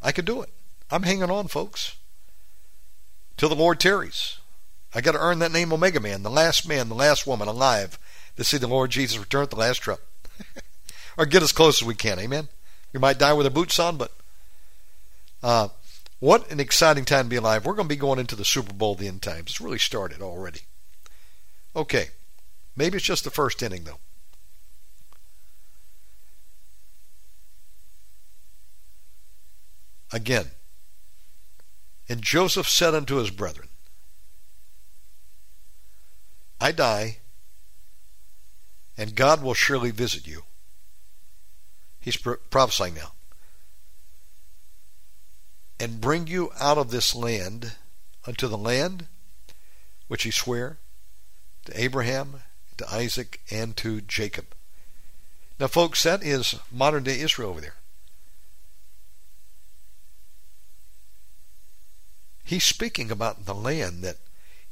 I 0.02 0.12
could 0.12 0.24
do 0.24 0.42
it. 0.42 0.50
I'm 0.90 1.02
hanging 1.02 1.30
on, 1.30 1.48
folks. 1.48 1.96
Till 3.36 3.48
the 3.48 3.54
Lord 3.54 3.80
tarries. 3.80 4.38
I 4.94 5.00
got 5.00 5.12
to 5.12 5.20
earn 5.20 5.40
that 5.40 5.52
name 5.52 5.72
Omega 5.72 5.98
Man, 5.98 6.22
the 6.22 6.30
last 6.30 6.68
man, 6.68 6.88
the 6.88 6.94
last 6.94 7.26
woman 7.26 7.48
alive 7.48 7.98
to 8.36 8.44
see 8.44 8.58
the 8.58 8.68
Lord 8.68 8.90
Jesus 8.90 9.18
return 9.18 9.42
at 9.42 9.50
the 9.50 9.56
last 9.56 9.78
trump. 9.78 10.00
or 11.18 11.26
get 11.26 11.42
as 11.42 11.52
close 11.52 11.82
as 11.82 11.86
we 11.86 11.94
can. 11.94 12.18
Amen. 12.18 12.48
We 12.92 13.00
might 13.00 13.18
die 13.18 13.32
with 13.32 13.46
our 13.46 13.50
boots 13.50 13.78
on, 13.78 13.96
but 13.96 14.12
uh, 15.42 15.68
what 16.24 16.50
an 16.50 16.58
exciting 16.58 17.04
time 17.04 17.26
to 17.26 17.28
be 17.28 17.36
alive. 17.36 17.66
We're 17.66 17.74
going 17.74 17.86
to 17.86 17.94
be 17.94 18.00
going 18.00 18.18
into 18.18 18.34
the 18.34 18.46
Super 18.46 18.72
Bowl 18.72 18.94
the 18.94 19.08
end 19.08 19.20
times. 19.20 19.50
It's 19.50 19.60
really 19.60 19.78
started 19.78 20.22
already. 20.22 20.62
Okay. 21.76 22.06
Maybe 22.74 22.96
it's 22.96 23.04
just 23.04 23.24
the 23.24 23.30
first 23.30 23.62
inning, 23.62 23.84
though. 23.84 23.98
Again, 30.14 30.46
and 32.08 32.22
Joseph 32.22 32.70
said 32.70 32.94
unto 32.94 33.16
his 33.16 33.28
brethren, 33.28 33.68
I 36.58 36.72
die, 36.72 37.18
and 38.96 39.14
God 39.14 39.42
will 39.42 39.52
surely 39.52 39.90
visit 39.90 40.26
you. 40.26 40.44
He's 42.00 42.16
prophesying 42.16 42.94
now. 42.94 43.12
And 45.84 46.00
bring 46.00 46.26
you 46.28 46.50
out 46.58 46.78
of 46.78 46.90
this 46.90 47.14
land 47.14 47.72
unto 48.26 48.48
the 48.48 48.56
land 48.56 49.06
which 50.08 50.22
he 50.22 50.30
sware 50.30 50.78
to 51.66 51.78
Abraham, 51.78 52.36
to 52.78 52.90
Isaac, 52.90 53.42
and 53.50 53.76
to 53.76 54.00
Jacob. 54.00 54.54
Now, 55.60 55.66
folks, 55.66 56.02
that 56.04 56.22
is 56.22 56.54
modern 56.72 57.02
day 57.02 57.20
Israel 57.20 57.50
over 57.50 57.60
there. 57.60 57.74
He's 62.44 62.64
speaking 62.64 63.10
about 63.10 63.44
the 63.44 63.54
land 63.54 64.00
that 64.04 64.16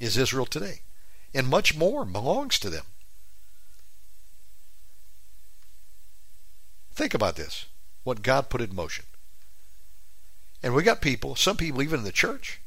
is 0.01 0.17
Israel 0.17 0.47
today, 0.47 0.81
and 1.35 1.47
much 1.47 1.77
more 1.77 2.07
belongs 2.07 2.59
to 2.61 2.71
them. 2.71 2.87
Think 6.95 7.13
about 7.13 7.37
this 7.37 7.67
what 8.03 8.23
God 8.23 8.49
put 8.49 8.63
in 8.63 8.75
motion. 8.75 9.05
And 10.63 10.75
we 10.75 10.83
got 10.83 11.01
people, 11.01 11.35
some 11.35 11.57
people 11.57 11.83
even 11.83 12.01
in 12.01 12.05
the 12.05 12.13
church, 12.13 12.61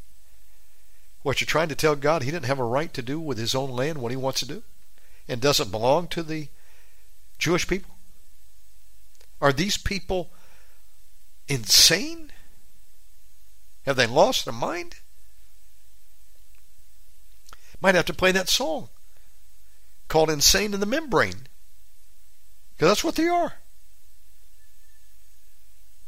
what 1.22 1.40
you're 1.40 1.46
trying 1.46 1.70
to 1.70 1.76
tell 1.76 1.96
God 1.96 2.24
he 2.24 2.32
didn't 2.32 2.46
have 2.46 2.60
a 2.60 2.64
right 2.64 2.94
to 2.94 3.02
do 3.02 3.20
with 3.20 3.38
his 3.38 3.56
own 3.56 3.70
land 3.70 4.00
what 4.00 4.12
he 4.12 4.18
wants 4.18 4.40
to 4.42 4.48
do 4.48 4.64
and 5.28 5.42
doesn't 5.42 5.72
belong 5.72 6.08
to 6.10 6.22
the 6.22 6.50
Jewish 7.38 7.68
people? 7.68 7.96
Are 9.42 9.54
these 9.54 9.78
people 9.78 10.32
insane? 11.48 12.32
Have 13.86 13.96
they 13.96 14.08
lost 14.08 14.46
their 14.46 14.54
mind? 14.54 14.96
Might 17.82 17.96
have 17.96 18.06
to 18.06 18.14
play 18.14 18.32
that 18.32 18.50
song 18.50 18.90
called 20.08 20.30
Insane 20.30 20.74
in 20.74 20.80
the 20.80 20.86
Membrane. 20.86 21.48
Because 22.74 22.90
that's 22.90 23.04
what 23.04 23.16
they 23.16 23.28
are. 23.28 23.54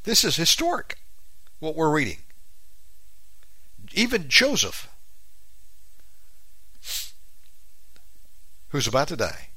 This 0.03 0.23
is 0.23 0.35
historic, 0.35 0.97
what 1.59 1.75
we're 1.75 1.91
reading. 1.91 2.17
Even 3.93 4.27
Joseph, 4.27 4.89
who's 8.69 8.87
about 8.87 9.07
to 9.07 9.15
die, 9.15 9.49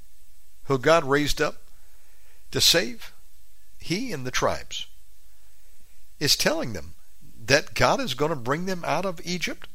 who 0.65 0.79
God 0.79 1.05
raised 1.05 1.41
up 1.41 1.57
to 2.51 2.61
save, 2.61 3.13
he 3.79 4.13
and 4.13 4.27
the 4.27 4.31
tribes, 4.31 4.87
is 6.19 6.37
telling 6.37 6.73
them 6.73 6.95
that 7.47 7.75
God 7.75 8.01
is 8.01 8.15
going 8.15 8.31
to 8.31 8.37
bring 8.37 8.67
them 8.67 8.85
out 8.87 9.05
of 9.05 9.21
Egypt 9.25 9.69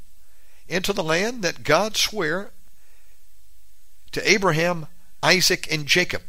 into 0.67 0.93
the 0.93 1.03
land 1.03 1.41
that 1.43 1.63
God 1.63 1.97
swore 1.97 2.51
to 4.11 4.29
Abraham, 4.29 4.87
Isaac, 5.21 5.67
and 5.71 5.85
Jacob. 5.85 6.21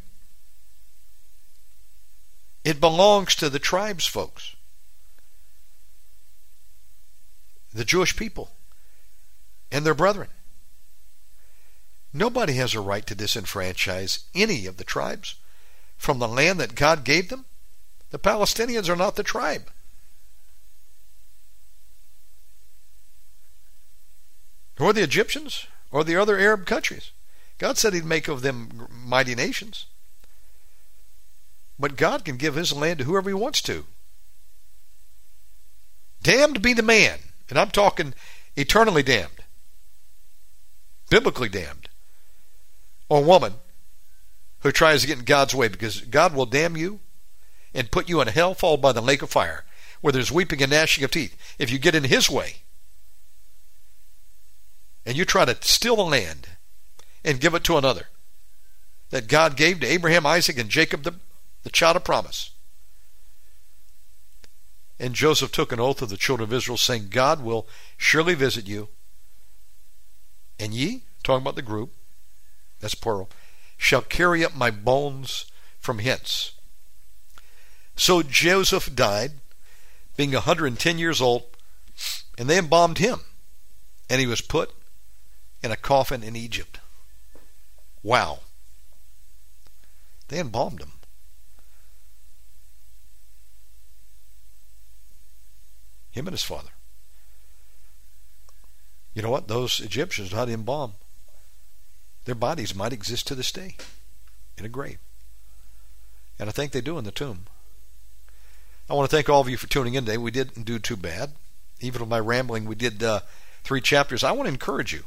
It 2.65 2.81
belongs 2.81 3.37
to 3.37 3.49
the 3.49 3.61
tribes, 3.61 4.07
folks. 4.07 4.57
The 7.77 7.85
Jewish 7.85 8.17
people 8.17 8.51
and 9.71 9.85
their 9.85 9.95
brethren. 9.95 10.29
Nobody 12.13 12.55
has 12.55 12.75
a 12.75 12.81
right 12.81 13.07
to 13.07 13.15
disenfranchise 13.15 14.25
any 14.35 14.65
of 14.65 14.79
the 14.79 14.85
tribes 14.85 15.35
from 15.99 16.19
the 16.19 16.29
land 16.29 16.59
that 16.59 16.75
God 16.75 17.05
gave 17.05 17.29
them. 17.29 17.45
The 18.11 18.19
Palestinians 18.19 18.89
are 18.89 18.97
not 18.97 19.17
the 19.17 19.23
tribe. 19.23 19.71
or 24.79 24.93
the 24.93 25.03
Egyptians, 25.03 25.67
or 25.91 26.05
the 26.05 26.17
other 26.17 26.39
Arab 26.39 26.67
countries. 26.67 27.11
God 27.59 27.79
said 27.79 27.95
He'd 27.95 28.05
make 28.05 28.29
of 28.29 28.43
them 28.43 28.87
mighty 28.91 29.35
nations. 29.35 29.87
But 31.79 31.97
God 31.97 32.25
can 32.25 32.37
give 32.37 32.55
His 32.55 32.73
land 32.73 32.99
to 32.99 33.05
whoever 33.05 33.31
He 33.31 33.35
wants 33.35 33.63
to. 33.63 33.87
Damned 36.23 36.61
be 36.61 36.73
the 36.73 36.83
man, 36.83 37.19
and 37.49 37.59
I'm 37.59 37.71
talking 37.71 38.15
eternally 38.57 39.03
damned, 39.03 39.45
biblically 41.11 41.49
damned, 41.49 41.89
or 43.09 43.23
woman 43.23 43.55
who 44.61 44.73
tries 44.73 45.03
to 45.03 45.07
get 45.07 45.19
in 45.19 45.25
God's 45.25 45.55
way 45.55 45.69
because 45.69 46.01
God 46.01 46.35
will 46.35 46.47
damn 46.47 46.77
you 46.77 47.01
and 47.75 47.91
put 47.91 48.09
you 48.09 48.21
in 48.21 48.29
hell 48.29 48.55
followed 48.55 48.83
by 48.83 48.93
the 48.93 49.03
lake 49.03 49.23
of 49.23 49.31
fire 49.31 49.65
where 50.01 50.13
there's 50.13 50.33
weeping 50.33 50.63
and 50.63 50.73
gnashing 50.73 51.05
of 51.05 51.11
teeth 51.11 51.37
if 51.59 51.71
you 51.71 51.79
get 51.79 51.95
in 51.95 52.05
His 52.05 52.29
way 52.29 52.57
and 55.05 55.17
you 55.17 55.25
try 55.25 55.45
to 55.45 55.57
steal 55.61 55.97
the 55.97 56.03
land 56.03 56.49
and 57.25 57.41
give 57.41 57.55
it 57.55 57.65
to 57.65 57.77
another 57.77 58.07
that 59.11 59.29
God 59.29 59.57
gave 59.57 59.81
to 59.81 59.87
Abraham, 59.87 60.27
Isaac, 60.27 60.59
and 60.59 60.69
Jacob, 60.69 61.05
the, 61.05 61.15
the 61.63 61.71
child 61.71 61.97
of 61.97 62.05
promise. 62.05 62.51
And 64.99 65.15
Joseph 65.15 65.53
took 65.53 65.73
an 65.73 65.81
oath 65.81 66.01
of 66.01 66.09
the 66.09 66.17
children 66.17 66.49
of 66.49 66.53
Israel, 66.55 66.79
saying, 66.79 67.09
God 67.11 67.43
will 67.43 67.67
surely 67.99 68.35
visit 68.35 68.67
you, 68.67 68.89
And 70.59 70.73
ye, 70.73 71.03
talking 71.23 71.43
about 71.43 71.57
the 71.57 71.63
group, 71.63 71.93
that's 72.81 72.95
plural, 72.95 73.31
shall 73.77 74.03
carry 74.03 74.45
up 74.45 74.55
my 74.55 74.71
bones 74.71 75.47
from 75.79 75.99
hence. 75.99 76.53
So 77.95 78.23
Joseph 78.23 78.95
died, 78.95 79.33
being 80.17 80.35
a 80.35 80.39
110 80.39 80.99
years 80.99 81.21
old, 81.21 81.45
and 82.39 82.49
they 82.49 82.59
embalmed 82.59 82.99
him, 82.99 83.21
and 84.09 84.21
he 84.21 84.27
was 84.27 84.41
put 84.41 84.73
in 85.63 85.71
a 85.71 85.77
coffin 85.77 86.23
in 86.23 86.37
Egypt. 86.37 86.81
Wow. 88.03 88.41
They 90.29 90.39
embalmed 90.39 90.81
him. 90.81 90.93
Him 96.17 96.27
and 96.27 96.33
his 96.33 96.43
father. 96.43 96.71
You 99.13 99.21
know 99.21 99.29
what? 99.29 99.49
Those 99.49 99.81
Egyptians 99.81 100.33
had 100.33 100.49
embalmed. 100.49 100.95
Their 102.25 102.35
bodies 102.35 102.75
might 102.75 102.95
exist 102.95 103.27
to 103.27 103.35
this 103.35 103.53
day 103.53 103.77
in 104.57 104.65
a 104.65 104.71
grave. 104.71 104.97
And 106.39 106.49
I 106.49 106.53
think 106.53 106.73
they 106.73 106.81
do 106.81 106.97
in 106.97 107.05
the 107.05 107.11
tomb. 107.11 107.45
I 108.89 108.95
want 108.95 109.11
to 109.11 109.15
thank 109.15 109.29
all 109.29 109.43
of 109.43 109.51
you 109.51 109.59
for 109.59 109.69
tuning 109.69 109.93
in 109.93 110.07
today. 110.07 110.17
We 110.17 110.31
didn't 110.31 110.65
do 110.65 110.79
too 110.79 110.97
bad. 110.97 111.33
Even 111.83 112.01
with 112.01 112.09
my 112.09 112.19
rambling, 112.19 112.65
we 112.65 112.75
did 112.75 113.03
uh, 113.03 113.21
three 113.63 113.83
chapters. 113.83 114.25
I 114.25 114.33
want 114.33 114.47
to 114.47 114.53
encourage 114.55 114.95
you 114.95 115.05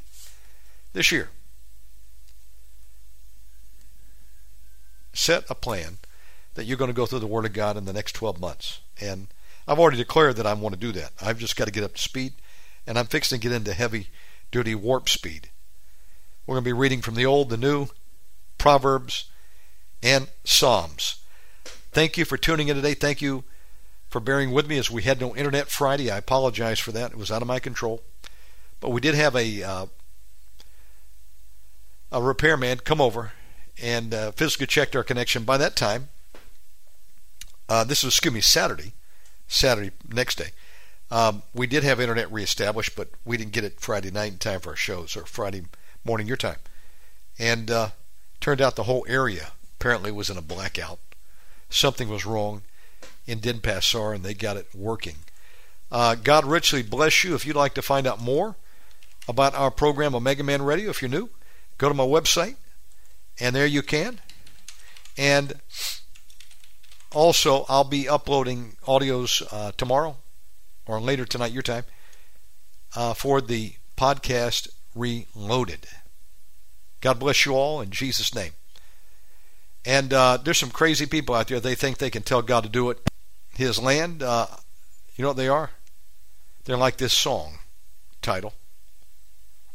this 0.94 1.12
year. 1.12 1.30
Set 5.14 5.50
a 5.50 5.56
plan 5.56 5.98
that 6.54 6.66
you're 6.66 6.78
going 6.78 6.92
to 6.92 6.96
go 6.96 7.08
through 7.08 7.20
the 7.20 7.26
Word 7.26 7.46
of 7.46 7.54
God 7.54 7.78
in 7.78 7.86
the 7.86 7.94
next 7.94 8.12
12 8.12 8.40
months. 8.40 8.82
And 9.02 9.28
I've 9.70 9.78
already 9.78 9.98
declared 9.98 10.36
that 10.38 10.48
I 10.48 10.54
want 10.54 10.74
to 10.74 10.82
do 10.82 10.92
that. 10.94 11.12
I've 11.22 11.38
just 11.38 11.56
got 11.56 11.66
to 11.66 11.72
get 11.72 11.84
up 11.84 11.94
to 11.94 12.02
speed, 12.02 12.34
and 12.88 12.98
I'm 12.98 13.06
fixing 13.06 13.40
to 13.40 13.48
get 13.48 13.56
into 13.56 13.72
heavy 13.72 14.08
duty 14.52 14.74
warp 14.74 15.08
speed. 15.08 15.52
We're 16.48 16.56
going 16.56 16.64
to 16.64 16.70
be 16.70 16.74
reading 16.74 17.02
from 17.02 17.14
the 17.14 17.28
Old, 17.28 17.52
the 17.52 17.58
New, 17.58 17.90
Proverbs, 18.58 19.30
and 20.02 20.28
Psalms. 20.44 21.20
Thank 21.92 22.18
you 22.18 22.26
for 22.26 22.36
tuning 22.36 22.70
in 22.70 22.78
today. 22.78 22.96
Thank 22.96 23.22
you 23.22 23.44
for 24.10 24.20
bearing 24.20 24.50
with 24.50 24.68
me 24.68 24.80
as 24.80 24.90
we 24.90 25.04
had 25.04 25.22
no 25.22 25.36
internet 25.36 25.70
Friday. 25.70 26.10
I 26.10 26.18
apologize 26.18 26.80
for 26.80 26.92
that. 26.94 27.12
It 27.12 27.18
was 27.18 27.30
out 27.30 27.44
of 27.44 27.48
my 27.48 27.60
control. 27.60 28.02
But 28.80 28.90
we 28.90 29.02
did 29.02 29.14
have 29.14 29.36
a 29.36 29.62
uh, 29.62 29.86
a 32.12 32.24
repairman 32.24 32.80
come 32.80 33.02
over 33.02 33.34
and 33.80 34.16
uh, 34.16 34.32
physically 34.32 34.66
checked 34.66 34.96
our 34.96 35.04
connection. 35.04 35.44
By 35.44 35.58
that 35.58 35.76
time, 35.76 36.10
uh, 37.68 37.84
this 37.84 38.04
was 38.04 38.16
excuse 38.16 38.34
me 38.34 38.42
Saturday, 38.42 38.94
Saturday 39.50 39.92
next 40.08 40.38
day. 40.38 40.52
Um, 41.12 41.44
we 41.54 41.68
did 41.68 41.84
have 41.84 42.00
internet 42.00 42.32
reestablished, 42.32 42.96
but 42.96 43.10
we 43.26 43.36
didn't 43.36 43.52
get 43.52 43.64
it 43.64 43.82
Friday 43.82 44.12
night 44.12 44.32
in 44.32 44.38
time 44.38 44.62
for 44.62 44.70
our 44.70 44.76
shows 44.76 45.18
or 45.18 45.26
Friday 45.26 45.64
morning 46.06 46.28
your 46.28 46.38
time. 46.38 46.60
And 47.38 47.70
uh, 47.70 47.90
turned 48.40 48.62
out 48.62 48.76
the 48.76 48.84
whole 48.84 49.06
area 49.10 49.52
apparently 49.76 50.12
was 50.12 50.30
in 50.30 50.38
a 50.38 50.42
blackout. 50.42 51.00
Something 51.70 52.10
was 52.10 52.26
wrong 52.26 52.62
in 53.26 53.40
Denpasar, 53.40 54.16
and 54.16 54.24
they 54.24 54.34
got 54.34 54.58
it 54.58 54.68
working. 54.74 55.16
Uh, 55.92 56.16
God 56.16 56.46
richly 56.46 56.84
bless 56.84 57.24
you. 57.24 57.34
If 57.34 57.46
you'd 57.46 57.56
like 57.56 57.74
to 57.74 57.82
find 57.82 58.06
out 58.06 58.22
more 58.22 58.56
about 59.28 59.56
our 59.56 59.72
program, 59.72 60.14
Omega 60.14 60.44
Man 60.44 60.62
Radio, 60.62 60.90
if 60.90 61.02
you're 61.02 61.10
new, 61.10 61.30
go 61.78 61.88
to 61.88 61.96
my 61.96 62.06
website, 62.06 62.56
and 63.40 63.56
there 63.56 63.66
you 63.66 63.82
can. 63.82 64.20
And 65.18 65.60
also, 67.12 67.66
I'll 67.68 67.84
be 67.84 68.08
uploading 68.08 68.78
audios 68.84 69.42
uh, 69.52 69.72
tomorrow 69.78 70.18
or 70.86 71.00
later 71.00 71.26
tonight, 71.26 71.52
your 71.52 71.64
time, 71.64 71.84
uh, 72.96 73.14
for 73.14 73.42
the 73.42 73.74
podcast 73.98 74.70
Reloaded. 74.96 75.88
God 77.02 77.20
bless 77.20 77.46
you 77.46 77.54
all 77.54 77.80
in 77.80 77.92
Jesus' 77.92 78.34
name. 78.34 78.52
And 79.86 80.12
uh, 80.14 80.38
there's 80.38 80.58
some 80.58 80.72
crazy 80.72 81.06
people 81.06 81.36
out 81.36 81.48
there. 81.48 81.60
They 81.60 81.76
think 81.76 81.98
they 81.98 82.10
can 82.10 82.24
tell 82.24 82.42
God 82.42 82.64
to 82.64 82.70
do 82.70 82.90
it. 82.90 83.00
His 83.56 83.80
land, 83.80 84.22
uh, 84.22 84.48
you 85.16 85.22
know 85.22 85.30
what 85.30 85.38
they 85.38 85.48
are? 85.48 85.72
They're 86.66 86.78
like 86.78 86.98
this 86.98 87.14
song 87.14 87.60
title. 88.22 88.54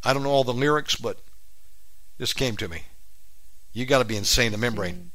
I 0.02 0.12
don't 0.12 0.22
know 0.22 0.30
all 0.30 0.44
the 0.44 0.52
lyrics, 0.52 0.96
but 0.96 1.18
this 2.18 2.32
came 2.32 2.56
to 2.58 2.68
me. 2.68 2.82
You 3.72 3.86
got 3.86 3.98
to 3.98 4.04
be 4.04 4.16
insane 4.16 4.52
the 4.52 4.58
membrane. 4.58 5.10